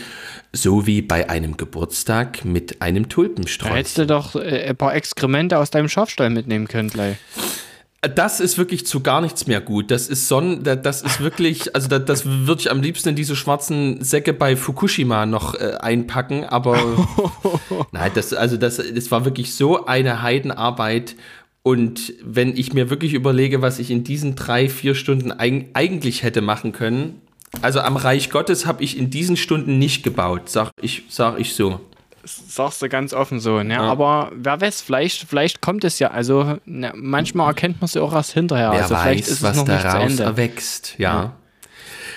so 0.54 0.86
wie 0.86 1.02
bei 1.02 1.28
einem 1.28 1.58
Geburtstag 1.58 2.46
mit 2.46 2.80
einem 2.80 3.10
Tulpensträuß. 3.10 3.70
Da 3.70 3.76
hättest 3.76 3.98
du 3.98 4.06
doch 4.06 4.34
äh, 4.34 4.64
ein 4.70 4.76
paar 4.76 4.94
Exkremente 4.94 5.58
aus 5.58 5.70
deinem 5.70 5.90
Schafstall 5.90 6.30
mitnehmen 6.30 6.66
können 6.66 6.88
gleich. 6.88 7.18
Das 8.08 8.40
ist 8.40 8.58
wirklich 8.58 8.86
zu 8.86 9.00
gar 9.00 9.20
nichts 9.20 9.46
mehr 9.46 9.60
gut. 9.60 9.90
Das 9.90 10.08
ist 10.08 10.28
Sonn, 10.28 10.62
das 10.62 11.02
ist 11.02 11.20
wirklich, 11.20 11.74
also 11.74 11.88
das, 11.88 12.04
das 12.04 12.26
würde 12.26 12.60
ich 12.60 12.70
am 12.70 12.82
liebsten 12.82 13.10
in 13.10 13.16
diese 13.16 13.36
schwarzen 13.36 14.02
Säcke 14.02 14.32
bei 14.32 14.56
Fukushima 14.56 15.26
noch 15.26 15.54
äh, 15.54 15.76
einpacken, 15.80 16.44
aber 16.44 16.78
nein, 17.92 18.10
das, 18.14 18.34
also 18.34 18.56
das, 18.56 18.76
das 18.76 19.10
war 19.10 19.24
wirklich 19.24 19.54
so 19.54 19.86
eine 19.86 20.22
Heidenarbeit. 20.22 21.16
Und 21.62 22.12
wenn 22.22 22.56
ich 22.56 22.74
mir 22.74 22.90
wirklich 22.90 23.14
überlege, 23.14 23.62
was 23.62 23.78
ich 23.78 23.90
in 23.90 24.04
diesen 24.04 24.34
drei, 24.34 24.68
vier 24.68 24.94
Stunden 24.94 25.32
eig 25.32 25.70
eigentlich 25.72 26.22
hätte 26.22 26.42
machen 26.42 26.72
können, 26.72 27.22
also 27.62 27.80
am 27.80 27.96
Reich 27.96 28.30
Gottes 28.30 28.66
habe 28.66 28.82
ich 28.82 28.98
in 28.98 29.10
diesen 29.10 29.36
Stunden 29.36 29.78
nicht 29.78 30.02
gebaut, 30.02 30.50
sag 30.50 30.72
ich, 30.82 31.04
sag 31.08 31.38
ich 31.38 31.54
so 31.54 31.80
sagst 32.24 32.82
du 32.82 32.88
ganz 32.88 33.12
offen 33.12 33.40
so. 33.40 33.62
Ne? 33.62 33.74
Ja. 33.74 33.82
Aber 33.82 34.32
wer 34.34 34.60
weiß, 34.60 34.80
vielleicht, 34.82 35.28
vielleicht 35.28 35.60
kommt 35.60 35.84
es 35.84 35.98
ja. 35.98 36.10
Also 36.10 36.58
ne, 36.64 36.92
manchmal 36.94 37.48
erkennt 37.48 37.80
man 37.80 37.86
es 37.86 37.94
ja 37.94 38.02
auch 38.02 38.12
erst 38.12 38.32
hinterher. 38.32 38.72
Wer 38.72 38.82
also, 38.82 38.94
weiß, 38.94 39.28
ist 39.28 39.42
was 39.42 39.64
daraus 39.64 40.18
erwächst. 40.18 40.94
Ja. 40.98 41.14
ja. 41.14 41.32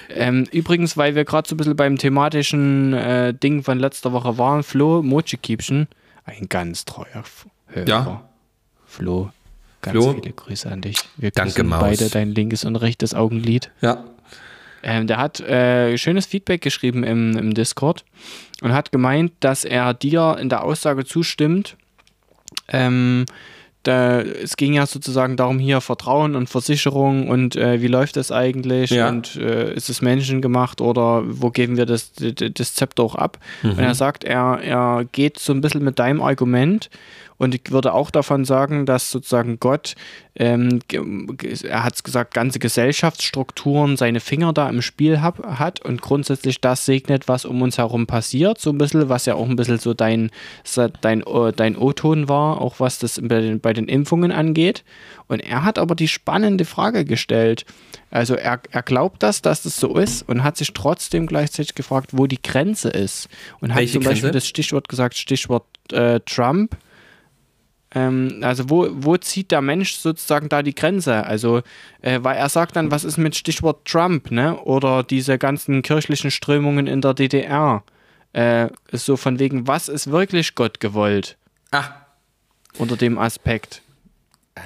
Ähm, 0.10 0.46
übrigens, 0.52 0.98
weil 0.98 1.15
wir 1.15 1.26
gerade 1.26 1.48
so 1.48 1.56
ein 1.56 1.58
bisschen 1.58 1.76
beim 1.76 1.98
thematischen 1.98 2.93
äh, 2.93 3.34
Ding 3.34 3.63
von 3.63 3.78
letzter 3.78 4.13
Woche 4.13 4.38
waren, 4.38 4.63
Flo 4.63 5.02
Mochi-Kiebchen, 5.04 5.88
ein 6.26 6.50
ganz 6.50 6.86
treuer 6.86 7.24
Hörer. 7.67 7.88
Ja. 7.88 8.30
Flo, 8.86 9.32
ganz 9.82 9.98
Flo. 9.98 10.13
viele 10.13 10.32
Grüße 10.32 10.72
an 10.72 10.82
dich. 10.82 10.98
Wir 11.17 11.32
Danke, 11.32 11.63
beide 11.65 12.10
dein 12.10 12.34
linkes 12.34 12.63
und 12.63 12.78
rechtes 12.78 13.13
Augenlid. 13.13 13.72
Ja. 13.82 14.04
Ähm, 14.84 15.08
der 15.08 15.18
hat 15.18 15.40
äh, 15.40 15.98
schönes 15.98 16.26
Feedback 16.26 16.62
geschrieben 16.62 17.04
im, 17.04 17.38
im 17.38 17.54
Discord 17.54 18.06
und 18.62 18.74
hat 18.74 18.92
gemeint, 18.92 19.34
dass 19.40 19.66
er 19.66 19.94
dir 19.94 20.38
in 20.40 20.50
der 20.50 20.63
Aussage 20.63 21.06
zustimmt. 21.06 21.76
Ähm, 22.68 23.26
da, 23.84 24.20
es 24.20 24.58
ging 24.58 24.74
ja 24.74 24.86
sozusagen 24.86 25.38
darum, 25.38 25.60
hier 25.60 25.80
Vertrauen 25.80 26.36
und 26.36 26.50
Versicherung 26.50 27.30
und 27.30 27.56
äh, 27.56 27.82
wie 27.82 27.88
läuft 27.88 28.18
das 28.18 28.32
eigentlich 28.32 28.90
ja. 28.90 29.08
und 29.08 29.38
äh, 29.38 29.74
ist 29.74 29.90
es 29.90 30.02
menschengemacht 30.02 30.82
oder 30.82 31.24
wo 31.26 31.52
geben 31.52 31.78
wir 31.78 31.86
das, 31.86 32.12
das, 32.13 32.34
das 32.54 32.74
Zepter 32.74 33.04
auch 33.04 33.16
ab? 33.16 33.40
Mhm. 33.63 33.72
Und 33.72 33.80
er 33.80 33.96
sagt, 33.96 34.26
er, 34.26 34.60
er 34.62 35.06
geht 35.12 35.40
so 35.40 35.54
ein 35.54 35.62
bisschen 35.62 35.84
mit 35.84 36.00
deinem 36.00 36.22
Argument 36.22 36.90
und 37.38 37.54
ich 37.54 37.71
würde 37.71 37.93
auch 37.93 38.10
davon 38.10 38.45
sagen, 38.45 38.86
dass 38.86 39.12
sozusagen 39.12 39.60
Gott, 39.60 39.95
ähm, 40.36 40.80
er 41.63 41.84
hat 41.84 41.95
es 41.95 42.04
gesagt, 42.04 42.34
ganze 42.34 42.60
Gesellschaftsstrukturen 42.60 43.95
seine 43.95 44.19
Finger 44.19 44.54
da 44.54 44.69
im 44.69 44.82
Spiel 44.82 45.21
hab, 45.21 45.43
hat 45.60 45.84
und 45.86 46.02
grundsätzlich 46.02 46.62
das 46.62 46.86
segnet, 46.86 47.28
was 47.28 47.45
um 47.45 47.62
uns 47.62 47.78
herum 47.78 48.08
passiert, 48.08 48.60
so 48.60 48.71
ein 48.71 48.78
bisschen, 48.78 49.10
was 49.10 49.26
ja 49.28 49.36
auch 49.36 49.47
ein 49.47 49.56
bisschen 49.56 49.78
so 49.78 49.93
dein, 49.93 50.32
dein, 51.02 51.23
dein 51.56 51.78
O-Ton 51.78 52.28
war, 52.28 52.60
auch 52.60 52.80
was 52.80 52.97
das 53.00 53.19
bei 53.21 53.41
den, 53.41 53.60
bei 53.60 53.73
den 53.73 53.88
Impfungen 53.88 54.32
angeht. 54.32 54.84
Und 55.28 55.41
er 55.41 55.63
hat 55.63 55.78
aber 55.78 55.93
die 55.93 56.08
spannende 56.08 56.65
Frage 56.65 57.06
gestellt. 57.06 57.65
Also 58.10 58.36
er, 58.36 58.62
er 58.71 58.82
glaubt 58.82 59.21
das, 59.21 59.41
dass 59.41 59.62
das 59.62 59.78
so 59.78 59.97
ist 59.97 60.28
und 60.28 60.43
hat 60.43 60.58
sich 60.58 60.73
trotzdem 60.73 61.28
gleichzeitig 61.28 61.76
gefragt, 61.76 62.12
wo 62.13 62.26
die 62.26 62.41
Grenze 62.41 62.89
ist. 62.89 63.28
Und 63.60 63.76
hat 63.76 63.88
zum 63.89 64.04
Beispiel 64.04 64.21
Grenze? 64.21 64.32
das 64.32 64.47
Stichwort 64.47 64.88
gesagt, 64.88 65.15
Stichwort 65.15 65.65
äh, 65.91 66.19
Trump 66.21 66.78
ähm, 67.95 68.39
also 68.41 68.69
wo, 68.69 68.88
wo 68.91 69.17
zieht 69.17 69.52
der 69.52 69.62
Mensch 69.62 69.95
sozusagen 69.95 70.50
da 70.50 70.62
die 70.62 70.76
Grenze? 70.76 71.26
Also, 71.26 71.62
äh, 72.02 72.19
weil 72.21 72.38
er 72.38 72.50
sagt 72.50 72.76
dann, 72.76 72.91
was 72.91 73.04
ist 73.04 73.17
mit 73.17 73.36
Stichwort 73.36 73.86
Trump, 73.86 74.32
ne? 74.32 74.60
Oder 74.62 75.04
diese 75.04 75.38
ganzen 75.38 75.82
kirchlichen 75.82 76.32
Strömungen 76.32 76.88
in 76.88 77.02
der 77.02 77.13
DDR. 77.13 77.84
Äh, 78.34 78.67
so 78.91 79.15
von 79.15 79.39
wegen, 79.39 79.67
was 79.67 79.88
ist 79.88 80.12
wirklich 80.12 80.56
Gott 80.56 80.80
gewollt? 80.80 81.38
Ach. 81.71 81.91
unter 82.78 82.95
dem 82.95 83.17
Aspekt. 83.17 83.82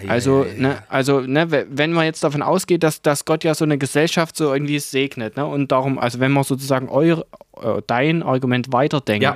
Also, 0.08 0.46
ne, 0.58 0.84
also 0.88 1.22
ne, 1.22 1.52
wenn 1.70 1.92
man 1.92 2.06
jetzt 2.06 2.24
davon 2.24 2.42
ausgeht, 2.42 2.84
dass, 2.84 3.02
dass 3.02 3.26
Gott 3.26 3.44
ja 3.44 3.54
so 3.54 3.66
eine 3.66 3.78
Gesellschaft 3.78 4.38
so 4.38 4.54
irgendwie 4.54 4.80
segnet, 4.80 5.36
ne, 5.36 5.46
und 5.46 5.72
darum, 5.72 6.00
also 6.00 6.20
wenn 6.20 6.32
man 6.32 6.44
sozusagen 6.44 6.90
euer, 6.90 7.26
äh, 7.62 7.82
dein 7.88 8.24
Argument 8.24 8.72
weiterdenkt, 8.72 9.24
ja. 9.24 9.36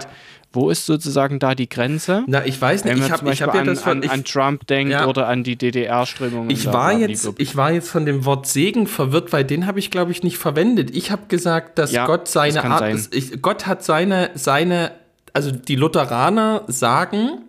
Wo 0.55 0.69
ist 0.69 0.85
sozusagen 0.85 1.39
da 1.39 1.53
die 1.53 1.67
Grenze? 1.67 2.23
Na, 2.27 2.45
ich 2.45 2.59
weiß 2.59 2.85
nicht. 2.85 2.93
Wenn 2.93 2.99
man 2.99 3.07
ich 3.07 3.11
habe 3.11 3.29
hab 3.29 3.55
ja 3.55 3.63
das 3.63 3.81
von, 3.81 4.03
an, 4.03 4.09
an 4.09 4.23
Trump 4.23 4.65
denkt 4.67 4.93
ja. 4.93 5.05
oder 5.07 5.27
an 5.27 5.43
die 5.43 5.57
DDR-Strömung. 5.57 6.49
Ich 6.49 6.65
war 6.67 6.93
jetzt, 6.93 7.29
ich 7.37 7.55
war 7.55 7.71
jetzt 7.71 7.89
von 7.89 8.05
dem 8.05 8.25
Wort 8.25 8.47
Segen 8.47 8.87
verwirrt, 8.87 9.33
weil 9.33 9.43
den 9.43 9.67
habe 9.67 9.79
ich 9.79 9.91
glaube 9.91 10.11
ich 10.11 10.23
nicht 10.23 10.37
verwendet. 10.37 10.95
Ich 10.95 11.11
habe 11.11 11.23
gesagt, 11.27 11.77
dass 11.77 11.91
ja, 11.91 12.05
Gott 12.05 12.27
seine 12.27 12.63
Art, 12.63 12.93
das, 12.93 13.09
ich, 13.11 13.41
Gott 13.41 13.67
hat 13.67 13.83
seine 13.83 14.31
seine, 14.35 14.91
also 15.33 15.51
die 15.51 15.75
Lutheraner 15.75 16.63
sagen, 16.67 17.43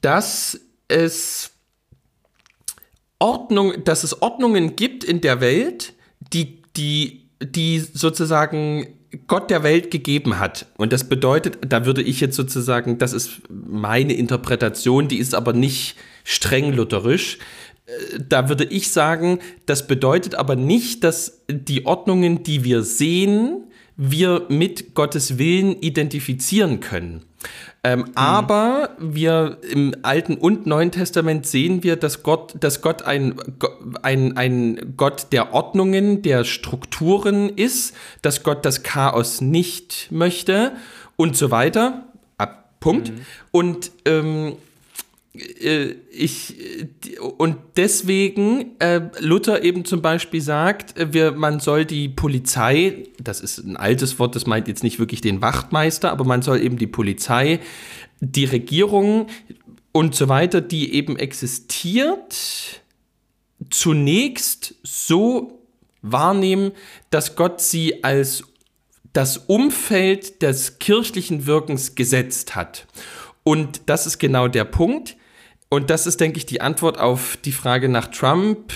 dass 0.00 0.58
es 0.88 1.52
Ordnung, 3.18 3.84
dass 3.84 4.02
es 4.02 4.20
Ordnungen 4.22 4.76
gibt 4.76 5.04
in 5.04 5.20
der 5.20 5.40
Welt, 5.40 5.92
die 6.32 6.62
die 6.76 7.28
die 7.40 7.78
sozusagen 7.80 8.86
Gott 9.26 9.50
der 9.50 9.62
Welt 9.62 9.90
gegeben 9.90 10.38
hat. 10.38 10.66
Und 10.76 10.92
das 10.92 11.04
bedeutet, 11.04 11.58
da 11.66 11.84
würde 11.84 12.02
ich 12.02 12.20
jetzt 12.20 12.36
sozusagen, 12.36 12.98
das 12.98 13.12
ist 13.12 13.42
meine 13.48 14.14
Interpretation, 14.14 15.08
die 15.08 15.18
ist 15.18 15.34
aber 15.34 15.52
nicht 15.52 15.96
streng 16.24 16.72
lutherisch. 16.72 17.38
Äh, 17.86 18.20
da 18.28 18.48
würde 18.48 18.64
ich 18.64 18.90
sagen, 18.90 19.38
das 19.66 19.86
bedeutet 19.86 20.34
aber 20.34 20.56
nicht, 20.56 21.04
dass 21.04 21.44
die 21.48 21.84
Ordnungen, 21.86 22.42
die 22.42 22.64
wir 22.64 22.82
sehen, 22.82 23.64
wir 23.96 24.46
mit 24.48 24.94
Gottes 24.94 25.38
Willen 25.38 25.76
identifizieren 25.80 26.80
können. 26.80 27.24
Ähm, 27.84 28.00
mhm. 28.00 28.04
Aber 28.14 28.90
wir 28.98 29.58
im 29.68 29.94
Alten 30.02 30.36
und 30.36 30.66
Neuen 30.66 30.92
Testament 30.92 31.46
sehen 31.46 31.82
wir, 31.82 31.96
dass 31.96 32.22
Gott, 32.22 32.54
dass 32.60 32.80
Gott 32.80 33.02
ein, 33.02 33.34
ein, 34.02 34.36
ein 34.36 34.94
Gott 34.96 35.26
der 35.32 35.52
Ordnungen, 35.52 36.22
der 36.22 36.44
Strukturen 36.44 37.48
ist, 37.48 37.94
dass 38.22 38.42
Gott 38.42 38.64
das 38.64 38.82
Chaos 38.82 39.40
nicht 39.40 40.08
möchte 40.10 40.72
und 41.16 41.36
so 41.36 41.50
weiter. 41.50 42.04
Ab, 42.38 42.70
Punkt. 42.78 43.10
Mhm. 43.10 43.20
Und 43.50 43.90
ähm, 44.04 44.46
äh, 44.48 44.52
ich 45.34 46.56
und 47.38 47.56
deswegen 47.76 48.78
äh, 48.80 49.00
Luther 49.18 49.62
eben 49.62 49.86
zum 49.86 50.02
Beispiel 50.02 50.42
sagt, 50.42 50.98
äh, 50.98 51.12
wir, 51.14 51.32
man 51.32 51.58
soll 51.58 51.86
die 51.86 52.10
Polizei, 52.10 53.08
das 53.18 53.40
ist 53.40 53.58
ein 53.58 53.78
altes 53.78 54.18
Wort, 54.18 54.36
das 54.36 54.46
meint 54.46 54.68
jetzt 54.68 54.82
nicht 54.82 54.98
wirklich 54.98 55.22
den 55.22 55.40
Wachtmeister, 55.40 56.10
aber 56.10 56.24
man 56.24 56.42
soll 56.42 56.60
eben 56.60 56.76
die 56.76 56.86
Polizei, 56.86 57.60
die 58.20 58.44
Regierung 58.44 59.28
und 59.92 60.14
so 60.14 60.28
weiter, 60.28 60.60
die 60.60 60.92
eben 60.94 61.16
existiert, 61.16 62.82
zunächst 63.70 64.74
so 64.82 65.62
wahrnehmen, 66.02 66.72
dass 67.08 67.36
Gott 67.36 67.62
sie 67.62 68.04
als 68.04 68.44
das 69.14 69.38
Umfeld 69.38 70.42
des 70.42 70.78
kirchlichen 70.78 71.46
Wirkens 71.46 71.94
gesetzt 71.94 72.54
hat. 72.54 72.86
Und 73.44 73.82
das 73.86 74.06
ist 74.06 74.18
genau 74.18 74.48
der 74.48 74.64
Punkt 74.64 75.16
und 75.72 75.88
das 75.88 76.06
ist, 76.06 76.20
denke 76.20 76.36
ich, 76.36 76.44
die 76.44 76.60
Antwort 76.60 76.98
auf 76.98 77.38
die 77.46 77.50
Frage 77.50 77.88
nach 77.88 78.08
Trump 78.08 78.74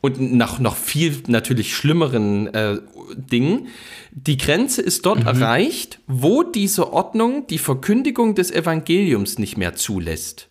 und 0.00 0.32
nach 0.32 0.58
noch 0.58 0.74
viel 0.74 1.22
natürlich 1.26 1.76
schlimmeren 1.76 2.46
äh, 2.54 2.78
Dingen. 3.14 3.68
Die 4.12 4.38
Grenze 4.38 4.80
ist 4.80 5.04
dort 5.04 5.20
mhm. 5.20 5.26
erreicht, 5.26 5.98
wo 6.06 6.42
diese 6.42 6.94
Ordnung 6.94 7.46
die 7.46 7.58
Verkündigung 7.58 8.34
des 8.36 8.50
Evangeliums 8.50 9.38
nicht 9.38 9.58
mehr 9.58 9.74
zulässt. 9.74 10.48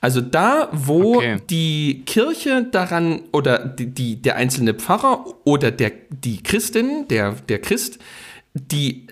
Also 0.00 0.20
da, 0.20 0.68
wo 0.70 1.16
okay. 1.16 1.38
die 1.50 2.04
Kirche 2.06 2.62
daran 2.62 3.22
oder 3.32 3.66
die, 3.66 3.86
die, 3.86 4.22
der 4.22 4.36
einzelne 4.36 4.74
Pfarrer 4.74 5.24
oder 5.42 5.72
der, 5.72 5.90
die 6.10 6.40
Christin, 6.40 7.08
der, 7.08 7.32
der 7.32 7.58
Christ, 7.58 7.98
die 8.54 9.08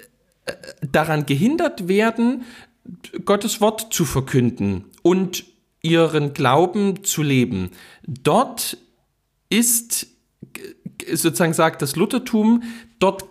äh, 0.47 0.53
daran 0.93 1.27
gehindert 1.27 1.89
werden, 1.89 2.45
Gottes 3.25 3.61
Wort 3.61 3.93
zu 3.93 4.05
verkünden 4.05 4.85
und 5.03 5.53
ihren 5.85 6.33
Glauben 6.33 7.05
zu 7.05 7.23
leben. 7.23 7.71
Dort 8.07 8.79
ist, 9.51 10.07
sozusagen 11.13 11.53
sagt 11.53 11.83
das 11.83 11.95
Luthertum, 11.95 12.63
dort 12.99 13.25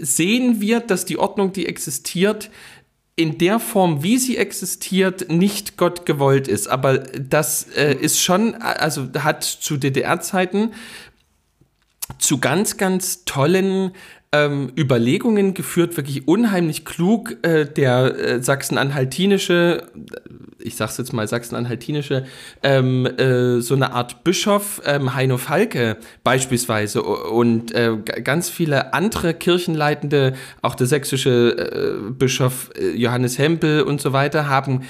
sehen 0.00 0.60
wir, 0.60 0.80
dass 0.80 1.04
die 1.04 1.18
Ordnung, 1.18 1.52
die 1.52 1.66
existiert, 1.66 2.50
in 3.16 3.38
der 3.38 3.58
Form, 3.58 4.02
wie 4.02 4.18
sie 4.18 4.36
existiert, 4.36 5.30
nicht 5.30 5.76
Gott 5.78 6.06
gewollt 6.06 6.48
ist. 6.48 6.68
Aber 6.68 6.98
das 6.98 7.64
äh, 7.74 7.94
ist 7.94 8.20
schon, 8.20 8.54
also 8.54 9.08
hat 9.18 9.42
zu 9.42 9.78
DDR-Zeiten 9.78 10.72
zu 12.18 12.38
ganz, 12.38 12.76
ganz 12.76 13.24
tollen 13.24 13.92
ähm, 14.32 14.72
Überlegungen 14.76 15.54
geführt, 15.54 15.96
wirklich 15.96 16.26
unheimlich 16.26 16.84
klug. 16.84 17.36
Äh, 17.42 17.66
der 17.66 18.18
äh, 18.18 18.42
sachsen-anhaltinische, 18.42 19.84
ich 20.58 20.76
sag's 20.76 20.98
jetzt 20.98 21.12
mal 21.12 21.26
sachsen-anhaltinische, 21.28 22.24
ähm, 22.62 23.06
äh, 23.06 23.60
so 23.60 23.74
eine 23.74 23.92
Art 23.92 24.24
Bischof, 24.24 24.82
ähm, 24.84 25.14
Heino 25.14 25.38
Falke 25.38 25.96
beispielsweise 26.24 27.02
und 27.02 27.72
äh, 27.72 27.96
ganz 28.22 28.50
viele 28.50 28.94
andere 28.94 29.34
Kirchenleitende, 29.34 30.34
auch 30.62 30.74
der 30.74 30.86
sächsische 30.86 31.98
äh, 32.08 32.10
Bischof 32.12 32.70
äh, 32.76 32.90
Johannes 32.90 33.38
Hempel 33.38 33.82
und 33.82 34.00
so 34.00 34.12
weiter, 34.12 34.48
haben 34.48 34.82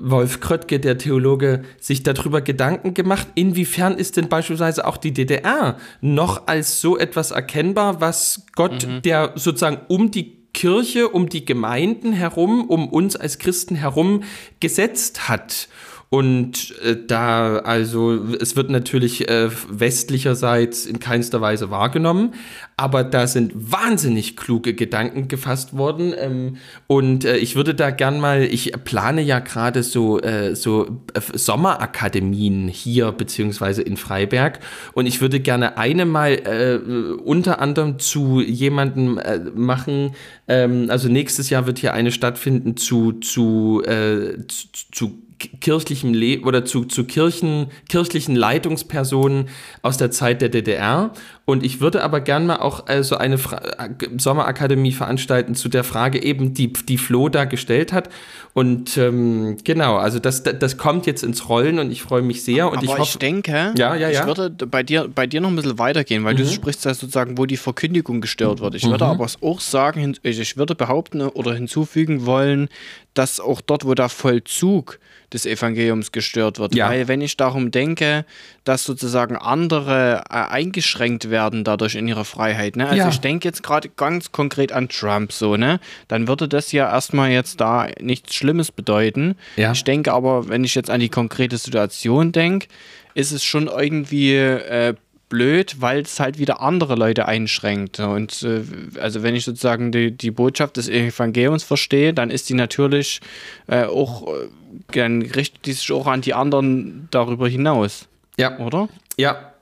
Wolf 0.00 0.40
Kröttke, 0.40 0.80
der 0.80 0.98
Theologe, 0.98 1.62
sich 1.80 2.02
darüber 2.02 2.40
Gedanken 2.40 2.94
gemacht, 2.94 3.28
inwiefern 3.34 3.94
ist 3.94 4.16
denn 4.16 4.28
beispielsweise 4.28 4.86
auch 4.86 4.96
die 4.96 5.12
DDR 5.12 5.76
noch 6.00 6.46
als 6.46 6.80
so 6.80 6.98
etwas 6.98 7.30
erkennbar, 7.30 8.00
was 8.00 8.46
Gott, 8.54 8.86
mhm. 8.86 9.02
der 9.02 9.32
sozusagen 9.36 9.80
um 9.88 10.10
die 10.10 10.36
Kirche, 10.52 11.08
um 11.08 11.28
die 11.28 11.44
Gemeinden 11.44 12.12
herum, 12.12 12.64
um 12.68 12.88
uns 12.88 13.14
als 13.14 13.38
Christen 13.38 13.74
herum 13.74 14.22
gesetzt 14.58 15.28
hat. 15.28 15.68
Und 16.08 16.78
äh, 16.84 16.96
da, 17.04 17.58
also, 17.58 18.14
es 18.40 18.54
wird 18.54 18.70
natürlich 18.70 19.28
äh, 19.28 19.50
westlicherseits 19.68 20.86
in 20.86 21.00
keinster 21.00 21.40
Weise 21.40 21.70
wahrgenommen, 21.72 22.34
aber 22.76 23.02
da 23.02 23.26
sind 23.26 23.52
wahnsinnig 23.54 24.36
kluge 24.36 24.74
Gedanken 24.74 25.26
gefasst 25.26 25.76
worden. 25.76 26.14
Ähm, 26.16 26.58
und 26.86 27.24
äh, 27.24 27.38
ich 27.38 27.56
würde 27.56 27.74
da 27.74 27.90
gern 27.90 28.20
mal, 28.20 28.42
ich 28.42 28.72
plane 28.84 29.20
ja 29.20 29.40
gerade 29.40 29.82
so, 29.82 30.20
äh, 30.20 30.54
so 30.54 31.02
äh, 31.14 31.20
Sommerakademien 31.36 32.68
hier, 32.68 33.10
beziehungsweise 33.10 33.82
in 33.82 33.96
Freiberg. 33.96 34.60
Und 34.92 35.06
ich 35.06 35.20
würde 35.20 35.40
gerne 35.40 35.76
eine 35.76 36.06
mal 36.06 36.32
äh, 36.34 36.78
unter 37.20 37.60
anderem 37.60 37.98
zu 37.98 38.40
jemandem 38.40 39.20
machen. 39.56 40.14
Ähm, 40.46 40.86
also 40.88 41.08
nächstes 41.08 41.50
Jahr 41.50 41.66
wird 41.66 41.80
hier 41.80 41.94
eine 41.94 42.12
stattfinden 42.12 42.76
zu, 42.76 43.14
zu, 43.14 43.82
zu, 43.82 44.68
zu 44.92 45.25
kirchlichem 45.38 46.14
Leben 46.14 46.44
oder 46.44 46.64
zu, 46.64 46.84
zu 46.84 47.04
Kirchen, 47.04 47.68
kirchlichen 47.88 48.34
Leitungspersonen 48.36 49.48
aus 49.82 49.96
der 49.96 50.10
Zeit 50.10 50.40
der 50.40 50.48
DDR. 50.48 51.12
Und 51.48 51.64
ich 51.64 51.80
würde 51.80 52.02
aber 52.02 52.20
gern 52.20 52.44
mal 52.44 52.56
auch 52.56 52.88
äh, 52.88 53.04
so 53.04 53.16
eine 53.16 53.38
Fra 53.38 53.58
äh, 53.78 53.88
Sommerakademie 54.18 54.90
veranstalten 54.90 55.54
zu 55.54 55.68
der 55.68 55.84
Frage 55.84 56.20
eben, 56.20 56.54
die, 56.54 56.72
die 56.72 56.98
Flo 56.98 57.28
da 57.28 57.44
gestellt 57.44 57.92
hat. 57.92 58.08
Und 58.52 58.96
ähm, 58.96 59.56
genau, 59.62 59.96
also 59.96 60.18
das, 60.18 60.42
das 60.42 60.76
kommt 60.76 61.06
jetzt 61.06 61.22
ins 61.22 61.48
Rollen 61.48 61.78
und 61.78 61.92
ich 61.92 62.02
freue 62.02 62.22
mich 62.22 62.42
sehr. 62.42 62.68
Und 62.68 62.78
aber 62.78 62.84
ich, 62.84 62.90
hoffe, 62.90 63.02
ich 63.02 63.18
denke, 63.18 63.72
ja, 63.78 63.94
ja, 63.94 64.08
ja. 64.08 64.10
ich 64.10 64.26
würde 64.26 64.50
bei 64.66 64.82
dir, 64.82 65.06
bei 65.06 65.28
dir 65.28 65.40
noch 65.40 65.50
ein 65.50 65.54
bisschen 65.54 65.78
weitergehen, 65.78 66.24
weil 66.24 66.34
mhm. 66.34 66.38
du 66.38 66.46
sprichst 66.46 66.84
ja 66.84 66.92
sozusagen, 66.94 67.38
wo 67.38 67.46
die 67.46 67.56
Verkündigung 67.56 68.20
gestört 68.20 68.58
wird. 68.60 68.74
Ich 68.74 68.84
mhm. 68.84 68.90
würde 68.90 69.06
aber 69.06 69.28
auch 69.40 69.60
sagen, 69.60 70.16
ich 70.22 70.56
würde 70.56 70.74
behaupten 70.74 71.20
oder 71.20 71.54
hinzufügen 71.54 72.26
wollen, 72.26 72.68
dass 73.14 73.38
auch 73.38 73.60
dort, 73.60 73.84
wo 73.84 73.94
der 73.94 74.08
Vollzug 74.08 74.98
des 75.32 75.46
Evangeliums 75.46 76.12
gestört 76.12 76.58
wird. 76.58 76.74
Ja. 76.74 76.88
Weil 76.88 77.08
wenn 77.08 77.20
ich 77.20 77.36
darum 77.36 77.70
denke, 77.70 78.24
dass 78.66 78.82
sozusagen 78.82 79.36
andere 79.36 80.24
äh, 80.28 80.34
eingeschränkt 80.34 81.30
werden 81.30 81.62
dadurch 81.62 81.94
in 81.94 82.08
ihrer 82.08 82.24
Freiheit. 82.24 82.74
Ne? 82.74 82.86
Also 82.86 82.96
ja. 82.96 83.08
ich 83.08 83.20
denke 83.20 83.46
jetzt 83.46 83.62
gerade 83.62 83.88
ganz 83.88 84.32
konkret 84.32 84.72
an 84.72 84.88
Trump 84.88 85.32
so, 85.32 85.56
ne? 85.56 85.78
Dann 86.08 86.26
würde 86.26 86.48
das 86.48 86.72
ja 86.72 86.90
erstmal 86.90 87.30
jetzt 87.30 87.60
da 87.60 87.86
nichts 88.00 88.34
Schlimmes 88.34 88.72
bedeuten. 88.72 89.36
Ja. 89.54 89.70
Ich 89.70 89.84
denke 89.84 90.12
aber, 90.12 90.48
wenn 90.48 90.64
ich 90.64 90.74
jetzt 90.74 90.90
an 90.90 90.98
die 90.98 91.08
konkrete 91.08 91.58
Situation 91.58 92.32
denke, 92.32 92.66
ist 93.14 93.30
es 93.30 93.44
schon 93.44 93.68
irgendwie 93.68 94.34
äh, 94.34 94.94
blöd, 95.28 95.76
weil 95.78 96.00
es 96.00 96.18
halt 96.18 96.38
wieder 96.38 96.60
andere 96.60 96.96
Leute 96.96 97.28
einschränkt. 97.28 98.00
Und 98.00 98.42
äh, 98.42 98.62
also 99.00 99.22
wenn 99.22 99.36
ich 99.36 99.44
sozusagen 99.44 99.92
die, 99.92 100.10
die 100.10 100.32
Botschaft 100.32 100.76
des 100.76 100.88
Evangeliums 100.88 101.62
verstehe, 101.62 102.12
dann 102.12 102.30
ist 102.30 102.48
die 102.48 102.54
natürlich 102.54 103.20
äh, 103.68 103.84
auch, 103.84 104.26
äh, 104.26 104.48
dann 104.90 105.22
richtet 105.22 105.66
die 105.66 105.72
sich 105.72 105.92
auch 105.92 106.08
an 106.08 106.20
die 106.20 106.34
anderen 106.34 107.06
darüber 107.12 107.48
hinaus. 107.48 108.08
Ja. 108.38 108.58
Oder? 108.58 108.88
Ja, 109.16 109.52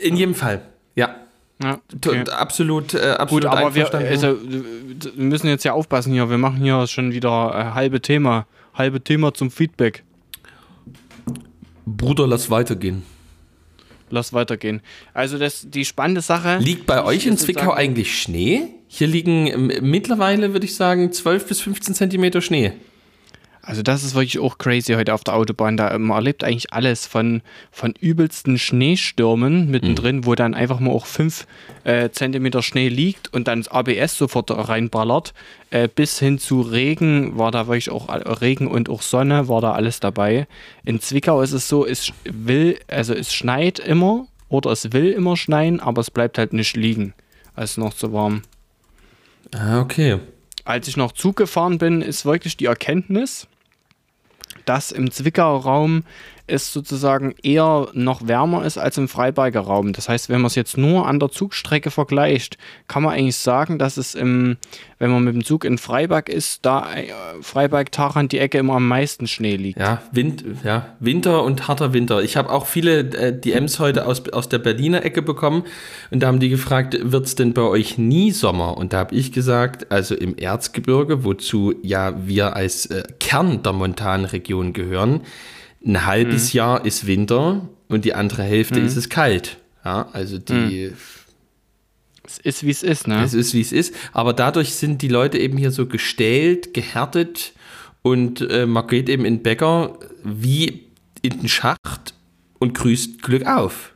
in 0.00 0.16
jedem 0.16 0.34
Fall. 0.34 0.62
Ja. 0.94 1.16
Ja, 1.62 1.80
okay. 1.94 2.24
absolut, 2.30 2.94
äh, 2.94 3.14
absolut. 3.18 3.44
Gut, 3.44 3.52
aber 3.52 3.74
wir, 3.74 3.94
also, 3.94 4.36
wir 4.42 5.12
müssen 5.16 5.46
jetzt 5.46 5.64
ja 5.64 5.72
aufpassen 5.72 6.12
hier. 6.12 6.28
Wir 6.28 6.36
machen 6.36 6.56
hier 6.56 6.86
schon 6.88 7.12
wieder 7.12 7.54
äh, 7.54 7.74
halbe 7.74 8.02
Thema, 8.02 8.46
halbe 8.74 9.00
Thema 9.00 9.32
zum 9.32 9.50
Feedback. 9.50 10.02
Bruder, 11.86 12.26
lass 12.26 12.50
weitergehen. 12.50 13.04
Lass 14.10 14.32
weitergehen. 14.32 14.80
Also 15.12 15.38
das, 15.38 15.66
die 15.68 15.84
spannende 15.84 16.20
Sache. 16.20 16.58
Liegt 16.58 16.86
bei 16.86 17.04
euch 17.04 17.26
in 17.26 17.38
Zwickau 17.38 17.72
eigentlich 17.72 18.20
Schnee? 18.20 18.68
Hier 18.88 19.06
liegen 19.06 19.66
mittlerweile, 19.80 20.52
würde 20.52 20.66
ich 20.66 20.74
sagen, 20.74 21.12
12 21.12 21.46
bis 21.46 21.60
15 21.60 21.94
Zentimeter 21.94 22.40
Schnee. 22.40 22.72
Also 23.66 23.82
das 23.82 24.04
ist 24.04 24.14
wirklich 24.14 24.38
auch 24.38 24.58
crazy 24.58 24.92
heute 24.92 25.14
auf 25.14 25.24
der 25.24 25.34
Autobahn. 25.34 25.76
Da 25.76 25.98
man 25.98 26.16
erlebt 26.16 26.44
eigentlich 26.44 26.72
alles 26.72 27.06
von, 27.06 27.40
von 27.70 27.94
übelsten 27.98 28.58
Schneestürmen 28.58 29.70
mittendrin, 29.70 30.16
mhm. 30.16 30.26
wo 30.26 30.34
dann 30.34 30.54
einfach 30.54 30.80
mal 30.80 30.90
auch 30.90 31.06
fünf 31.06 31.46
äh, 31.84 32.10
Zentimeter 32.10 32.62
Schnee 32.62 32.88
liegt 32.88 33.32
und 33.32 33.48
dann 33.48 33.62
das 33.62 33.68
ABS 33.68 34.18
sofort 34.18 34.50
reinballert, 34.50 35.32
äh, 35.70 35.88
bis 35.88 36.18
hin 36.18 36.38
zu 36.38 36.60
Regen 36.60 37.38
war 37.38 37.50
da 37.50 37.66
wirklich 37.66 37.90
auch 37.90 38.08
Regen 38.40 38.66
und 38.66 38.90
auch 38.90 39.00
Sonne 39.00 39.48
war 39.48 39.62
da 39.62 39.72
alles 39.72 39.98
dabei. 39.98 40.46
In 40.84 41.00
Zwickau 41.00 41.40
ist 41.40 41.52
es 41.52 41.66
so, 41.66 41.86
es 41.86 42.12
will, 42.24 42.78
also 42.86 43.14
es 43.14 43.32
schneit 43.32 43.78
immer 43.78 44.26
oder 44.50 44.70
es 44.72 44.92
will 44.92 45.10
immer 45.10 45.36
schneien, 45.38 45.80
aber 45.80 46.02
es 46.02 46.10
bleibt 46.10 46.36
halt 46.36 46.52
nicht 46.52 46.76
liegen. 46.76 47.14
Es 47.56 47.72
ist 47.72 47.78
noch 47.78 47.94
zu 47.94 48.12
warm. 48.12 48.42
Ah, 49.54 49.80
okay. 49.80 50.18
Als 50.64 50.88
ich 50.88 50.96
noch 50.96 51.12
Zug 51.12 51.36
gefahren 51.36 51.78
bin, 51.78 52.02
ist 52.02 52.24
wirklich 52.24 52.56
die 52.56 52.66
Erkenntnis, 52.66 53.46
dass 54.64 54.92
im 54.92 55.10
Zwickauer 55.10 55.62
Raum 55.62 56.04
es 56.46 56.72
sozusagen 56.72 57.34
eher 57.42 57.88
noch 57.94 58.26
wärmer 58.28 58.64
ist 58.64 58.76
als 58.76 58.98
im 58.98 59.08
Freiberger 59.08 59.60
Raum. 59.60 59.94
Das 59.94 60.08
heißt, 60.08 60.28
wenn 60.28 60.42
man 60.42 60.48
es 60.48 60.54
jetzt 60.54 60.76
nur 60.76 61.06
an 61.06 61.18
der 61.18 61.30
Zugstrecke 61.30 61.90
vergleicht, 61.90 62.58
kann 62.86 63.02
man 63.02 63.14
eigentlich 63.14 63.38
sagen, 63.38 63.78
dass 63.78 63.96
es 63.96 64.14
im, 64.14 64.58
wenn 65.04 65.10
man 65.10 65.22
mit 65.22 65.34
dem 65.34 65.44
Zug 65.44 65.66
in 65.66 65.76
Freiberg 65.76 66.30
ist, 66.30 66.64
da 66.64 66.94
äh, 66.94 67.12
Freiberg, 67.42 67.92
Tachand 67.92 68.32
die 68.32 68.38
Ecke 68.38 68.56
immer 68.56 68.76
am 68.76 68.88
meisten 68.88 69.26
Schnee 69.26 69.56
liegt. 69.56 69.78
Ja, 69.78 70.00
Wind, 70.12 70.42
ja 70.64 70.86
Winter 70.98 71.42
und 71.42 71.68
harter 71.68 71.92
Winter. 71.92 72.22
Ich 72.22 72.38
habe 72.38 72.48
auch 72.48 72.64
viele 72.64 73.00
äh, 73.00 73.38
DMs 73.38 73.78
heute 73.80 74.06
aus, 74.06 74.26
aus 74.30 74.48
der 74.48 74.60
Berliner 74.60 75.04
Ecke 75.04 75.20
bekommen 75.20 75.64
und 76.10 76.20
da 76.20 76.28
haben 76.28 76.40
die 76.40 76.48
gefragt, 76.48 76.96
wird 77.02 77.26
es 77.26 77.34
denn 77.34 77.52
bei 77.52 77.60
euch 77.60 77.98
nie 77.98 78.30
Sommer? 78.30 78.78
Und 78.78 78.94
da 78.94 78.98
habe 78.98 79.14
ich 79.14 79.30
gesagt, 79.30 79.92
also 79.92 80.14
im 80.14 80.38
Erzgebirge, 80.38 81.22
wozu 81.22 81.74
ja 81.82 82.26
wir 82.26 82.56
als 82.56 82.86
äh, 82.86 83.02
Kern 83.20 83.62
der 83.62 83.74
Montanregion 83.74 84.72
gehören, 84.72 85.20
ein 85.84 86.06
halbes 86.06 86.54
mhm. 86.54 86.56
Jahr 86.56 86.86
ist 86.86 87.06
Winter 87.06 87.68
und 87.88 88.06
die 88.06 88.14
andere 88.14 88.42
Hälfte 88.42 88.80
mhm. 88.80 88.86
ist 88.86 88.96
es 88.96 89.10
kalt. 89.10 89.58
Ja, 89.84 90.08
also 90.14 90.38
die. 90.38 90.88
Mhm. 90.90 90.96
Es 92.38 92.60
ist 92.60 92.64
wie 92.64 92.70
es 92.70 92.82
ist, 92.82 93.06
ne? 93.06 93.22
Es 93.22 93.34
ist 93.34 93.54
wie 93.54 93.60
es 93.60 93.72
ist. 93.72 93.94
Aber 94.12 94.32
dadurch 94.32 94.74
sind 94.74 95.02
die 95.02 95.08
Leute 95.08 95.38
eben 95.38 95.56
hier 95.56 95.70
so 95.70 95.86
gestählt, 95.86 96.74
gehärtet 96.74 97.52
und 98.02 98.40
äh, 98.50 98.66
man 98.66 98.86
geht 98.86 99.08
eben 99.08 99.24
in 99.24 99.36
den 99.36 99.42
Bäcker 99.42 99.98
wie 100.22 100.86
in 101.22 101.40
den 101.40 101.48
Schacht 101.48 102.14
und 102.58 102.74
grüßt 102.74 103.22
Glück 103.22 103.46
auf. 103.46 103.94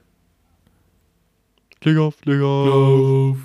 Glück 1.80 1.98
auf, 1.98 2.20
Glück 2.20 2.42
auf. 2.42 3.36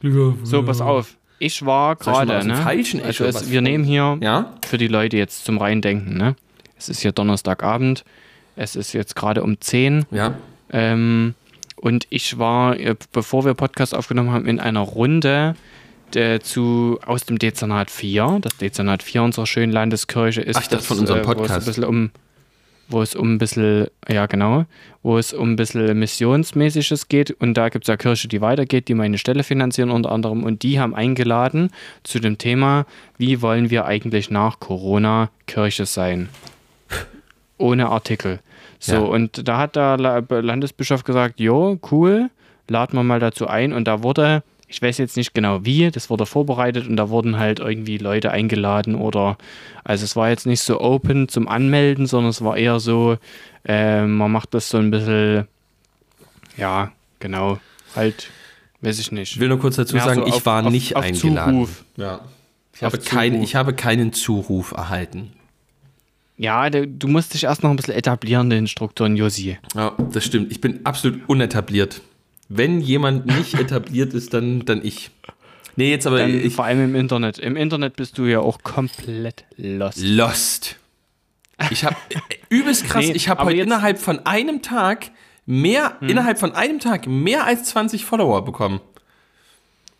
Glück 0.00 0.16
auf. 0.18 0.34
So, 0.42 0.62
pass 0.62 0.80
auf. 0.80 1.16
Ich 1.38 1.64
war 1.64 1.96
gerade, 1.96 2.46
ne? 2.46 2.56
Falschen 2.56 3.02
also 3.02 3.24
es, 3.24 3.50
wir 3.50 3.60
nehmen 3.60 3.84
hier 3.84 4.18
ja? 4.22 4.54
für 4.66 4.78
die 4.78 4.88
Leute 4.88 5.16
jetzt 5.18 5.44
zum 5.44 5.58
Reindenken, 5.58 6.16
ne? 6.16 6.34
Es 6.78 6.88
ist 6.88 7.00
hier 7.00 7.12
Donnerstagabend. 7.12 8.04
Es 8.56 8.76
ist 8.76 8.92
jetzt 8.92 9.14
gerade 9.16 9.42
um 9.42 9.60
10. 9.60 10.06
Ja. 10.10 10.34
Ähm, 10.70 11.34
und 11.76 12.06
ich 12.10 12.38
war, 12.38 12.78
äh, 12.78 12.94
bevor 13.12 13.44
wir 13.44 13.54
Podcast 13.54 13.94
aufgenommen 13.94 14.32
haben, 14.32 14.46
in 14.46 14.60
einer 14.60 14.80
Runde 14.80 15.54
der, 16.14 16.40
zu, 16.40 16.98
aus 17.04 17.24
dem 17.24 17.38
Dezernat 17.38 17.90
4. 17.90 18.38
Das 18.40 18.56
Dezernat 18.56 19.02
4 19.02 19.22
unserer 19.22 19.46
schönen 19.46 19.72
Landeskirche 19.72 20.40
ist. 20.40 20.56
Ach, 20.56 20.62
das, 20.62 20.70
das 20.70 20.86
von 20.86 20.98
unserem 20.98 21.22
Podcast. 21.22 21.50
Äh, 21.50 21.54
wo 21.54 21.58
es 21.58 21.62
ein 21.62 21.66
bisschen 21.66 21.84
um, 21.84 22.10
wo 22.88 23.02
es 23.02 23.14
um 23.14 23.34
ein 23.34 23.38
bisschen, 23.38 23.88
ja 24.08 24.26
genau, 24.26 24.64
wo 25.02 25.18
es 25.18 25.32
um 25.32 25.52
ein 25.52 25.56
bisschen 25.56 25.98
Missionsmäßiges 25.98 27.08
geht. 27.08 27.30
Und 27.32 27.54
da 27.54 27.68
gibt 27.68 27.84
es 27.84 27.88
ja 27.88 27.96
Kirche, 27.96 28.28
die 28.28 28.40
weitergeht, 28.40 28.88
die 28.88 28.94
meine 28.94 29.18
Stelle 29.18 29.42
finanzieren 29.42 29.90
unter 29.90 30.12
anderem. 30.12 30.44
Und 30.44 30.62
die 30.62 30.80
haben 30.80 30.94
eingeladen 30.94 31.70
zu 32.04 32.20
dem 32.20 32.38
Thema, 32.38 32.86
wie 33.18 33.42
wollen 33.42 33.70
wir 33.70 33.84
eigentlich 33.86 34.30
nach 34.30 34.60
Corona 34.60 35.30
Kirche 35.46 35.86
sein? 35.86 36.28
ohne 37.58 37.88
Artikel. 37.88 38.40
So, 38.78 38.94
ja. 38.94 39.00
und 39.00 39.48
da 39.48 39.58
hat 39.58 39.76
der 39.76 39.96
Landesbischof 39.96 41.04
gesagt, 41.04 41.40
jo, 41.40 41.78
cool, 41.90 42.30
laden 42.68 42.98
wir 42.98 43.02
mal 43.02 43.20
dazu 43.20 43.46
ein. 43.46 43.72
Und 43.72 43.86
da 43.86 44.02
wurde, 44.02 44.42
ich 44.68 44.82
weiß 44.82 44.98
jetzt 44.98 45.16
nicht 45.16 45.34
genau 45.34 45.64
wie, 45.64 45.90
das 45.90 46.10
wurde 46.10 46.26
vorbereitet 46.26 46.86
und 46.86 46.96
da 46.96 47.08
wurden 47.08 47.38
halt 47.38 47.60
irgendwie 47.60 47.98
Leute 47.98 48.30
eingeladen 48.30 48.94
oder, 48.94 49.38
also 49.84 50.04
es 50.04 50.16
war 50.16 50.28
jetzt 50.28 50.46
nicht 50.46 50.60
so 50.60 50.80
open 50.80 51.28
zum 51.28 51.48
Anmelden, 51.48 52.06
sondern 52.06 52.30
es 52.30 52.42
war 52.42 52.56
eher 52.56 52.80
so, 52.80 53.16
äh, 53.64 54.04
man 54.04 54.30
macht 54.30 54.54
das 54.54 54.68
so 54.68 54.78
ein 54.78 54.90
bisschen, 54.90 55.46
ja, 56.56 56.92
genau, 57.20 57.58
halt, 57.94 58.30
weiß 58.80 58.98
ich 58.98 59.12
nicht. 59.12 59.32
Ich 59.32 59.40
will 59.40 59.48
nur 59.48 59.60
kurz 59.60 59.76
dazu 59.76 59.96
sagen, 59.96 60.20
so 60.20 60.26
ich 60.26 60.34
auf, 60.34 60.46
war 60.46 60.62
nicht 60.68 60.96
auf, 60.96 61.02
auf 61.02 61.08
eingeladen. 61.08 61.54
Zuruf. 61.54 61.84
Ja. 61.96 62.20
Ich 62.74 62.82
habe, 62.82 62.98
kein, 62.98 63.42
ich 63.42 63.54
habe 63.54 63.72
keinen 63.72 64.12
Zuruf 64.12 64.72
erhalten. 64.72 65.32
Ja, 66.38 66.68
du 66.68 67.08
musst 67.08 67.34
dich 67.34 67.44
erst 67.44 67.62
noch 67.62 67.70
ein 67.70 67.76
bisschen 67.76 67.94
etablieren, 67.94 68.50
den 68.50 68.66
Strukturen, 68.66 69.16
Josi. 69.16 69.58
Ja, 69.74 69.94
das 70.12 70.24
stimmt. 70.24 70.52
Ich 70.52 70.60
bin 70.60 70.84
absolut 70.84 71.20
unetabliert. 71.28 72.02
Wenn 72.48 72.80
jemand 72.80 73.26
nicht 73.26 73.54
etabliert 73.58 74.12
ist, 74.12 74.34
dann, 74.34 74.64
dann 74.64 74.84
ich. 74.84 75.10
Nee, 75.76 75.90
jetzt 75.90 76.06
aber. 76.06 76.26
Ich, 76.26 76.54
vor 76.54 76.66
allem 76.66 76.84
im 76.84 76.94
Internet. 76.94 77.38
Im 77.38 77.56
Internet 77.56 77.96
bist 77.96 78.18
du 78.18 78.26
ja 78.26 78.40
auch 78.40 78.62
komplett 78.62 79.44
lost. 79.56 79.98
Lost. 80.02 80.76
Ich 81.70 81.84
habe 81.84 81.96
übelst 82.50 82.84
krass, 82.84 83.06
nee, 83.06 83.12
ich 83.12 83.28
habe 83.28 83.44
heute 83.44 83.60
innerhalb 83.60 83.98
von 83.98 84.24
einem 84.26 84.60
Tag 84.60 85.10
mehr, 85.46 85.96
hm. 86.00 86.08
innerhalb 86.10 86.38
von 86.38 86.52
einem 86.52 86.80
Tag 86.80 87.06
mehr 87.06 87.46
als 87.46 87.64
20 87.64 88.04
Follower 88.04 88.44
bekommen. 88.44 88.80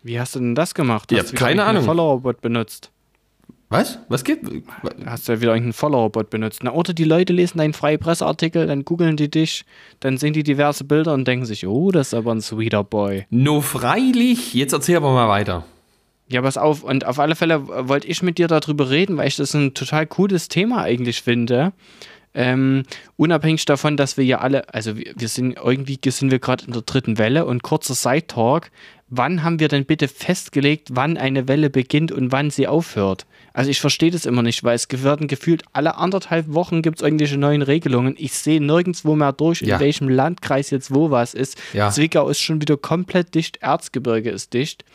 Wie 0.03 0.19
hast 0.19 0.35
du 0.35 0.39
denn 0.39 0.55
das 0.55 0.75
gemacht? 0.75 1.11
Ja, 1.11 1.23
keine 1.23 1.65
Ahnung. 1.65 1.83
Follower-Bot 1.83 2.41
benutzt. 2.41 2.91
Was? 3.69 3.99
Was 4.07 4.23
geht? 4.23 4.39
Hast 5.05 5.27
du 5.27 5.33
ja 5.33 5.41
wieder 5.41 5.51
irgendeinen 5.51 5.73
Follower-Bot 5.73 6.29
benutzt. 6.29 6.61
Na, 6.63 6.71
oder 6.71 6.93
die 6.93 7.03
Leute 7.03 7.33
lesen 7.33 7.57
deinen 7.57 7.73
freien 7.73 7.99
Presseartikel, 7.99 8.65
dann 8.65 8.85
googeln 8.85 9.17
die 9.17 9.29
dich, 9.29 9.65
dann 9.99 10.17
sehen 10.17 10.31
die 10.31 10.43
diverse 10.43 10.85
Bilder 10.85 11.13
und 11.13 11.27
denken 11.27 11.45
sich, 11.45 11.67
oh, 11.67 11.91
das 11.91 12.07
ist 12.07 12.13
aber 12.13 12.33
ein 12.33 12.41
sweeter 12.41 12.85
Boy. 12.85 13.25
No, 13.29 13.59
freilich. 13.59 14.53
Jetzt 14.53 14.71
erzähl 14.71 14.95
aber 14.95 15.11
mal 15.11 15.27
weiter. 15.27 15.65
Ja, 16.29 16.41
pass 16.41 16.57
auf. 16.57 16.83
Und 16.83 17.05
auf 17.05 17.19
alle 17.19 17.35
Fälle 17.35 17.67
wollte 17.67 18.07
ich 18.07 18.21
mit 18.21 18.37
dir 18.37 18.47
darüber 18.47 18.89
reden, 18.89 19.17
weil 19.17 19.27
ich 19.27 19.35
das 19.35 19.53
ein 19.53 19.73
total 19.73 20.07
cooles 20.07 20.47
Thema 20.47 20.83
eigentlich 20.83 21.21
finde. 21.21 21.73
Ähm, 22.33 22.83
unabhängig 23.15 23.65
davon, 23.65 23.97
dass 23.97 24.15
wir 24.15 24.23
ja 24.23 24.39
alle, 24.39 24.73
also 24.73 24.95
wir, 24.95 25.13
wir 25.17 25.27
sind 25.27 25.57
irgendwie 25.57 25.97
sind 26.09 26.31
wir 26.31 26.39
gerade 26.39 26.65
in 26.65 26.73
der 26.73 26.83
dritten 26.83 27.17
Welle 27.17 27.45
und 27.45 27.63
kurzer 27.63 27.95
Side-Talk. 27.95 28.69
Wann 29.09 29.43
haben 29.43 29.59
wir 29.59 29.69
denn 29.69 29.85
bitte 29.85 30.07
festgelegt, 30.07 30.89
wann 30.91 31.17
eine 31.17 31.47
Welle 31.47 31.69
beginnt 31.69 32.11
und 32.11 32.31
wann 32.31 32.49
sie 32.49 32.67
aufhört? 32.67 33.25
Also 33.57 33.71
ich 33.71 33.81
verstehe 33.81 34.11
das 34.11 34.27
immer 34.27 34.43
nicht, 34.43 34.63
weil 34.63 34.75
es 34.75 34.87
werden 34.91 35.27
gefühlt 35.27 35.63
alle 35.73 35.95
anderthalb 35.97 36.53
Wochen 36.53 36.83
gibt 36.83 36.99
es 36.99 37.03
irgendwelche 37.03 37.39
neuen 37.39 37.63
Regelungen. 37.63 38.13
Ich 38.15 38.33
sehe 38.33 38.61
nirgendwo 38.61 39.15
mehr 39.15 39.33
durch, 39.33 39.63
in 39.63 39.69
ja. 39.69 39.79
welchem 39.79 40.09
Landkreis 40.09 40.69
jetzt 40.69 40.93
wo 40.93 41.09
was 41.09 41.33
ist. 41.33 41.57
Ja. 41.73 41.89
Zwickau 41.89 42.29
ist 42.29 42.39
schon 42.39 42.61
wieder 42.61 42.77
komplett 42.77 43.33
dicht, 43.33 43.57
Erzgebirge 43.63 44.29
ist 44.29 44.53
dicht. 44.53 44.85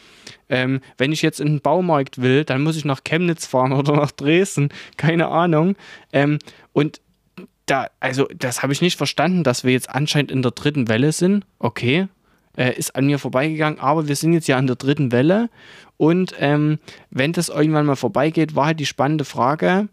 Ähm, 0.49 0.81
wenn 0.97 1.11
ich 1.11 1.23
jetzt 1.23 1.41
in 1.41 1.49
den 1.49 1.61
Baumarkt 1.61 2.23
will, 2.23 2.45
dann 2.45 2.63
muss 2.63 2.77
ich 2.77 2.85
nach 2.85 3.03
Chemnitz 3.03 3.47
fahren 3.47 3.73
oder 3.73 3.97
nach 3.97 4.13
Dresden, 4.13 4.69
keine 4.97 5.27
Ahnung. 5.27 5.75
Ähm, 6.13 6.39
und 6.73 7.01
da, 7.67 7.89
also 7.99 8.29
das 8.33 8.63
habe 8.63 8.73
ich 8.73 8.81
nicht 8.81 8.97
verstanden, 8.97 9.43
dass 9.43 9.65
wir 9.65 9.73
jetzt 9.73 9.91
anscheinend 9.91 10.31
in 10.31 10.43
der 10.43 10.53
dritten 10.53 10.87
Welle 10.87 11.11
sind. 11.11 11.45
Okay, 11.59 12.07
äh, 12.57 12.73
ist 12.75 12.95
an 12.97 13.07
mir 13.07 13.19
vorbeigegangen, 13.19 13.81
aber 13.81 14.09
wir 14.09 14.17
sind 14.17 14.33
jetzt 14.33 14.49
ja 14.49 14.57
an 14.57 14.67
der 14.67 14.77
dritten 14.77 15.13
Welle 15.13 15.51
und 15.97 16.35
ähm, 16.39 16.79
wenn 17.11 17.33
das 17.33 17.49
irgendwann 17.49 17.87
mal 17.87 17.97
vorbeigeht, 17.97 18.57
war 18.57 18.67
halt 18.67 18.81
die 18.81 18.87
spannende 18.87 19.25
Frage, 19.25 19.89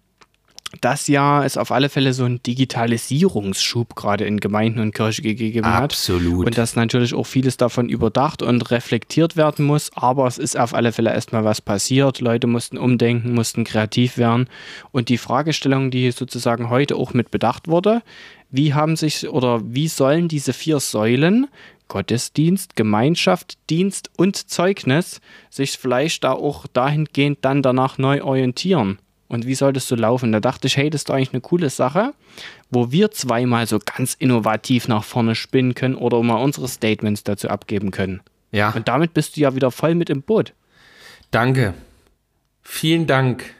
dass 0.81 1.07
ja 1.07 1.43
es 1.43 1.57
auf 1.57 1.71
alle 1.71 1.89
Fälle 1.89 2.13
so 2.13 2.25
einen 2.25 2.43
Digitalisierungsschub 2.43 3.95
gerade 3.95 4.25
in 4.25 4.39
Gemeinden 4.39 4.79
und 4.79 4.93
Kirche 4.93 5.21
gegeben 5.21 5.65
hat. 5.65 5.83
Absolut. 5.83 6.45
Und 6.45 6.57
dass 6.57 6.75
natürlich 6.75 7.13
auch 7.13 7.25
vieles 7.25 7.57
davon 7.57 7.89
überdacht 7.89 8.41
und 8.43 8.69
reflektiert 8.69 9.35
werden 9.35 9.65
muss. 9.65 9.91
Aber 9.95 10.27
es 10.27 10.37
ist 10.37 10.57
auf 10.59 10.73
alle 10.73 10.91
Fälle 10.91 11.11
erstmal 11.11 11.43
was 11.43 11.61
passiert. 11.61 12.21
Leute 12.21 12.45
mussten 12.47 12.77
umdenken, 12.77 13.33
mussten 13.33 13.63
kreativ 13.63 14.17
werden. 14.17 14.47
Und 14.91 15.09
die 15.09 15.17
Fragestellung, 15.17 15.89
die 15.89 16.11
sozusagen 16.11 16.69
heute 16.69 16.95
auch 16.95 17.13
mit 17.13 17.31
bedacht 17.31 17.67
wurde, 17.67 18.03
wie 18.51 18.73
haben 18.73 18.95
sich 18.95 19.27
oder 19.27 19.61
wie 19.63 19.87
sollen 19.87 20.27
diese 20.27 20.53
vier 20.53 20.79
Säulen 20.79 21.47
Gottesdienst, 21.89 22.77
Gemeinschaft, 22.77 23.57
Dienst 23.69 24.09
und 24.15 24.49
Zeugnis 24.49 25.19
sich 25.49 25.77
vielleicht 25.77 26.23
da 26.23 26.31
auch 26.31 26.65
dahingehend 26.67 27.39
dann 27.41 27.61
danach 27.61 27.97
neu 27.97 28.23
orientieren. 28.23 28.99
Und 29.27 29.45
wie 29.45 29.55
soll 29.55 29.73
das 29.73 29.87
so 29.87 29.95
laufen? 29.95 30.31
Da 30.31 30.39
dachte 30.39 30.67
ich, 30.67 30.77
hey, 30.77 30.89
das 30.89 31.01
ist 31.01 31.09
doch 31.09 31.15
eigentlich 31.15 31.33
eine 31.33 31.41
coole 31.41 31.69
Sache, 31.69 32.13
wo 32.71 32.91
wir 32.91 33.11
zweimal 33.11 33.67
so 33.67 33.79
ganz 33.79 34.15
innovativ 34.15 34.87
nach 34.87 35.03
vorne 35.03 35.35
spinnen 35.35 35.75
können 35.75 35.95
oder 35.95 36.23
mal 36.23 36.41
unsere 36.41 36.67
Statements 36.67 37.23
dazu 37.23 37.49
abgeben 37.49 37.91
können. 37.91 38.21
Ja. 38.51 38.71
Und 38.71 38.87
damit 38.87 39.13
bist 39.13 39.37
du 39.37 39.41
ja 39.41 39.53
wieder 39.53 39.69
voll 39.69 39.93
mit 39.93 40.09
im 40.09 40.23
Boot. 40.23 40.53
Danke. 41.29 41.75
Vielen 42.63 43.05
Dank. 43.05 43.53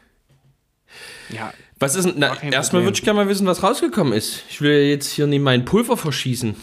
Ja, 1.30 1.54
Was 1.80 1.96
ist 1.96 2.14
na, 2.16 2.36
erstmal 2.42 2.84
würde 2.84 2.96
ich 2.96 3.04
gerne 3.04 3.22
mal 3.22 3.30
wissen, 3.30 3.46
was 3.46 3.62
rausgekommen 3.62 4.14
ist. 4.14 4.44
Ich 4.50 4.62
will 4.62 4.88
jetzt 4.88 5.12
hier 5.12 5.28
nicht 5.28 5.42
mein 5.42 5.66
Pulver 5.66 5.98
verschießen. 5.98 6.56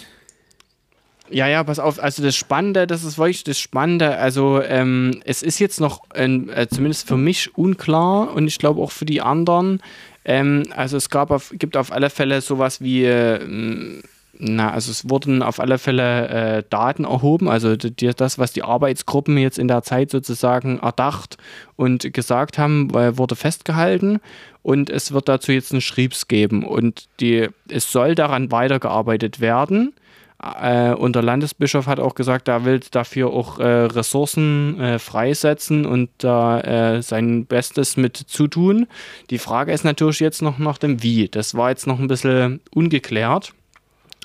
Ja, 1.30 1.48
ja, 1.48 1.64
pass 1.64 1.78
auf. 1.78 2.02
Also 2.02 2.22
das 2.22 2.36
Spannende, 2.36 2.86
das 2.86 3.02
ist 3.04 3.18
wirklich 3.18 3.44
das 3.44 3.58
Spannende. 3.58 4.16
Also 4.16 4.62
ähm, 4.62 5.20
es 5.24 5.42
ist 5.42 5.58
jetzt 5.58 5.80
noch, 5.80 6.02
äh, 6.14 6.66
zumindest 6.68 7.08
für 7.08 7.16
mich, 7.16 7.56
unklar 7.56 8.32
und 8.32 8.46
ich 8.46 8.58
glaube 8.58 8.80
auch 8.80 8.92
für 8.92 9.06
die 9.06 9.20
anderen. 9.20 9.80
Ähm, 10.24 10.64
also 10.74 10.96
es 10.96 11.10
gab 11.10 11.30
auf, 11.30 11.52
gibt 11.56 11.76
auf 11.76 11.92
alle 11.92 12.10
Fälle 12.10 12.40
sowas 12.40 12.80
wie, 12.80 13.04
äh, 13.04 13.40
na, 14.38 14.70
also 14.70 14.90
es 14.90 15.08
wurden 15.08 15.42
auf 15.42 15.60
alle 15.60 15.78
Fälle 15.78 16.28
äh, 16.28 16.62
Daten 16.68 17.04
erhoben, 17.04 17.48
also 17.48 17.74
die, 17.76 18.10
das, 18.14 18.38
was 18.38 18.52
die 18.52 18.62
Arbeitsgruppen 18.62 19.38
jetzt 19.38 19.58
in 19.58 19.68
der 19.68 19.82
Zeit 19.82 20.10
sozusagen 20.10 20.78
erdacht 20.78 21.38
und 21.76 22.12
gesagt 22.12 22.58
haben, 22.58 22.92
wurde 22.92 23.34
festgehalten 23.34 24.20
und 24.62 24.90
es 24.90 25.12
wird 25.12 25.28
dazu 25.28 25.52
jetzt 25.52 25.72
einen 25.72 25.80
Schriebs 25.80 26.28
geben 26.28 26.64
und 26.64 27.06
die, 27.20 27.48
es 27.68 27.90
soll 27.90 28.14
daran 28.14 28.50
weitergearbeitet 28.50 29.40
werden. 29.40 29.94
Äh, 30.42 30.92
und 30.92 31.16
der 31.16 31.22
Landesbischof 31.22 31.86
hat 31.86 31.98
auch 31.98 32.14
gesagt, 32.14 32.48
er 32.48 32.64
will 32.64 32.80
dafür 32.90 33.32
auch 33.32 33.58
äh, 33.58 33.64
Ressourcen 33.64 34.78
äh, 34.78 34.98
freisetzen 34.98 35.86
und 35.86 36.10
da 36.18 36.60
äh, 36.60 37.02
sein 37.02 37.46
Bestes 37.46 37.96
mit 37.96 38.16
zutun. 38.16 38.86
Die 39.30 39.38
Frage 39.38 39.72
ist 39.72 39.84
natürlich 39.84 40.20
jetzt 40.20 40.42
noch 40.42 40.58
nach 40.58 40.78
dem 40.78 41.02
Wie. 41.02 41.28
Das 41.28 41.54
war 41.54 41.70
jetzt 41.70 41.86
noch 41.86 41.98
ein 41.98 42.08
bisschen 42.08 42.60
ungeklärt. 42.74 43.54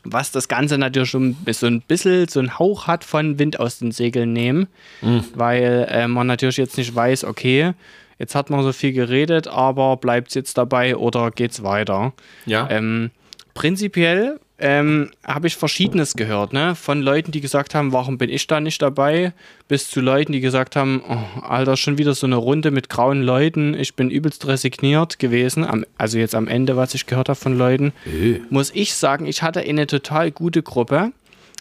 Was 0.04 0.32
das 0.32 0.48
Ganze 0.48 0.80
natürlich 0.80 1.12
schon 1.12 1.38
so 1.52 1.68
ein 1.68 1.82
bisschen 1.82 2.28
so 2.28 2.40
einen 2.40 2.58
Hauch 2.58 2.88
hat 2.88 3.04
von 3.04 3.38
Wind 3.38 3.60
aus 3.60 3.78
den 3.78 3.92
Segeln 3.92 4.34
nehmen, 4.34 4.68
mhm. 5.02 5.24
weil 5.36 5.88
äh, 5.90 6.08
man 6.08 6.26
natürlich 6.26 6.58
jetzt 6.58 6.76
nicht 6.78 6.94
weiß, 6.94 7.24
okay, 7.24 7.74
jetzt 8.18 8.34
hat 8.34 8.50
man 8.50 8.64
so 8.64 8.74
viel 8.74 8.94
geredet, 8.94 9.48
aber 9.48 9.98
bleibt 9.98 10.30
es 10.30 10.34
jetzt 10.34 10.58
dabei 10.58 10.98
oder 10.98 11.30
geht 11.30 11.52
es 11.52 11.62
weiter? 11.62 12.14
Ja. 12.48 12.68
Ähm, 12.72 13.12
prinzipiell 13.54 14.40
ähm, 14.62 15.10
habe 15.26 15.48
ich 15.48 15.58
Verschiedenes 15.58 16.14
gehört, 16.14 16.54
ne? 16.54 16.76
Von 16.76 17.02
Leuten, 17.02 17.32
die 17.32 17.42
gesagt 17.42 17.74
haben, 17.74 17.92
warum 17.92 18.20
bin 18.20 18.30
ich 18.30 18.46
da 18.46 18.60
nicht 18.60 18.82
dabei, 18.82 19.34
bis 19.68 19.90
zu 19.90 20.02
Leuten, 20.02 20.32
die 20.32 20.40
gesagt 20.40 20.76
haben, 20.76 21.02
oh, 21.10 21.42
Alter, 21.42 21.76
schon 21.78 21.98
wieder 21.98 22.14
so 22.14 22.28
eine 22.28 22.36
Runde 22.36 22.70
mit 22.70 22.88
grauen 22.88 23.24
Leuten, 23.24 23.74
ich 23.74 23.96
bin 23.96 24.12
übelst 24.12 24.48
resigniert 24.48 25.18
gewesen. 25.18 25.66
Am, 25.66 25.84
also 25.98 26.20
jetzt 26.20 26.36
am 26.36 26.48
Ende, 26.48 26.78
was 26.78 26.94
ich 26.94 27.08
gehört 27.08 27.28
habe 27.28 27.40
von 27.40 27.58
Leuten, 27.58 27.92
äh. 28.06 28.40
muss 28.50 28.72
ich 28.74 28.94
sagen, 28.94 29.26
ich 29.26 29.42
hatte 29.42 29.62
eine 29.62 29.88
total 29.88 30.32
gute 30.32 30.62
Gruppe. 30.62 31.12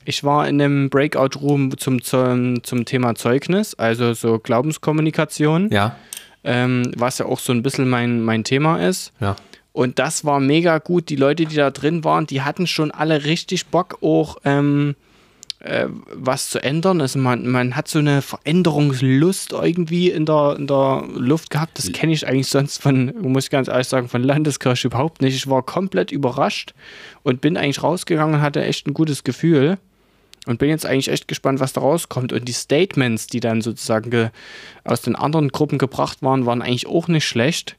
Ich 0.05 0.23
war 0.23 0.47
in 0.47 0.61
einem 0.61 0.91
Breakout-Room 0.91 1.79
zum, 1.79 2.03
zum, 2.03 2.63
zum 2.63 2.85
Thema 2.85 3.15
Zeugnis, 3.15 3.75
also 3.75 4.13
so 4.13 4.39
Glaubenskommunikation. 4.39 5.71
Ja. 5.71 5.97
Ähm, 6.43 6.91
was 6.97 7.19
ja 7.19 7.27
auch 7.27 7.39
so 7.39 7.53
ein 7.53 7.63
bisschen 7.63 7.89
mein, 7.89 8.23
mein 8.23 8.45
Thema 8.45 8.87
ist. 8.87 9.13
Ja. 9.21 9.37
Und 9.73 9.99
das 9.99 10.25
war 10.25 10.41
mega 10.41 10.79
gut. 10.79 11.09
Die 11.09 11.17
Leute, 11.17 11.45
die 11.47 11.57
da 11.57 11.71
drin 11.71 12.05
waren, 12.05 12.27
die 12.27 12.43
hatten 12.43 12.67
schon 12.67 12.91
alle 12.91 13.25
richtig 13.25 13.67
Bock, 13.67 13.99
auch 14.03 14.39
ähm, 14.45 14.97
äh, 15.61 15.87
was 16.13 16.51
zu 16.51 16.63
ändern. 16.63 17.01
Also 17.01 17.19
man, 17.19 17.47
man 17.47 17.77
hat 17.77 17.87
so 17.87 17.99
eine 17.99 18.23
Veränderungslust 18.23 19.53
irgendwie 19.53 20.11
in 20.11 20.27
der, 20.27 20.57
in 20.59 20.67
der 20.67 21.05
Luft 21.15 21.51
gehabt. 21.51 21.79
Das 21.79 21.93
kenne 21.93 22.13
ich 22.13 22.27
eigentlich 22.27 22.49
sonst 22.49 22.83
von, 22.83 23.15
muss 23.21 23.45
ich 23.45 23.51
ganz 23.51 23.69
ehrlich 23.69 23.87
sagen, 23.87 24.09
von 24.09 24.23
Landeskirche 24.23 24.89
überhaupt 24.89 25.23
nicht. 25.23 25.37
Ich 25.37 25.49
war 25.49 25.63
komplett 25.63 26.11
überrascht 26.11 26.75
und 27.23 27.41
bin 27.41 27.57
eigentlich 27.57 27.83
rausgegangen 27.83 28.37
und 28.37 28.41
hatte 28.41 28.65
echt 28.65 28.87
ein 28.87 28.95
gutes 28.95 29.23
Gefühl. 29.23 29.79
Und 30.47 30.59
bin 30.59 30.71
jetzt 30.71 30.87
eigentlich 30.87 31.09
echt 31.09 31.29
gespannt, 31.29 31.61
was 31.61 31.75
da 31.75 31.83
rauskommt. 31.83 32.33
Und 32.33 32.49
die 32.49 32.55
Statements, 32.55 33.27
die 33.27 33.41
dann 33.41 33.61
sozusagen 33.61 34.31
aus 34.85 35.03
den 35.03 35.15
anderen 35.15 35.51
Gruppen 35.51 35.77
gebracht 35.77 36.23
waren, 36.23 36.47
waren 36.47 36.63
eigentlich 36.63 36.87
auch 36.87 37.09
nicht 37.09 37.27
schlecht. 37.27 37.77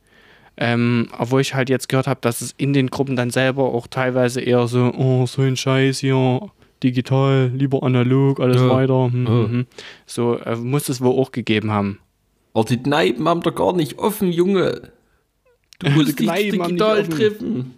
Ähm, 0.63 1.07
obwohl 1.17 1.41
ich 1.41 1.55
halt 1.55 1.71
jetzt 1.71 1.89
gehört 1.89 2.05
habe, 2.05 2.19
dass 2.21 2.41
es 2.41 2.53
in 2.55 2.71
den 2.71 2.91
Gruppen 2.91 3.15
dann 3.15 3.31
selber 3.31 3.63
auch 3.63 3.87
teilweise 3.87 4.41
eher 4.41 4.67
so, 4.67 4.93
oh, 4.95 5.25
so 5.25 5.41
ein 5.41 5.57
Scheiß 5.57 5.97
hier, 5.97 6.51
digital, 6.83 7.51
lieber 7.51 7.81
analog, 7.81 8.39
alles 8.39 8.61
ja. 8.61 8.69
weiter. 8.69 9.09
Hm, 9.11 9.25
ja. 9.25 9.31
hm. 9.31 9.65
So 10.05 10.37
äh, 10.37 10.55
muss 10.55 10.87
es 10.87 11.01
wohl 11.01 11.19
auch 11.19 11.31
gegeben 11.31 11.71
haben. 11.71 11.97
Aber 12.53 12.65
die 12.65 12.77
Kneipen 12.77 13.27
haben 13.27 13.41
doch 13.41 13.55
gar 13.55 13.73
nicht 13.73 13.97
offen, 13.97 14.31
Junge. 14.31 14.91
Du 15.79 15.89
musst 15.95 16.19
dich 16.19 16.29
digital 16.29 17.07
treffen. 17.07 17.73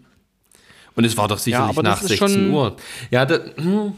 Und 0.96 1.06
es 1.06 1.16
war 1.16 1.30
doch 1.30 1.38
sicherlich 1.38 1.78
ja, 1.78 1.84
nach 1.84 2.02
16 2.02 2.52
Uhr. 2.52 2.76
Ja, 3.12 3.26
da, 3.26 3.40
hm. 3.56 3.94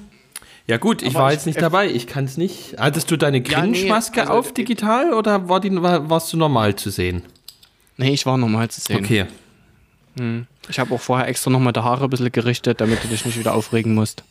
ja 0.68 0.78
gut, 0.78 1.02
ich 1.02 1.16
aber 1.16 1.24
war 1.24 1.30
ich, 1.32 1.38
jetzt 1.38 1.48
nicht 1.48 1.60
dabei. 1.60 1.90
Ich 1.90 2.06
kann 2.06 2.26
es 2.26 2.38
nicht. 2.38 2.76
Hattest 2.78 3.10
du 3.10 3.18
deine 3.18 3.42
Cringe-Maske 3.42 4.18
ja, 4.18 4.26
nee, 4.26 4.30
also, 4.30 4.40
auf 4.40 4.54
digital 4.54 5.14
oder 5.16 5.50
war 5.50 5.60
die, 5.60 5.76
war, 5.82 6.08
warst 6.08 6.32
du 6.32 6.38
normal 6.38 6.76
zu 6.76 6.92
sehen? 6.92 7.24
Nee, 7.98 8.12
ich 8.12 8.26
war 8.26 8.38
normal 8.38 8.70
zu 8.70 8.82
sehen. 8.82 9.04
Okay. 9.04 9.26
Hm. 10.18 10.48
Ich 10.70 10.80
habe 10.80 10.94
auch 10.94 11.02
vorher 11.02 11.28
extra 11.28 11.50
nochmal 11.52 11.74
die 11.74 11.82
Haare 11.82 12.06
ein 12.06 12.10
bisschen 12.10 12.32
gerichtet, 12.32 12.82
damit 12.82 13.04
du 13.04 13.08
dich 13.08 13.26
nicht 13.26 13.38
wieder 13.38 13.54
aufregen 13.54 13.94
musst. 13.94 14.24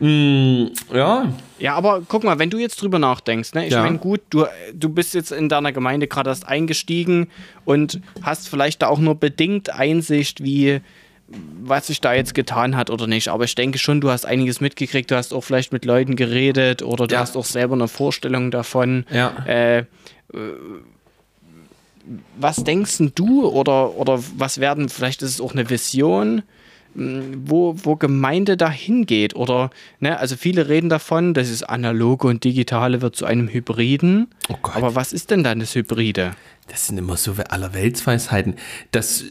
mm, 0.00 0.66
ja. 0.92 1.32
Ja, 1.58 1.74
aber 1.74 2.02
guck 2.06 2.24
mal, 2.24 2.38
wenn 2.38 2.50
du 2.50 2.58
jetzt 2.58 2.82
drüber 2.82 2.98
nachdenkst, 2.98 3.54
ne? 3.54 3.66
ich 3.66 3.72
ja. 3.72 3.82
meine, 3.82 3.98
gut, 3.98 4.20
du, 4.30 4.46
du 4.74 4.88
bist 4.88 5.14
jetzt 5.14 5.30
in 5.30 5.48
deiner 5.48 5.72
Gemeinde 5.72 6.08
gerade 6.08 6.30
erst 6.30 6.46
eingestiegen 6.46 7.28
und 7.64 8.00
hast 8.22 8.48
vielleicht 8.48 8.82
da 8.82 8.88
auch 8.88 8.98
nur 8.98 9.14
bedingt 9.14 9.70
Einsicht, 9.70 10.42
wie 10.42 10.80
was 11.62 11.86
sich 11.86 12.00
da 12.00 12.12
jetzt 12.12 12.34
getan 12.34 12.76
hat 12.76 12.90
oder 12.90 13.06
nicht. 13.06 13.28
Aber 13.28 13.44
ich 13.44 13.54
denke 13.54 13.78
schon, 13.78 14.00
du 14.00 14.10
hast 14.10 14.26
einiges 14.26 14.60
mitgekriegt, 14.60 15.10
du 15.10 15.16
hast 15.16 15.32
auch 15.32 15.42
vielleicht 15.42 15.72
mit 15.72 15.84
Leuten 15.84 16.16
geredet 16.16 16.82
oder 16.82 17.06
du 17.06 17.14
ja. 17.14 17.20
hast 17.20 17.36
auch 17.36 17.44
selber 17.44 17.74
eine 17.74 17.88
Vorstellung 17.88 18.50
davon. 18.50 19.06
Ja. 19.10 19.44
Äh, 19.46 19.84
was 22.38 22.64
denkst 22.64 23.02
du 23.14 23.46
oder, 23.48 23.96
oder 23.96 24.20
was 24.36 24.58
werden, 24.58 24.88
vielleicht 24.88 25.22
ist 25.22 25.30
es 25.30 25.40
auch 25.40 25.52
eine 25.52 25.70
Vision, 25.70 26.42
hm, 26.94 27.44
wo, 27.46 27.74
wo 27.82 27.96
Gemeinde 27.96 28.56
dahin 28.56 29.06
geht? 29.06 29.34
Oder, 29.34 29.70
ne, 30.00 30.18
also 30.18 30.36
viele 30.36 30.68
reden 30.68 30.88
davon, 30.88 31.34
dass 31.34 31.48
es 31.48 31.62
analoge 31.62 32.26
und 32.28 32.44
digitale 32.44 33.00
wird 33.00 33.16
zu 33.16 33.24
einem 33.24 33.48
Hybriden. 33.48 34.28
Oh 34.48 34.56
Aber 34.74 34.94
was 34.94 35.12
ist 35.12 35.30
denn 35.30 35.42
dann 35.44 35.60
das 35.60 35.74
Hybride? 35.74 36.32
Das 36.68 36.86
sind 36.86 36.98
immer 36.98 37.16
so 37.16 37.34
Allerweltsweisheiten. 37.48 38.54
Das, 38.92 39.24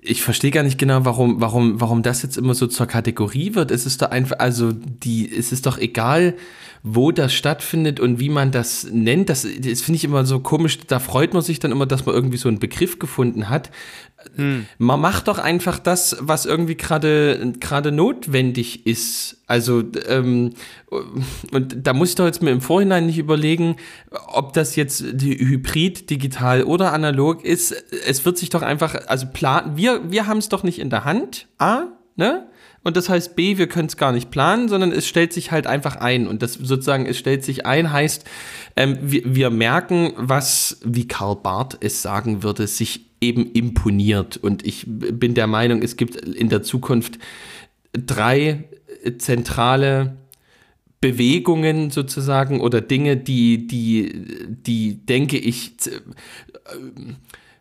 ich 0.00 0.22
verstehe 0.22 0.50
gar 0.50 0.62
nicht 0.62 0.78
genau, 0.78 1.04
warum, 1.04 1.40
warum, 1.40 1.80
warum 1.80 2.02
das 2.02 2.22
jetzt 2.22 2.36
immer 2.36 2.54
so 2.54 2.66
zur 2.66 2.86
Kategorie 2.86 3.54
wird. 3.54 3.70
Es 3.70 3.86
ist 3.86 4.02
doch 4.02 4.10
einfach, 4.10 4.38
also 4.38 4.72
die, 4.72 5.30
es 5.30 5.52
ist 5.52 5.66
doch 5.66 5.78
egal, 5.78 6.34
wo 6.82 7.12
das 7.12 7.32
stattfindet 7.32 8.00
und 8.00 8.20
wie 8.20 8.28
man 8.28 8.50
das 8.50 8.86
nennt. 8.90 9.28
Das, 9.28 9.42
das 9.42 9.80
finde 9.80 9.96
ich 9.96 10.04
immer 10.04 10.24
so 10.24 10.40
komisch. 10.40 10.78
Da 10.86 10.98
freut 10.98 11.34
man 11.34 11.42
sich 11.42 11.58
dann 11.58 11.72
immer, 11.72 11.86
dass 11.86 12.06
man 12.06 12.14
irgendwie 12.14 12.36
so 12.36 12.48
einen 12.48 12.58
Begriff 12.58 12.98
gefunden 12.98 13.48
hat. 13.48 13.70
Hm. 14.36 14.66
Man 14.78 15.00
macht 15.00 15.28
doch 15.28 15.38
einfach 15.38 15.78
das, 15.78 16.16
was 16.20 16.44
irgendwie 16.44 16.76
gerade 16.76 17.52
gerade 17.60 17.92
notwendig 17.92 18.86
ist. 18.86 19.42
Also 19.46 19.82
ähm, 20.08 20.54
und 21.52 21.86
da 21.86 21.92
muss 21.92 22.10
ich 22.10 22.14
doch 22.16 22.26
jetzt 22.26 22.42
mir 22.42 22.50
im 22.50 22.60
Vorhinein 22.60 23.06
nicht 23.06 23.18
überlegen, 23.18 23.76
ob 24.26 24.52
das 24.52 24.76
jetzt 24.76 25.04
die 25.12 25.38
Hybrid, 25.38 26.10
digital 26.10 26.64
oder 26.64 26.92
analog 26.92 27.44
ist. 27.44 27.72
Es 28.06 28.24
wird 28.24 28.38
sich 28.38 28.50
doch 28.50 28.62
einfach, 28.62 29.06
also 29.06 29.26
plan, 29.32 29.76
wir 29.76 30.10
wir 30.10 30.26
haben 30.26 30.38
es 30.38 30.48
doch 30.48 30.62
nicht 30.62 30.78
in 30.78 30.90
der 30.90 31.04
Hand. 31.04 31.46
A, 31.58 31.84
ne? 32.16 32.46
Und 32.88 32.96
das 32.96 33.10
heißt 33.10 33.36
B, 33.36 33.58
wir 33.58 33.66
können 33.66 33.88
es 33.88 33.98
gar 33.98 34.12
nicht 34.12 34.30
planen, 34.30 34.70
sondern 34.70 34.92
es 34.92 35.06
stellt 35.06 35.34
sich 35.34 35.52
halt 35.52 35.66
einfach 35.66 35.96
ein. 35.96 36.26
Und 36.26 36.40
das 36.40 36.54
sozusagen, 36.54 37.04
es 37.04 37.18
stellt 37.18 37.44
sich 37.44 37.66
ein, 37.66 37.92
heißt, 37.92 38.24
ähm, 38.76 38.96
wir, 39.02 39.22
wir 39.26 39.50
merken, 39.50 40.14
was, 40.16 40.80
wie 40.86 41.06
Karl 41.06 41.36
Barth 41.36 41.76
es 41.80 42.00
sagen 42.00 42.42
würde, 42.42 42.66
sich 42.66 43.04
eben 43.20 43.52
imponiert. 43.52 44.38
Und 44.38 44.66
ich 44.66 44.86
bin 44.86 45.34
der 45.34 45.46
Meinung, 45.46 45.82
es 45.82 45.98
gibt 45.98 46.16
in 46.16 46.48
der 46.48 46.62
Zukunft 46.62 47.18
drei 47.92 48.64
zentrale 49.18 50.16
Bewegungen 51.02 51.90
sozusagen 51.90 52.62
oder 52.62 52.80
Dinge, 52.80 53.18
die, 53.18 53.66
die, 53.66 54.24
die 54.48 54.94
denke 55.04 55.36
ich, 55.36 55.72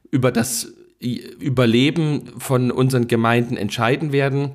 über 0.10 0.32
das 0.32 0.72
Überleben 1.02 2.30
von 2.38 2.72
unseren 2.72 3.10
Gemeinden 3.10 3.58
entscheiden 3.58 4.14
werden. 4.14 4.54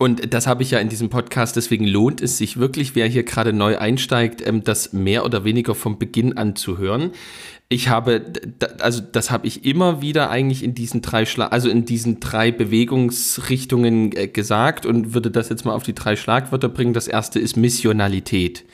Und 0.00 0.32
das 0.32 0.46
habe 0.46 0.62
ich 0.62 0.70
ja 0.70 0.78
in 0.78 0.88
diesem 0.88 1.10
Podcast, 1.10 1.56
deswegen 1.56 1.86
lohnt 1.86 2.22
es 2.22 2.38
sich 2.38 2.56
wirklich, 2.56 2.94
wer 2.94 3.06
hier 3.06 3.22
gerade 3.22 3.52
neu 3.52 3.76
einsteigt, 3.76 4.40
ähm, 4.46 4.64
das 4.64 4.94
mehr 4.94 5.26
oder 5.26 5.44
weniger 5.44 5.74
vom 5.74 5.98
Beginn 5.98 6.38
an 6.38 6.56
zu 6.56 6.78
hören. 6.78 7.10
Ich 7.68 7.90
habe, 7.90 8.22
also 8.78 9.02
das 9.02 9.30
habe 9.30 9.46
ich 9.46 9.66
immer 9.66 10.00
wieder 10.00 10.30
eigentlich 10.30 10.64
in 10.64 10.74
diesen 10.74 11.02
drei 11.02 11.26
Schla 11.26 11.48
also 11.48 11.68
in 11.68 11.84
diesen 11.84 12.18
drei 12.18 12.50
Bewegungsrichtungen 12.50 14.16
äh, 14.16 14.26
gesagt 14.26 14.86
und 14.86 15.12
würde 15.12 15.30
das 15.30 15.50
jetzt 15.50 15.66
mal 15.66 15.74
auf 15.74 15.82
die 15.82 15.94
drei 15.94 16.16
Schlagwörter 16.16 16.70
bringen. 16.70 16.94
Das 16.94 17.06
erste 17.06 17.38
ist 17.38 17.58
Missionalität. 17.58 18.64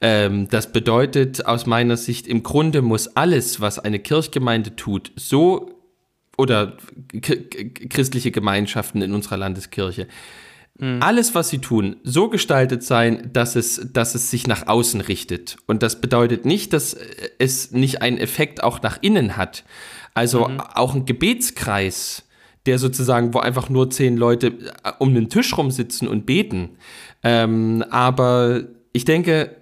Ähm, 0.00 0.48
das 0.50 0.72
bedeutet 0.72 1.46
aus 1.46 1.66
meiner 1.66 1.96
Sicht, 1.96 2.26
im 2.26 2.42
Grunde 2.42 2.82
muss 2.82 3.06
alles, 3.14 3.60
was 3.60 3.78
eine 3.78 4.00
Kirchgemeinde 4.00 4.74
tut, 4.74 5.12
so 5.14 5.70
oder 6.36 6.76
christliche 7.22 8.32
Gemeinschaften 8.32 9.00
in 9.00 9.14
unserer 9.14 9.36
Landeskirche, 9.36 10.08
Mhm. 10.78 11.02
Alles, 11.02 11.34
was 11.34 11.48
sie 11.48 11.58
tun, 11.58 11.96
so 12.04 12.28
gestaltet 12.28 12.82
sein, 12.82 13.30
dass 13.32 13.56
es, 13.56 13.88
dass 13.92 14.14
es 14.14 14.30
sich 14.30 14.46
nach 14.46 14.66
außen 14.66 15.00
richtet. 15.00 15.56
Und 15.66 15.82
das 15.82 16.00
bedeutet 16.00 16.44
nicht, 16.44 16.72
dass 16.72 16.96
es 17.38 17.72
nicht 17.72 18.02
einen 18.02 18.18
Effekt 18.18 18.62
auch 18.62 18.82
nach 18.82 18.98
innen 19.00 19.36
hat. 19.36 19.64
Also 20.14 20.48
mhm. 20.48 20.60
auch 20.60 20.94
ein 20.94 21.06
Gebetskreis, 21.06 22.24
der 22.66 22.78
sozusagen, 22.78 23.32
wo 23.32 23.38
einfach 23.38 23.68
nur 23.68 23.90
zehn 23.90 24.16
Leute 24.16 24.48
äh, 24.48 24.92
um 24.98 25.14
den 25.14 25.30
Tisch 25.30 25.56
rumsitzen 25.56 26.08
und 26.08 26.26
beten. 26.26 26.70
Ähm, 27.22 27.84
aber 27.90 28.64
ich 28.92 29.04
denke, 29.04 29.56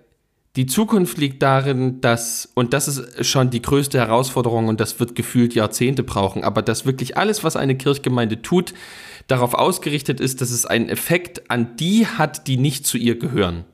die 0.56 0.66
Zukunft 0.66 1.18
liegt 1.18 1.42
darin, 1.42 2.00
dass, 2.00 2.50
und 2.54 2.72
das 2.72 2.86
ist 2.86 3.26
schon 3.26 3.50
die 3.50 3.60
größte 3.60 3.98
Herausforderung 3.98 4.68
und 4.68 4.80
das 4.80 5.00
wird 5.00 5.16
gefühlt 5.16 5.54
Jahrzehnte 5.54 6.04
brauchen, 6.04 6.44
aber 6.44 6.62
dass 6.62 6.86
wirklich 6.86 7.16
alles, 7.16 7.42
was 7.42 7.56
eine 7.56 7.76
Kirchgemeinde 7.76 8.40
tut, 8.40 8.72
darauf 9.26 9.54
ausgerichtet 9.54 10.20
ist, 10.20 10.40
dass 10.40 10.50
es 10.50 10.66
einen 10.66 10.88
Effekt 10.88 11.50
an 11.50 11.76
die 11.76 12.06
hat, 12.06 12.46
die 12.46 12.56
nicht 12.56 12.86
zu 12.86 12.98
ihr 12.98 13.18
gehören. 13.18 13.64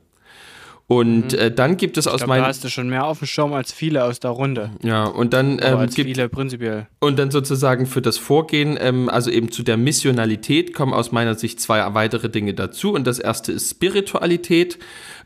Und 0.91 1.31
mhm. 1.31 1.39
äh, 1.39 1.51
dann 1.51 1.77
gibt 1.77 1.97
es 1.97 2.05
aus 2.05 2.27
meinem. 2.27 2.41
Da 2.41 2.49
hast 2.49 2.65
du 2.65 2.69
schon 2.69 2.89
mehr 2.89 3.05
auf 3.05 3.19
dem 3.19 3.27
Schirm 3.27 3.53
als 3.53 3.71
viele 3.71 4.03
aus 4.03 4.19
der 4.19 4.31
Runde. 4.31 4.71
Ja, 4.83 5.05
und 5.05 5.31
dann 5.31 5.57
ähm, 5.61 5.77
als 5.77 5.95
gibt 5.95 6.09
viele 6.09 6.27
prinzipiell. 6.27 6.85
Und 6.99 7.17
dann 7.17 7.31
sozusagen 7.31 7.85
für 7.85 8.01
das 8.01 8.17
Vorgehen, 8.17 8.77
ähm, 8.77 9.07
also 9.07 9.31
eben 9.31 9.53
zu 9.53 9.63
der 9.63 9.77
Missionalität, 9.77 10.73
kommen 10.73 10.93
aus 10.93 11.13
meiner 11.13 11.35
Sicht 11.35 11.61
zwei 11.61 11.93
weitere 11.93 12.29
Dinge 12.29 12.53
dazu. 12.53 12.91
Und 12.91 13.07
das 13.07 13.19
erste 13.19 13.53
ist 13.53 13.69
Spiritualität. 13.69 14.79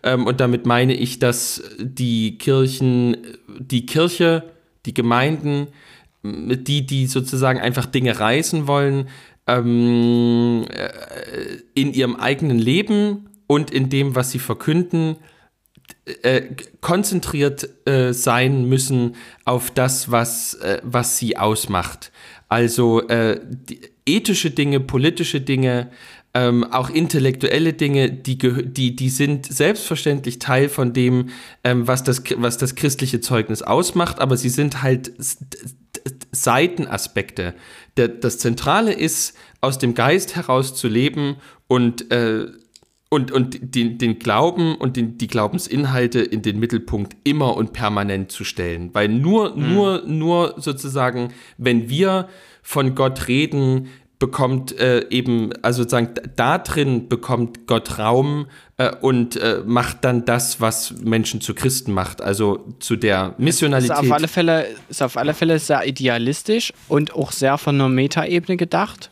Ähm, 0.03 0.27
und 0.27 0.39
damit 0.39 0.67
meine 0.67 0.93
ich, 0.93 1.17
dass 1.17 1.63
die 1.79 2.37
Kirchen, 2.37 3.17
die 3.57 3.87
Kirche, 3.87 4.43
die 4.85 4.93
Gemeinden, 4.93 5.69
die, 6.21 6.85
die 6.85 7.07
sozusagen 7.07 7.59
einfach 7.59 7.87
Dinge 7.87 8.19
reißen 8.19 8.67
wollen, 8.67 9.07
ähm, 9.47 10.65
äh, 10.69 11.57
in 11.73 11.93
ihrem 11.93 12.15
eigenen 12.15 12.59
Leben 12.59 13.29
und 13.47 13.71
in 13.71 13.89
dem, 13.89 14.15
was 14.15 14.31
sie 14.31 14.39
verkünden, 14.39 15.17
äh, 16.23 16.41
konzentriert 16.81 17.67
äh, 17.87 18.13
sein 18.13 18.67
müssen 18.67 19.15
auf 19.43 19.71
das, 19.71 20.11
was, 20.11 20.55
äh, 20.55 20.79
was 20.83 21.17
sie 21.17 21.37
ausmacht. 21.37 22.11
Also 22.47 23.07
äh, 23.07 23.39
ethische 24.05 24.51
Dinge, 24.51 24.79
politische 24.79 25.41
Dinge, 25.41 25.89
ähm, 26.35 26.65
auch 26.65 26.89
intellektuelle 26.89 27.73
Dinge, 27.73 28.11
die, 28.11 28.37
die, 28.37 28.95
die 28.95 29.09
sind 29.09 29.45
selbstverständlich 29.45 30.37
Teil 30.37 30.69
von 30.69 30.93
dem, 30.93 31.29
ähm, 31.63 31.87
was, 31.87 32.03
das, 32.03 32.23
was 32.35 32.57
das 32.57 32.75
christliche 32.75 33.21
Zeugnis 33.21 33.61
ausmacht, 33.61 34.19
aber 34.19 34.35
sie 34.37 34.49
sind 34.49 34.83
halt 34.83 35.13
Seitenaspekte. 36.31 37.55
Der, 37.97 38.09
das 38.09 38.37
Zentrale 38.39 38.93
ist, 38.93 39.37
aus 39.61 39.77
dem 39.77 39.93
Geist 39.93 40.35
heraus 40.35 40.75
zu 40.75 40.87
leben 40.87 41.37
und 41.67 42.11
äh, 42.11 42.47
und, 43.09 43.31
und 43.31 43.75
den, 43.75 43.97
den 43.97 44.19
Glauben 44.19 44.75
und 44.75 44.97
den, 44.97 45.17
die 45.17 45.27
Glaubensinhalte 45.27 46.19
in 46.19 46.41
den 46.41 46.59
Mittelpunkt 46.59 47.15
immer 47.23 47.55
und 47.55 47.71
permanent 47.71 48.31
zu 48.31 48.43
stellen. 48.43 48.89
Weil 48.93 49.07
nur, 49.07 49.55
mhm. 49.55 49.73
nur, 49.73 50.03
nur 50.05 50.55
sozusagen, 50.57 51.31
wenn 51.57 51.87
wir 51.87 52.27
von 52.61 52.93
Gott 52.95 53.27
reden, 53.27 53.87
bekommt 54.25 54.75
äh, 54.79 55.07
eben, 55.11 55.53
also 55.61 55.83
sozusagen 55.83 56.15
da 56.35 56.57
drin 56.57 57.09
bekommt 57.09 57.67
Gott 57.67 57.99
Raum 57.99 58.47
äh, 58.77 58.89
und 58.89 59.35
äh, 59.35 59.61
macht 59.63 60.03
dann 60.03 60.25
das, 60.25 60.59
was 60.59 60.95
Menschen 61.03 61.41
zu 61.41 61.53
Christen 61.53 61.93
macht, 61.93 62.23
also 62.23 62.73
zu 62.79 62.95
der 62.95 63.35
Missionalität. 63.37 63.91
Ist 63.91 63.97
auf 63.99 64.11
alle 64.11 64.27
Fälle, 64.27 64.65
ist 64.89 65.03
auf 65.03 65.15
alle 65.15 65.35
Fälle 65.35 65.59
sehr 65.59 65.85
idealistisch 65.85 66.73
und 66.87 67.13
auch 67.13 67.31
sehr 67.31 67.59
von 67.59 67.75
einer 67.75 67.87
Metaebene 67.87 68.57
gedacht. 68.57 69.11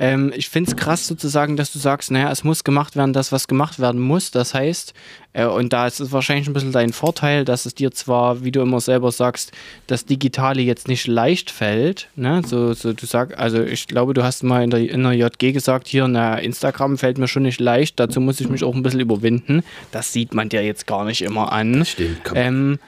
Ähm, 0.00 0.32
ich 0.34 0.48
finde 0.48 0.70
es 0.70 0.76
krass 0.76 1.06
sozusagen, 1.06 1.56
dass 1.56 1.72
du 1.72 1.78
sagst, 1.78 2.10
naja, 2.10 2.30
es 2.30 2.42
muss 2.42 2.64
gemacht 2.64 2.96
werden, 2.96 3.12
das, 3.12 3.30
was 3.30 3.46
gemacht 3.46 3.78
werden 3.78 4.00
muss. 4.00 4.32
Das 4.32 4.52
heißt, 4.52 4.92
äh, 5.34 5.46
und 5.46 5.72
da 5.72 5.86
ist 5.86 6.00
es 6.00 6.10
wahrscheinlich 6.10 6.48
ein 6.48 6.52
bisschen 6.52 6.72
dein 6.72 6.92
Vorteil, 6.92 7.44
dass 7.44 7.64
es 7.64 7.74
dir 7.74 7.92
zwar, 7.92 8.42
wie 8.42 8.50
du 8.50 8.60
immer 8.60 8.80
selber 8.80 9.12
sagst, 9.12 9.52
das 9.86 10.04
Digitale 10.04 10.62
jetzt 10.62 10.88
nicht 10.88 11.06
leicht 11.06 11.50
fällt. 11.50 12.08
Ne? 12.16 12.42
So, 12.44 12.72
so 12.72 12.92
du 12.92 13.06
sagst, 13.06 13.38
also 13.38 13.62
ich 13.62 13.86
glaube, 13.86 14.14
du 14.14 14.24
hast 14.24 14.42
mal 14.42 14.64
in 14.64 14.70
der, 14.70 14.80
in 14.80 15.04
der 15.04 15.12
JG 15.12 15.52
gesagt, 15.52 15.86
hier, 15.86 16.08
na, 16.08 16.38
Instagram 16.38 16.98
fällt 16.98 17.18
mir 17.18 17.28
schon 17.28 17.44
nicht 17.44 17.60
leicht, 17.60 18.00
dazu 18.00 18.20
muss 18.20 18.40
ich 18.40 18.48
mich 18.48 18.64
auch 18.64 18.74
ein 18.74 18.82
bisschen 18.82 19.00
überwinden. 19.00 19.62
Das 19.92 20.12
sieht 20.12 20.34
man 20.34 20.48
dir 20.48 20.64
jetzt 20.64 20.88
gar 20.88 21.04
nicht 21.04 21.22
immer 21.22 21.52
an. 21.52 21.84
Stimmt, 21.84 22.32
ähm, 22.34 22.78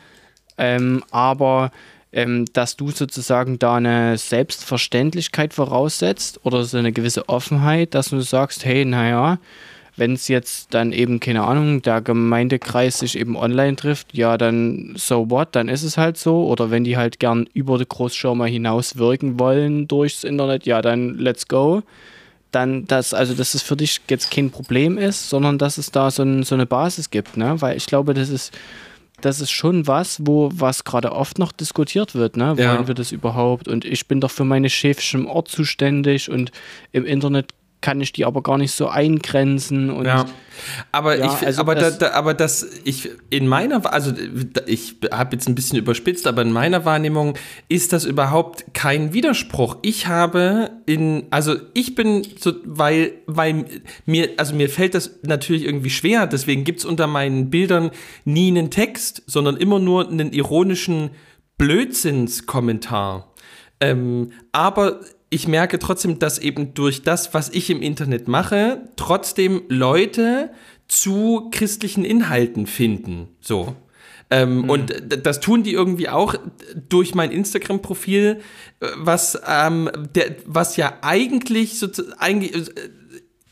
ähm, 0.59 1.05
aber 1.11 1.71
ähm, 2.17 2.47
dass 2.55 2.77
du 2.77 2.91
sozusagen 2.91 3.59
da 3.59 3.77
eine 3.77 4.17
Selbstverständlichkeit 4.17 5.53
voraussetzt 5.53 6.41
oder 6.45 6.65
so 6.65 6.79
eine 6.79 6.91
gewisse 6.91 7.29
Offenheit, 7.29 7.95
dass 7.95 8.09
du 8.09 8.21
sagst, 8.23 8.65
hey, 8.65 8.87
naja, 8.87 9.39
wenn 9.97 10.15
es 10.15 10.27
jetzt 10.27 10.73
dann 10.73 10.93
eben, 10.93 11.21
keine 11.21 11.45
Ahnung, 11.45 11.83
der 11.83 12.01
Gemeindekreis 12.01 13.01
sich 13.01 13.19
eben 13.19 13.37
online 13.37 13.77
trifft, 13.77 14.15
ja, 14.15 14.39
dann 14.39 14.95
so 14.97 15.31
what, 15.31 15.49
dann 15.53 15.69
ist 15.69 15.83
es 15.83 15.99
halt 15.99 16.17
so. 16.17 16.47
Oder 16.47 16.71
wenn 16.71 16.85
die 16.85 16.97
halt 16.97 17.21
gern 17.21 17.49
über 17.53 17.77
die 17.77 17.87
Großschirme 17.87 18.47
hinaus 18.47 18.97
wirken 18.97 19.39
wollen 19.39 19.87
durchs 19.87 20.25
Internet, 20.25 20.65
ja, 20.65 20.81
dann 20.81 21.19
let's 21.19 21.49
go. 21.49 21.83
Dann, 22.51 22.87
dass, 22.87 23.13
also, 23.13 23.35
dass 23.35 23.53
es 23.53 23.63
für 23.63 23.77
dich 23.77 24.01
jetzt 24.09 24.31
kein 24.31 24.51
Problem 24.51 24.97
ist, 24.97 25.29
sondern 25.29 25.59
dass 25.59 25.77
es 25.77 25.91
da 25.91 26.11
so, 26.11 26.23
ein, 26.23 26.45
so 26.45 26.55
eine 26.55 26.65
Basis 26.65 27.11
gibt, 27.11 27.37
ne? 27.37 27.61
Weil 27.61 27.77
ich 27.77 27.85
glaube, 27.85 28.15
das 28.15 28.31
ist 28.31 28.55
das 29.21 29.41
ist 29.41 29.51
schon 29.51 29.87
was, 29.87 30.19
wo 30.27 30.51
was 30.53 30.85
gerade 30.85 31.13
oft 31.13 31.39
noch 31.39 31.53
diskutiert 31.53 32.15
wird, 32.15 32.37
ne? 32.37 32.49
Wollen 32.49 32.59
ja. 32.59 32.87
wir 32.87 32.95
das 32.95 33.13
überhaupt? 33.13 33.69
Und 33.69 33.85
ich 33.85 34.07
bin 34.09 34.21
doch 34.21 34.31
für 34.31 34.45
meine 34.45 34.71
Schäfchen 34.71 35.21
im 35.21 35.27
Ort 35.27 35.49
zuständig 35.49 36.31
und 36.31 36.53
im 36.93 37.05
Internet 37.05 37.53
kann 37.81 38.01
ich 38.01 38.13
die 38.13 38.25
aber 38.25 38.43
gar 38.43 38.59
nicht 38.59 38.73
so 38.73 38.89
eingrenzen 38.89 39.91
und 39.91 40.07
ja. 40.07 40.25
aber 40.93 41.19
ja, 41.19 41.27
ich 41.27 41.47
also 41.47 41.61
aber 41.61 41.75
das, 41.75 41.99
da, 41.99 42.09
da, 42.09 42.15
aber 42.15 42.35
das 42.35 42.67
ich 42.85 43.11
in 43.31 43.47
meiner 43.47 43.93
also 43.93 44.13
ich 44.67 44.97
habe 45.13 45.37
jetzt 45.37 45.47
ein 45.47 45.55
bisschen 45.55 45.79
überspitzt 45.79 46.27
aber 46.27 46.43
in 46.43 46.53
meiner 46.53 46.85
Wahrnehmung 46.85 47.35
ist 47.69 47.93
das 47.93 48.05
überhaupt 48.05 48.65
kein 48.73 49.13
Widerspruch 49.13 49.77
ich 49.83 50.07
habe 50.07 50.71
in 50.87 51.27
also 51.31 51.57
ich 51.75 51.95
bin 51.95 52.27
so 52.39 52.55
weil 52.65 53.13
weil 53.27 53.67
mir 54.07 54.31
also 54.39 54.55
mir 54.55 54.71
fällt 54.71 54.95
das 54.95 55.21
natürlich 55.23 55.65
irgendwie 55.65 55.91
schwer 55.91 56.27
deswegen 56.27 56.65
gibt 56.65 56.81
es 56.81 56.85
unter 56.85 57.07
meinen 57.07 57.51
Bildern 57.51 57.91
nie 58.25 58.49
einen 58.49 58.71
Text 58.71 59.23
sondern 59.27 59.57
immer 59.57 59.79
nur 59.79 60.09
einen 60.09 60.33
ironischen 60.33 61.11
Blödsinnskommentar 61.59 63.33
ähm, 63.81 64.33
aber 64.53 65.01
ich 65.31 65.49
merke 65.49 65.79
trotzdem, 65.79 66.19
dass 66.19 66.39
eben 66.39 66.75
durch 66.75 67.03
das, 67.03 67.35
was 67.35 67.49
ich 67.49 67.71
im 67.71 67.83
Internet 67.83 68.29
mache, 68.29 68.83
trotzdem 68.97 69.63
Leute 69.69 70.51
zu 70.89 71.49
christlichen 71.51 72.05
Inhalten 72.05 72.67
finden. 72.67 73.29
So. 73.41 73.75
Ähm, 74.31 74.63
mhm. 74.63 74.71
Und 74.71 74.95
das 75.25 75.41
tun 75.41 75.63
die 75.63 75.73
irgendwie 75.73 76.09
auch 76.09 76.35
durch 76.89 77.15
mein 77.15 77.31
Instagram-Profil, 77.31 78.41
äh, 78.81 78.87
was, 78.97 79.41
ähm, 79.47 79.89
der, 80.15 80.37
was 80.47 80.77
ja 80.77 80.99
eigentlich, 81.03 81.79
so, 81.79 81.89
eigentlich 82.19 82.57
äh, 82.57 82.91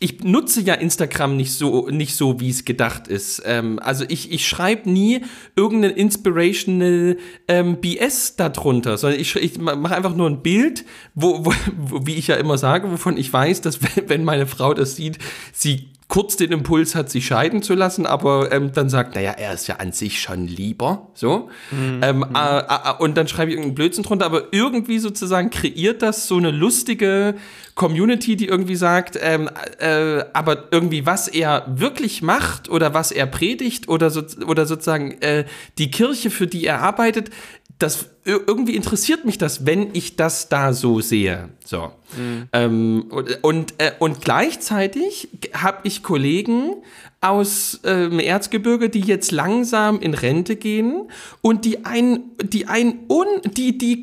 ich 0.00 0.22
nutze 0.22 0.60
ja 0.60 0.74
Instagram 0.74 1.36
nicht 1.36 1.52
so, 1.52 1.88
nicht 1.88 2.16
so 2.16 2.40
wie 2.40 2.50
es 2.50 2.64
gedacht 2.64 3.08
ist. 3.08 3.42
Ähm, 3.46 3.78
also 3.78 4.04
ich, 4.08 4.32
ich 4.32 4.46
schreibe 4.46 4.90
nie 4.90 5.22
irgendeinen 5.56 5.96
inspirational 5.96 7.16
ähm, 7.48 7.80
BS 7.80 8.36
darunter, 8.36 8.98
sondern 8.98 9.20
ich, 9.20 9.36
ich 9.36 9.58
mache 9.58 9.94
einfach 9.94 10.14
nur 10.14 10.28
ein 10.28 10.42
Bild, 10.42 10.84
wo, 11.14 11.44
wo, 11.44 12.06
wie 12.06 12.16
ich 12.16 12.26
ja 12.26 12.36
immer 12.36 12.58
sage, 12.58 12.90
wovon 12.90 13.16
ich 13.16 13.32
weiß, 13.32 13.60
dass 13.60 13.78
wenn 14.08 14.24
meine 14.24 14.46
Frau 14.46 14.74
das 14.74 14.96
sieht, 14.96 15.18
sie 15.52 15.88
kurz 16.08 16.36
den 16.36 16.52
Impuls 16.52 16.94
hat, 16.94 17.10
sich 17.10 17.26
scheiden 17.26 17.62
zu 17.62 17.74
lassen, 17.74 18.06
aber 18.06 18.52
ähm, 18.52 18.72
dann 18.72 18.88
sagt, 18.88 19.14
naja, 19.14 19.32
er 19.32 19.54
ist 19.54 19.66
ja 19.66 19.76
an 19.76 19.92
sich 19.92 20.20
schon 20.20 20.46
lieber, 20.46 21.08
so. 21.14 21.48
Mhm. 21.70 22.00
Ähm, 22.02 22.26
äh, 22.34 22.58
äh, 22.58 22.62
und 22.98 23.16
dann 23.16 23.26
schreibe 23.26 23.50
ich 23.50 23.56
irgendeinen 23.56 23.74
Blödsinn 23.74 24.04
drunter, 24.04 24.26
aber 24.26 24.52
irgendwie 24.52 24.98
sozusagen 24.98 25.50
kreiert 25.50 26.02
das 26.02 26.28
so 26.28 26.36
eine 26.36 26.50
lustige 26.50 27.34
Community, 27.74 28.36
die 28.36 28.46
irgendwie 28.46 28.76
sagt, 28.76 29.18
ähm, 29.20 29.48
äh, 29.78 30.24
aber 30.34 30.68
irgendwie 30.70 31.06
was 31.06 31.26
er 31.26 31.64
wirklich 31.66 32.22
macht 32.22 32.68
oder 32.68 32.94
was 32.94 33.10
er 33.10 33.26
predigt 33.26 33.88
oder, 33.88 34.10
so, 34.10 34.22
oder 34.46 34.66
sozusagen 34.66 35.20
äh, 35.22 35.46
die 35.78 35.90
Kirche, 35.90 36.30
für 36.30 36.46
die 36.46 36.66
er 36.66 36.80
arbeitet, 36.80 37.30
das 37.78 38.06
irgendwie 38.24 38.76
interessiert 38.76 39.24
mich 39.24 39.36
das, 39.36 39.66
wenn 39.66 39.94
ich 39.94 40.16
das 40.16 40.48
da 40.48 40.72
so 40.72 41.00
sehe. 41.00 41.50
So. 41.64 41.92
Mhm. 42.16 42.48
Ähm, 42.52 43.06
und, 43.10 43.44
und, 43.44 43.74
äh, 43.78 43.92
und 43.98 44.20
gleichzeitig 44.22 45.28
habe 45.52 45.78
ich 45.82 46.02
Kollegen 46.02 46.76
aus 47.20 47.80
ähm, 47.84 48.20
Erzgebirge, 48.20 48.90
die 48.90 49.00
jetzt 49.00 49.32
langsam 49.32 50.00
in 50.00 50.14
Rente 50.14 50.56
gehen 50.56 51.10
und 51.40 51.64
die 51.64 51.84
ein, 51.84 52.20
die 52.42 52.66
ein 52.68 53.00
un, 53.08 53.26
die, 53.44 53.76
die 53.76 54.02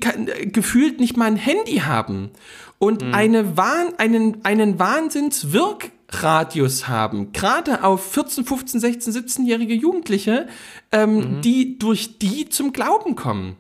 gefühlt 0.52 1.00
nicht 1.00 1.18
mal 1.18 1.26
ein 1.26 1.36
Handy 1.36 1.78
haben 1.78 2.32
und 2.78 3.04
mhm. 3.04 3.14
eine 3.14 3.58
Wahn, 3.58 3.94
einen, 3.98 4.44
einen 4.44 4.80
Wahnsinnswirk 4.80 5.92
Radius 6.12 6.88
haben, 6.88 7.32
gerade 7.32 7.84
auf 7.84 8.12
14, 8.12 8.46
15, 8.46 8.80
16, 8.80 9.14
17-jährige 9.14 9.74
Jugendliche, 9.74 10.48
ähm, 10.92 11.16
mhm. 11.38 11.42
die 11.42 11.80
durch 11.80 12.20
die 12.20 12.50
zum 12.50 12.74
Glauben 12.74 13.16
kommen. 13.16 13.56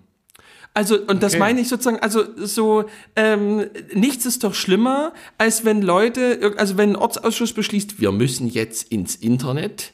Also, 0.74 0.97
und 0.97 1.22
das 1.22 1.38
meine 1.38 1.60
ich 1.60 1.68
sozusagen, 1.68 1.99
also 1.99 2.24
so, 2.38 2.86
ähm, 3.18 3.66
nichts 3.93 4.26
ist 4.26 4.45
doch 4.45 4.54
schlimmer, 4.54 5.12
als 5.38 5.66
wenn 5.66 5.82
Leute, 5.82 6.54
also 6.56 6.78
wenn 6.78 6.91
ein 6.91 6.95
Ortsausschuss 6.95 7.52
beschließt, 7.52 7.99
wir 7.99 8.14
müssen 8.14 8.47
jetzt 8.47 8.89
ins 8.89 9.16
Internet. 9.16 9.91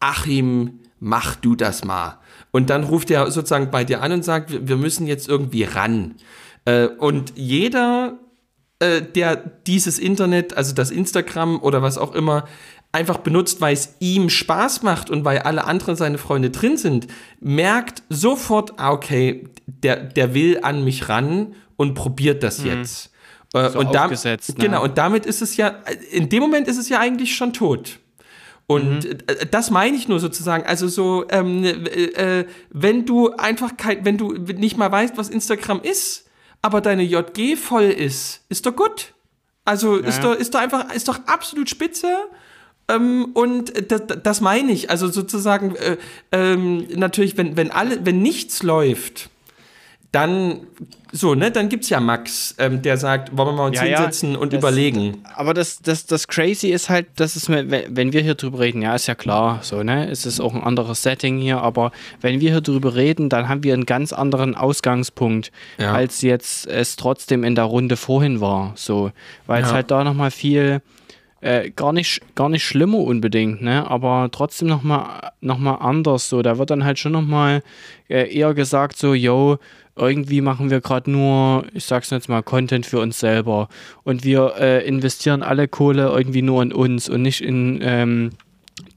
Achim, 0.00 0.80
mach 1.00 1.36
du 1.36 1.54
das 1.54 1.82
mal. 1.82 2.18
Und 2.50 2.68
dann 2.68 2.84
ruft 2.84 3.10
er 3.10 3.30
sozusagen 3.30 3.70
bei 3.70 3.84
dir 3.84 4.02
an 4.02 4.12
und 4.12 4.24
sagt, 4.24 4.68
wir 4.68 4.76
müssen 4.76 5.06
jetzt 5.06 5.28
irgendwie 5.28 5.64
ran. 5.64 6.16
Äh, 6.66 6.88
und 6.88 7.32
jeder, 7.36 8.18
äh, 8.80 9.02
der 9.02 9.36
dieses 9.66 9.98
Internet, 9.98 10.56
also 10.56 10.74
das 10.74 10.90
Instagram 10.90 11.60
oder 11.62 11.82
was 11.82 11.98
auch 11.98 12.14
immer, 12.14 12.44
einfach 12.92 13.18
benutzt, 13.18 13.60
weil 13.60 13.74
es 13.74 13.94
ihm 14.00 14.30
Spaß 14.30 14.82
macht 14.82 15.10
und 15.10 15.24
weil 15.24 15.40
alle 15.40 15.64
anderen 15.64 15.96
seine 15.96 16.18
Freunde 16.18 16.50
drin 16.50 16.76
sind, 16.76 17.06
merkt 17.40 18.02
sofort, 18.08 18.78
ah, 18.78 18.92
okay, 18.92 19.48
der, 19.66 19.96
der 19.96 20.34
will 20.34 20.60
an 20.62 20.84
mich 20.84 21.08
ran 21.08 21.54
und 21.76 21.94
probiert 21.94 22.42
das 22.42 22.60
mhm. 22.60 22.66
jetzt. 22.66 23.12
Äh, 23.54 23.70
so 23.70 23.78
und 23.78 23.94
damit, 23.94 24.24
ne? 24.24 24.38
genau, 24.56 24.84
und 24.84 24.96
damit 24.98 25.26
ist 25.26 25.42
es 25.42 25.56
ja, 25.56 25.76
in 26.10 26.28
dem 26.28 26.40
Moment 26.40 26.68
ist 26.68 26.78
es 26.78 26.88
ja 26.88 26.98
eigentlich 26.98 27.34
schon 27.34 27.52
tot. 27.52 27.98
Und 28.66 29.04
mhm. 29.04 29.18
Äh, 29.26 29.46
das 29.50 29.70
meine 29.70 29.96
ich 29.96 30.08
nur 30.08 30.20
sozusagen. 30.20 30.64
Also 30.64 30.88
so, 30.88 31.26
ähm, 31.30 31.64
äh, 31.64 32.44
wenn 32.70 33.06
du 33.06 33.30
einfach 33.30 33.76
kein, 33.76 34.04
wenn 34.04 34.18
du 34.18 34.32
nicht 34.32 34.76
mal 34.76 34.92
weißt, 34.92 35.16
was 35.16 35.28
Instagram 35.30 35.80
ist, 35.82 36.27
aber 36.62 36.80
deine 36.80 37.02
JG 37.02 37.56
voll 37.56 37.84
ist, 37.84 38.44
ist 38.48 38.66
doch 38.66 38.74
gut. 38.74 39.14
Also 39.64 40.00
ja. 40.00 40.06
ist 40.06 40.24
doch, 40.24 40.34
ist 40.34 40.54
doch 40.54 40.60
einfach, 40.60 40.92
ist 40.94 41.08
doch 41.08 41.20
absolut 41.26 41.68
spitze. 41.68 42.08
Ähm, 42.88 43.30
und 43.34 43.90
das, 43.90 44.02
das 44.22 44.40
meine 44.40 44.72
ich. 44.72 44.90
Also 44.90 45.08
sozusagen, 45.08 45.76
äh, 45.76 45.98
ähm, 46.32 46.86
natürlich, 46.96 47.36
wenn, 47.36 47.56
wenn 47.56 47.70
alle, 47.70 48.04
wenn 48.06 48.22
nichts 48.22 48.62
läuft, 48.62 49.28
dann 50.12 50.60
so, 51.12 51.34
ne, 51.34 51.50
dann 51.50 51.68
gibt's 51.68 51.90
ja 51.90 52.00
Max, 52.00 52.54
ähm, 52.58 52.82
der 52.82 52.96
sagt, 52.96 53.36
wollen 53.36 53.48
wir 53.48 53.52
mal 53.52 53.66
uns 53.66 53.76
ja, 53.76 53.82
hinsetzen 53.82 54.32
ja, 54.32 54.38
und 54.38 54.52
das, 54.52 54.58
überlegen. 54.58 55.22
Aber 55.34 55.54
das, 55.54 55.80
das, 55.80 56.06
das 56.06 56.28
Crazy 56.28 56.68
ist 56.68 56.88
halt, 56.88 57.06
das 57.16 57.36
ist, 57.36 57.48
wenn 57.48 58.12
wir 58.12 58.22
hier 58.22 58.34
drüber 58.34 58.60
reden, 58.60 58.82
ja, 58.82 58.94
ist 58.94 59.06
ja 59.06 59.14
klar, 59.14 59.60
so, 59.62 59.82
ne, 59.82 60.08
es 60.10 60.26
ist 60.26 60.40
auch 60.40 60.54
ein 60.54 60.62
anderes 60.62 61.02
Setting 61.02 61.38
hier, 61.38 61.60
aber 61.60 61.92
wenn 62.20 62.40
wir 62.40 62.50
hier 62.50 62.60
drüber 62.60 62.94
reden, 62.94 63.28
dann 63.28 63.48
haben 63.48 63.62
wir 63.62 63.74
einen 63.74 63.86
ganz 63.86 64.12
anderen 64.12 64.54
Ausgangspunkt, 64.54 65.50
ja. 65.78 65.92
als 65.92 66.22
jetzt 66.22 66.66
es 66.66 66.96
trotzdem 66.96 67.44
in 67.44 67.54
der 67.54 67.64
Runde 67.64 67.96
vorhin 67.96 68.40
war, 68.40 68.72
so, 68.76 69.10
weil 69.46 69.62
es 69.62 69.72
halt 69.72 69.90
da 69.90 70.04
nochmal 70.04 70.30
viel, 70.30 70.80
äh, 71.40 71.70
gar 71.70 71.92
nicht 71.92 72.20
gar 72.34 72.48
nicht 72.48 72.64
schlimmer 72.64 72.98
unbedingt, 72.98 73.62
ne? 73.62 73.88
Aber 73.88 74.28
trotzdem 74.32 74.66
nochmal 74.66 75.30
noch 75.40 75.58
mal 75.58 75.76
anders. 75.76 76.28
So, 76.28 76.42
da 76.42 76.58
wird 76.58 76.70
dann 76.70 76.84
halt 76.84 76.98
schon 76.98 77.12
nochmal 77.12 77.62
äh, 78.08 78.34
eher 78.36 78.54
gesagt, 78.54 78.98
so, 78.98 79.14
yo, 79.14 79.58
irgendwie 79.98 80.40
machen 80.40 80.70
wir 80.70 80.80
gerade 80.80 81.10
nur, 81.10 81.64
ich 81.74 81.84
sag's 81.84 82.10
jetzt 82.10 82.28
mal, 82.28 82.42
Content 82.42 82.86
für 82.86 83.00
uns 83.00 83.18
selber. 83.18 83.68
Und 84.04 84.24
wir 84.24 84.54
äh, 84.58 84.86
investieren 84.86 85.42
alle 85.42 85.68
Kohle 85.68 86.08
irgendwie 86.08 86.42
nur 86.42 86.62
in 86.62 86.72
uns 86.72 87.08
und 87.08 87.22
nicht 87.22 87.40
in 87.40 87.80
ähm, 87.82 88.30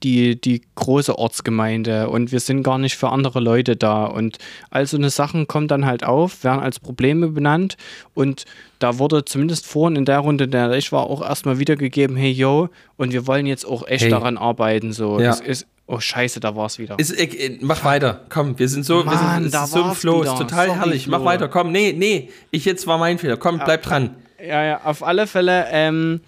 die, 0.02 0.40
die 0.40 0.62
große 0.74 1.18
Ortsgemeinde. 1.18 2.08
Und 2.08 2.32
wir 2.32 2.40
sind 2.40 2.62
gar 2.62 2.78
nicht 2.78 2.96
für 2.96 3.10
andere 3.10 3.40
Leute 3.40 3.76
da. 3.76 4.04
Und 4.04 4.38
all 4.70 4.86
so 4.86 4.96
eine 4.96 5.10
Sachen 5.10 5.46
kommen 5.46 5.68
dann 5.68 5.86
halt 5.86 6.04
auf, 6.04 6.44
werden 6.44 6.60
als 6.60 6.80
Probleme 6.80 7.28
benannt. 7.28 7.76
Und 8.14 8.44
da 8.78 8.98
wurde 8.98 9.24
zumindest 9.24 9.66
vorhin 9.66 9.96
in 9.96 10.04
der 10.04 10.20
Runde, 10.20 10.44
in 10.44 10.50
der 10.50 10.70
ich 10.72 10.92
war, 10.92 11.04
auch 11.04 11.22
erstmal 11.22 11.58
wiedergegeben, 11.58 12.16
hey 12.16 12.30
yo, 12.30 12.68
und 12.96 13.12
wir 13.12 13.26
wollen 13.26 13.46
jetzt 13.46 13.64
auch 13.64 13.86
echt 13.86 14.04
hey. 14.04 14.10
daran 14.10 14.38
arbeiten. 14.38 14.92
So, 14.92 15.20
ja. 15.20 15.30
es 15.30 15.40
ist 15.40 15.66
Oh 15.92 16.00
Scheiße, 16.00 16.40
da 16.40 16.56
war 16.56 16.64
es 16.64 16.78
wieder. 16.78 16.98
Ist, 16.98 17.10
äh, 17.10 17.58
mach 17.60 17.84
weiter, 17.84 18.24
komm, 18.30 18.58
wir 18.58 18.66
sind 18.66 18.86
so, 18.86 19.04
Mann, 19.04 19.42
wir 19.42 19.50
sind, 19.50 19.68
so 19.68 19.82
im 19.82 19.94
Flow, 19.94 20.22
ist 20.22 20.38
total 20.38 20.68
Sorry, 20.68 20.78
herrlich. 20.78 21.04
Flo. 21.04 21.18
Mach 21.18 21.24
weiter, 21.26 21.48
komm, 21.48 21.70
nee, 21.70 21.92
nee, 21.94 22.30
ich 22.50 22.64
jetzt 22.64 22.86
war 22.86 22.96
mein 22.96 23.18
Fehler, 23.18 23.36
komm, 23.36 23.60
bleib 23.62 23.82
dran. 23.82 24.16
Ja, 24.42 24.64
ja, 24.64 24.80
auf 24.84 25.02
alle 25.02 25.26
Fälle, 25.26 25.66
ähm, 25.70 26.22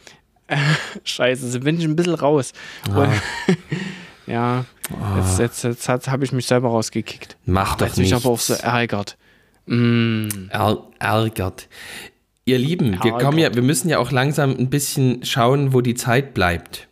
Scheiße, 1.05 1.51
so 1.51 1.61
bin 1.61 1.79
ich 1.79 1.85
ein 1.87 1.97
bisschen 1.97 2.15
raus. 2.15 2.53
Ja, 4.27 4.35
ja 4.35 4.65
oh. 4.91 5.17
jetzt, 5.19 5.39
jetzt, 5.39 5.65
jetzt, 5.65 5.89
jetzt 5.89 6.09
habe 6.11 6.27
ich 6.27 6.33
mich 6.33 6.45
selber 6.45 6.69
rausgekickt. 6.69 7.39
Mach 7.47 7.77
doch 7.77 7.87
nicht. 7.87 7.97
mich 7.97 8.15
aber 8.15 8.29
auch 8.29 8.41
so 8.41 8.53
ärgert. 8.53 9.17
Mm. 9.65 10.29
ärgert. 10.99 11.69
Ihr 12.45 12.59
Lieben, 12.59 12.93
ärgert. 12.93 13.05
wir 13.05 13.13
kommen 13.13 13.39
ja, 13.39 13.55
wir 13.55 13.63
müssen 13.63 13.89
ja 13.89 13.99
auch 13.99 14.11
langsam 14.11 14.51
ein 14.51 14.69
bisschen 14.69 15.25
schauen, 15.25 15.73
wo 15.73 15.81
die 15.81 15.95
Zeit 15.95 16.35
bleibt. 16.35 16.87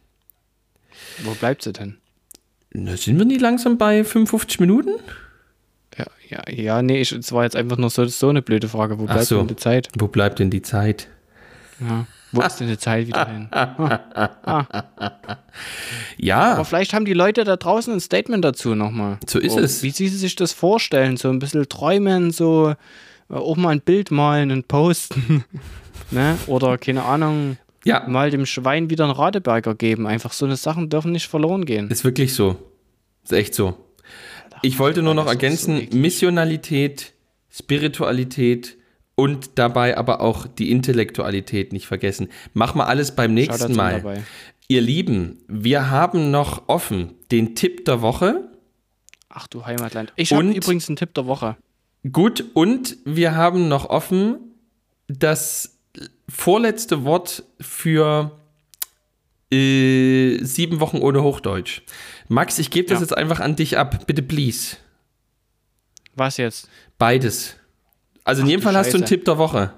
Wo 1.22 1.32
bleibt 1.32 1.62
sie 1.62 1.74
denn? 1.74 1.98
Na, 2.74 2.96
sind 2.96 3.18
wir 3.18 3.24
nicht 3.24 3.40
langsam 3.40 3.76
bei 3.76 4.02
55 4.02 4.60
Minuten? 4.60 4.90
Ja, 5.98 6.06
ja, 6.28 6.50
ja 6.50 6.82
nee, 6.82 7.00
es 7.00 7.32
war 7.32 7.44
jetzt 7.44 7.56
einfach 7.56 7.76
nur 7.76 7.90
so, 7.90 8.04
so 8.06 8.28
eine 8.28 8.42
blöde 8.42 8.68
Frage. 8.68 8.98
Wo 8.98 9.04
bleibt 9.04 9.24
so, 9.24 9.38
denn 9.38 9.48
die 9.48 9.56
Zeit? 9.56 9.88
Wo 9.98 10.08
bleibt 10.08 10.38
denn 10.38 10.50
die 10.50 10.62
Zeit? 10.62 11.08
Ja. 11.80 12.06
Wo 12.32 12.40
ist 12.40 12.56
denn 12.56 12.68
die 12.68 12.78
Zeit 12.78 13.06
wieder 13.06 13.26
hin? 13.26 13.48
Ah. 14.44 14.84
Ja. 16.16 16.54
Aber 16.54 16.64
vielleicht 16.64 16.94
haben 16.94 17.04
die 17.04 17.12
Leute 17.12 17.44
da 17.44 17.56
draußen 17.56 17.92
ein 17.92 18.00
Statement 18.00 18.44
dazu 18.44 18.74
nochmal. 18.74 19.18
So 19.28 19.38
ist 19.38 19.56
oh, 19.56 19.60
es. 19.60 19.82
Wie 19.82 19.90
sie 19.90 20.08
sich 20.08 20.34
das 20.34 20.52
vorstellen. 20.52 21.16
So 21.16 21.28
ein 21.28 21.38
bisschen 21.38 21.68
träumen, 21.68 22.30
so 22.30 22.74
äh, 23.30 23.34
auch 23.34 23.56
mal 23.56 23.70
ein 23.70 23.80
Bild 23.80 24.10
malen 24.10 24.50
und 24.50 24.68
posten. 24.68 25.44
ne? 26.10 26.38
Oder 26.46 26.78
keine 26.78 27.04
Ahnung 27.04 27.56
ja. 27.84 28.06
mal 28.08 28.30
dem 28.30 28.46
Schwein 28.46 28.90
wieder 28.90 29.04
einen 29.04 29.12
Radeberger 29.12 29.74
geben. 29.74 30.06
Einfach 30.06 30.32
so 30.32 30.44
eine 30.44 30.56
Sachen 30.56 30.88
dürfen 30.88 31.12
nicht 31.12 31.28
verloren 31.28 31.64
gehen. 31.64 31.90
Ist 31.90 32.04
wirklich 32.04 32.34
so. 32.34 32.56
Ist 33.24 33.32
echt 33.32 33.54
so. 33.54 33.76
Ich 34.62 34.78
wollte 34.78 35.02
nur 35.02 35.14
noch 35.14 35.26
ergänzen, 35.26 35.88
so 35.90 35.96
Missionalität, 35.96 37.14
Spiritualität 37.50 38.76
und 39.14 39.50
dabei 39.56 39.96
aber 39.96 40.20
auch 40.20 40.46
die 40.46 40.70
Intellektualität 40.70 41.72
nicht 41.72 41.86
vergessen. 41.86 42.28
Mach 42.54 42.74
mal 42.74 42.86
alles 42.86 43.14
beim 43.14 43.34
nächsten 43.34 43.74
Mal. 43.74 43.96
Dabei. 43.96 44.22
Ihr 44.68 44.80
Lieben, 44.80 45.38
wir 45.48 45.90
haben 45.90 46.30
noch 46.30 46.68
offen 46.68 47.14
den 47.30 47.54
Tipp 47.54 47.84
der 47.84 48.00
Woche. 48.00 48.48
Ach 49.28 49.46
du 49.46 49.66
Heimatland. 49.66 50.12
Ich 50.16 50.32
habe 50.32 50.50
übrigens 50.50 50.88
einen 50.88 50.96
Tipp 50.96 51.14
der 51.14 51.26
Woche. 51.26 51.56
Gut, 52.10 52.44
und 52.54 52.96
wir 53.04 53.34
haben 53.34 53.68
noch 53.68 53.88
offen 53.88 54.36
das 55.08 55.71
vorletzte 56.28 57.04
Wort 57.04 57.44
für 57.60 58.32
äh, 59.52 60.38
sieben 60.42 60.80
Wochen 60.80 60.98
ohne 60.98 61.22
Hochdeutsch. 61.22 61.82
Max, 62.28 62.58
ich 62.58 62.70
gebe 62.70 62.88
das 62.88 62.98
ja. 62.98 63.02
jetzt 63.02 63.16
einfach 63.16 63.40
an 63.40 63.56
dich 63.56 63.76
ab. 63.76 64.06
Bitte, 64.06 64.22
please. 64.22 64.76
Was 66.14 66.36
jetzt? 66.36 66.68
Beides. 66.98 67.56
Also 68.24 68.40
Ach, 68.42 68.44
in 68.44 68.50
jedem 68.50 68.62
Fall 68.62 68.72
Scheiße. 68.72 68.86
hast 68.86 68.92
du 68.94 68.98
einen 68.98 69.06
Tipp 69.06 69.24
der 69.24 69.38
Woche. 69.38 69.72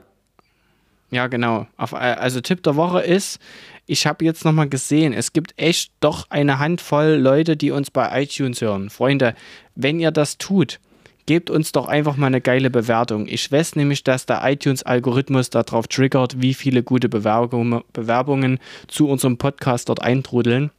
Ja, 1.11 1.29
genau. 1.29 1.67
Auf, 1.77 1.95
also 1.95 2.41
Tipp 2.41 2.63
der 2.63 2.77
Woche 2.77 3.01
ist, 3.01 3.39
ich 3.87 4.07
habe 4.07 4.25
jetzt 4.25 4.45
nochmal 4.45 4.69
gesehen, 4.69 5.13
es 5.13 5.33
gibt 5.33 5.55
echt 5.57 5.93
doch 6.01 6.31
eine 6.31 6.59
Handvoll 6.59 7.15
Leute, 7.15 7.57
die 7.57 7.71
uns 7.71 7.91
bei 7.91 8.23
iTunes 8.23 8.61
hören. 8.61 8.91
Freunde, 8.91 9.35
wenn 9.75 10.01
ihr 10.01 10.11
das 10.11 10.39
tut, 10.39 10.81
gebt 11.27 11.51
uns 11.51 11.73
doch 11.73 11.87
einfach 11.87 12.17
mal 12.17 12.27
eine 12.27 12.41
geile 12.41 12.71
Bewertung. 12.71 13.27
Ich 13.27 13.51
weiß 13.51 13.77
nämlich, 13.77 14.05
dass 14.05 14.27
der 14.27 14.43
iTunes-Algorithmus 14.45 15.51
darauf 15.51 15.89
triggert, 15.89 16.41
wie 16.41 16.55
viele 16.55 16.83
gute 16.83 17.09
Bewerbungen, 17.09 17.83
Bewerbungen 17.93 18.59
zu 18.89 19.09
unserem 19.09 19.39
Podcast 19.39 19.89
dort 19.89 20.03
eintrudeln. 20.03 20.71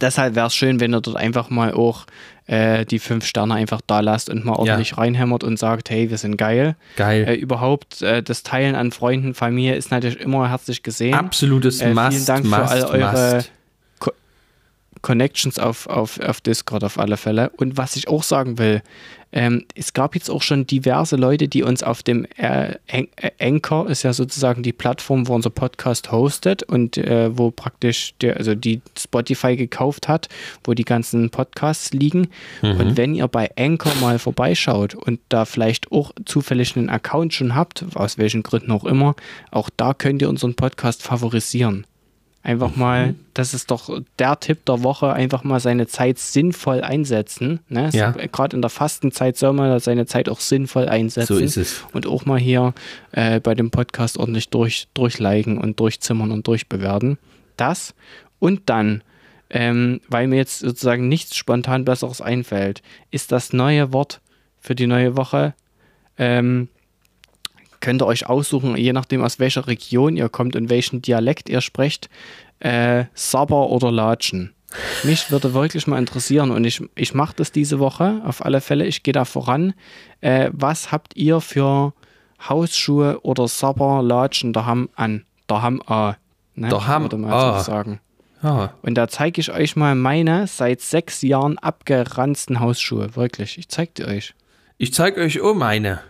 Deshalb 0.00 0.34
wäre 0.34 0.48
es 0.48 0.54
schön, 0.54 0.80
wenn 0.80 0.92
ihr 0.92 1.00
dort 1.00 1.16
einfach 1.16 1.50
mal 1.50 1.72
auch 1.72 2.06
äh, 2.46 2.84
die 2.84 2.98
fünf 2.98 3.24
Sterne 3.24 3.54
einfach 3.54 3.80
da 3.86 4.00
lasst 4.00 4.28
und 4.28 4.44
mal 4.44 4.54
ordentlich 4.54 4.90
ja. 4.90 4.96
reinhämmert 4.96 5.44
und 5.44 5.58
sagt, 5.58 5.88
hey, 5.90 6.10
wir 6.10 6.18
sind 6.18 6.36
geil. 6.36 6.76
Geil. 6.96 7.24
Äh, 7.28 7.34
überhaupt 7.34 8.02
äh, 8.02 8.22
das 8.22 8.42
Teilen 8.42 8.74
an 8.74 8.90
Freunden, 8.90 9.34
Familie 9.34 9.76
ist 9.76 9.90
natürlich 9.90 10.20
immer 10.20 10.50
herzlich 10.50 10.82
gesehen. 10.82 11.14
Absolutes 11.14 11.80
äh, 11.80 11.94
Must. 11.94 12.12
Vielen 12.12 12.26
Dank 12.26 12.44
must, 12.44 12.56
für 12.56 12.68
all 12.68 12.84
eure 12.84 13.34
must. 13.36 13.52
Connections 15.04 15.58
auf, 15.58 15.86
auf, 15.86 16.18
auf 16.18 16.40
Discord 16.40 16.82
auf 16.82 16.98
alle 16.98 17.18
Fälle. 17.18 17.50
Und 17.58 17.76
was 17.76 17.94
ich 17.94 18.08
auch 18.08 18.22
sagen 18.22 18.58
will, 18.58 18.82
ähm, 19.32 19.66
es 19.74 19.92
gab 19.92 20.14
jetzt 20.14 20.30
auch 20.30 20.40
schon 20.40 20.66
diverse 20.66 21.16
Leute, 21.16 21.46
die 21.46 21.62
uns 21.62 21.82
auf 21.82 22.02
dem 22.02 22.26
äh, 22.36 22.76
Anchor, 23.38 23.90
ist 23.90 24.02
ja 24.02 24.14
sozusagen 24.14 24.62
die 24.62 24.72
Plattform, 24.72 25.28
wo 25.28 25.34
unser 25.34 25.50
Podcast 25.50 26.10
hostet 26.10 26.62
und 26.62 26.96
äh, 26.96 27.36
wo 27.36 27.50
praktisch 27.50 28.14
der, 28.22 28.38
also 28.38 28.54
die 28.54 28.80
Spotify 28.98 29.56
gekauft 29.56 30.08
hat, 30.08 30.30
wo 30.64 30.72
die 30.72 30.86
ganzen 30.86 31.28
Podcasts 31.28 31.92
liegen. 31.92 32.28
Mhm. 32.62 32.80
Und 32.80 32.96
wenn 32.96 33.14
ihr 33.14 33.28
bei 33.28 33.50
Anchor 33.58 33.92
mal 34.00 34.18
vorbeischaut 34.18 34.94
und 34.94 35.20
da 35.28 35.44
vielleicht 35.44 35.92
auch 35.92 36.12
zufällig 36.24 36.78
einen 36.78 36.88
Account 36.88 37.34
schon 37.34 37.54
habt, 37.54 37.84
aus 37.94 38.16
welchen 38.16 38.42
Gründen 38.42 38.70
auch 38.70 38.84
immer, 38.84 39.16
auch 39.50 39.68
da 39.76 39.92
könnt 39.92 40.22
ihr 40.22 40.30
unseren 40.30 40.54
Podcast 40.54 41.02
favorisieren. 41.02 41.84
Einfach 42.44 42.76
mhm. 42.76 42.80
mal, 42.80 43.14
das 43.32 43.54
ist 43.54 43.70
doch 43.70 44.02
der 44.18 44.38
Tipp 44.38 44.66
der 44.66 44.82
Woche, 44.82 45.14
einfach 45.14 45.44
mal 45.44 45.60
seine 45.60 45.86
Zeit 45.86 46.18
sinnvoll 46.18 46.82
einsetzen. 46.82 47.60
Ne? 47.70 47.88
Ja. 47.94 48.10
Gerade 48.10 48.54
in 48.54 48.60
der 48.60 48.68
Fastenzeit 48.68 49.38
soll 49.38 49.54
man 49.54 49.80
seine 49.80 50.04
Zeit 50.04 50.28
auch 50.28 50.40
sinnvoll 50.40 50.86
einsetzen. 50.86 51.36
So 51.36 51.40
ist 51.40 51.56
es. 51.56 51.86
Und 51.94 52.06
auch 52.06 52.26
mal 52.26 52.38
hier 52.38 52.74
äh, 53.12 53.40
bei 53.40 53.54
dem 53.54 53.70
Podcast 53.70 54.18
ordentlich 54.18 54.50
durch, 54.50 54.88
durchliken 54.92 55.56
und 55.56 55.80
durchzimmern 55.80 56.32
und 56.32 56.46
durchbewerten. 56.46 57.16
Das 57.56 57.94
und 58.40 58.60
dann, 58.66 59.02
ähm, 59.48 60.02
weil 60.08 60.26
mir 60.26 60.36
jetzt 60.36 60.58
sozusagen 60.58 61.08
nichts 61.08 61.36
spontan 61.36 61.86
Besseres 61.86 62.20
einfällt, 62.20 62.82
ist 63.10 63.32
das 63.32 63.54
neue 63.54 63.94
Wort 63.94 64.20
für 64.60 64.74
die 64.74 64.86
neue 64.86 65.16
Woche 65.16 65.54
ähm, 66.18 66.68
könnt 67.84 68.00
ihr 68.00 68.06
euch 68.06 68.26
aussuchen, 68.26 68.76
je 68.76 68.94
nachdem 68.94 69.22
aus 69.22 69.38
welcher 69.38 69.66
Region 69.66 70.16
ihr 70.16 70.30
kommt 70.30 70.56
und 70.56 70.70
welchen 70.70 71.02
Dialekt 71.02 71.50
ihr 71.50 71.60
sprecht, 71.60 72.08
äh, 72.60 73.04
Sabber 73.12 73.68
oder 73.68 73.92
Latschen. 73.92 74.54
Mich 75.02 75.30
würde 75.30 75.52
wirklich 75.52 75.86
mal 75.86 75.98
interessieren 75.98 76.50
und 76.50 76.64
ich, 76.64 76.82
ich 76.94 77.12
mache 77.12 77.34
das 77.36 77.52
diese 77.52 77.78
Woche 77.78 78.22
auf 78.24 78.42
alle 78.42 78.62
Fälle. 78.62 78.86
Ich 78.86 79.02
gehe 79.02 79.12
da 79.12 79.26
voran. 79.26 79.74
Äh, 80.22 80.50
was 80.52 80.92
habt 80.92 81.14
ihr 81.14 81.42
für 81.42 81.92
Hausschuhe 82.48 83.20
oder 83.22 83.48
Sabberlatschen 83.48 84.54
daheim 84.54 84.88
an. 84.96 85.26
Daheim 85.46 85.82
a. 85.86 86.16
Ne? 86.54 86.68
Daheim 86.68 87.02
würde 87.02 87.18
man 87.18 87.32
a. 87.32 87.58
So 87.58 87.64
sagen. 87.64 88.00
Ah. 88.42 88.70
Und 88.80 88.94
da 88.94 89.08
zeige 89.08 89.42
ich 89.42 89.52
euch 89.52 89.76
mal 89.76 89.94
meine 89.94 90.46
seit 90.46 90.80
sechs 90.80 91.20
Jahren 91.20 91.58
abgeranzten 91.58 92.60
Hausschuhe. 92.60 93.14
Wirklich, 93.14 93.58
ich 93.58 93.68
zeige 93.68 93.92
die 93.96 94.04
euch. 94.04 94.34
Ich 94.78 94.92
zeige 94.92 95.20
euch 95.20 95.40
auch 95.40 95.54
meine. 95.54 96.00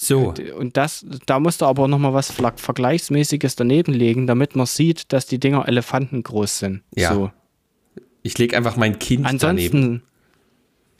So. 0.00 0.32
Und 0.56 0.76
das, 0.76 1.04
da 1.26 1.40
musst 1.40 1.60
du 1.60 1.66
aber 1.66 1.88
nochmal 1.88 2.14
was 2.14 2.30
Vergleichsmäßiges 2.30 3.56
daneben 3.56 3.92
legen, 3.92 4.28
damit 4.28 4.54
man 4.54 4.64
sieht, 4.64 5.12
dass 5.12 5.26
die 5.26 5.40
Dinger 5.40 5.66
elefantengroß 5.66 6.60
sind. 6.60 6.82
Ja. 6.94 7.12
So. 7.12 7.32
Ich 8.22 8.38
lege 8.38 8.56
einfach 8.56 8.76
mein 8.76 9.00
Kind 9.00 9.26
ansonsten, 9.26 9.56
daneben. 9.56 10.02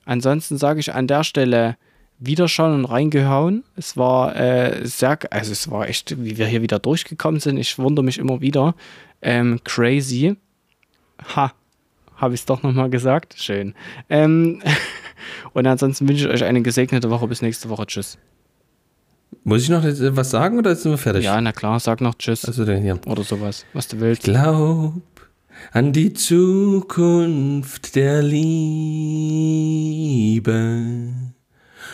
Ansonsten 0.05 0.59
sage 0.59 0.81
ich 0.81 0.95
an 0.95 1.07
der 1.07 1.23
Stelle 1.23 1.77
wieder 2.19 2.49
schon 2.49 2.75
und 2.75 2.87
reingehauen. 2.87 3.63
Es 3.77 3.97
war 3.97 4.35
äh, 4.35 4.85
sehr, 4.85 5.17
also 5.31 5.53
es 5.53 5.71
war 5.71 5.89
echt, 5.89 6.21
wie 6.21 6.37
wir 6.37 6.47
hier 6.47 6.63
wieder 6.63 6.81
durchgekommen 6.81 7.39
sind. 7.39 7.57
Ich 7.57 7.79
wundere 7.79 8.05
mich 8.05 8.19
immer 8.19 8.41
wieder. 8.41 8.75
Ähm, 9.23 9.61
crazy. 9.63 10.35
Ha, 11.37 11.53
habe 12.17 12.35
ich 12.35 12.41
es 12.41 12.47
doch 12.47 12.65
nochmal 12.65 12.91
gesagt. 12.91 13.37
Schön. 13.39 13.75
Ähm, 14.11 14.61
und 15.53 15.69
ansonsten 15.69 16.09
wünsche 16.09 16.27
ich 16.27 16.35
euch 16.35 16.43
eine 16.43 16.63
gesegnete 16.63 17.11
Woche. 17.11 17.29
Bis 17.29 17.43
nächste 17.43 17.69
Woche. 17.69 17.87
Tschüss. 17.87 18.19
Muss 19.45 19.63
ich 19.63 19.69
noch 19.69 19.83
was 19.85 20.31
sagen 20.31 20.59
oder 20.59 20.77
sind 20.77 20.93
wir 20.93 20.99
fertig? 20.99 21.25
Ja, 21.25 21.41
na 21.41 21.53
klar, 21.53 21.81
sag 21.81 22.01
noch 22.01 22.17
Tschüss. 22.17 22.45
Also 22.45 22.65
denn 22.65 22.83
hier. 22.83 22.99
Oder 23.07 23.25
sowas, 23.25 23.65
was 23.73 23.89
du 23.89 24.01
willst. 24.01 24.25
Glaub 24.25 24.95
an 25.73 25.93
die 25.93 26.13
Zukunft 26.13 27.95
der 27.97 28.23
Liebe. 28.23 28.69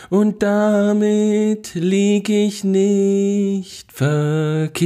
Und 0.09 0.43
damit 0.43 1.73
lieg 1.73 2.29
ich 2.29 2.63
nicht 2.63 3.91
verkehrt. 3.91 4.85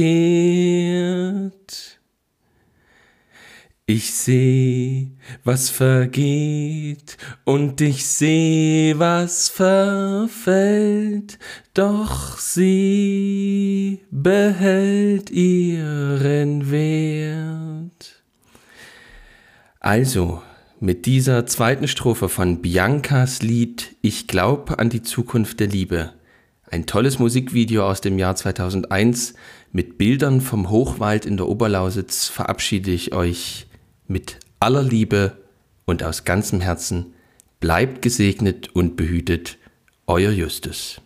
Ich 3.92 4.14
seh, 4.14 5.08
was 5.42 5.68
vergeht, 5.68 7.16
und 7.42 7.80
ich 7.80 8.06
seh, 8.06 8.94
was 8.96 9.48
verfällt, 9.48 11.40
doch 11.74 12.38
sie 12.38 13.98
behält 14.12 15.30
ihren 15.30 16.70
Wert. 16.70 18.22
Also, 19.80 20.40
mit 20.78 21.04
dieser 21.06 21.46
zweiten 21.46 21.88
Strophe 21.88 22.28
von 22.28 22.62
Biancas 22.62 23.42
Lied 23.42 23.96
Ich 24.02 24.28
glaub 24.28 24.78
an 24.78 24.88
die 24.88 25.02
Zukunft 25.02 25.58
der 25.58 25.66
Liebe. 25.66 26.12
Ein 26.70 26.86
tolles 26.86 27.18
Musikvideo 27.18 27.84
aus 27.84 28.00
dem 28.00 28.20
Jahr 28.20 28.36
2001 28.36 29.34
mit 29.72 29.98
Bildern 29.98 30.40
vom 30.40 30.70
Hochwald 30.70 31.26
in 31.26 31.36
der 31.36 31.48
Oberlausitz 31.48 32.28
verabschiede 32.28 32.92
ich 32.92 33.12
euch 33.12 33.66
mit 34.10 34.40
aller 34.58 34.82
Liebe 34.82 35.38
und 35.86 36.02
aus 36.02 36.24
ganzem 36.24 36.60
Herzen 36.60 37.14
bleibt 37.60 38.02
gesegnet 38.02 38.74
und 38.74 38.96
behütet, 38.96 39.56
euer 40.06 40.32
Justus. 40.32 41.00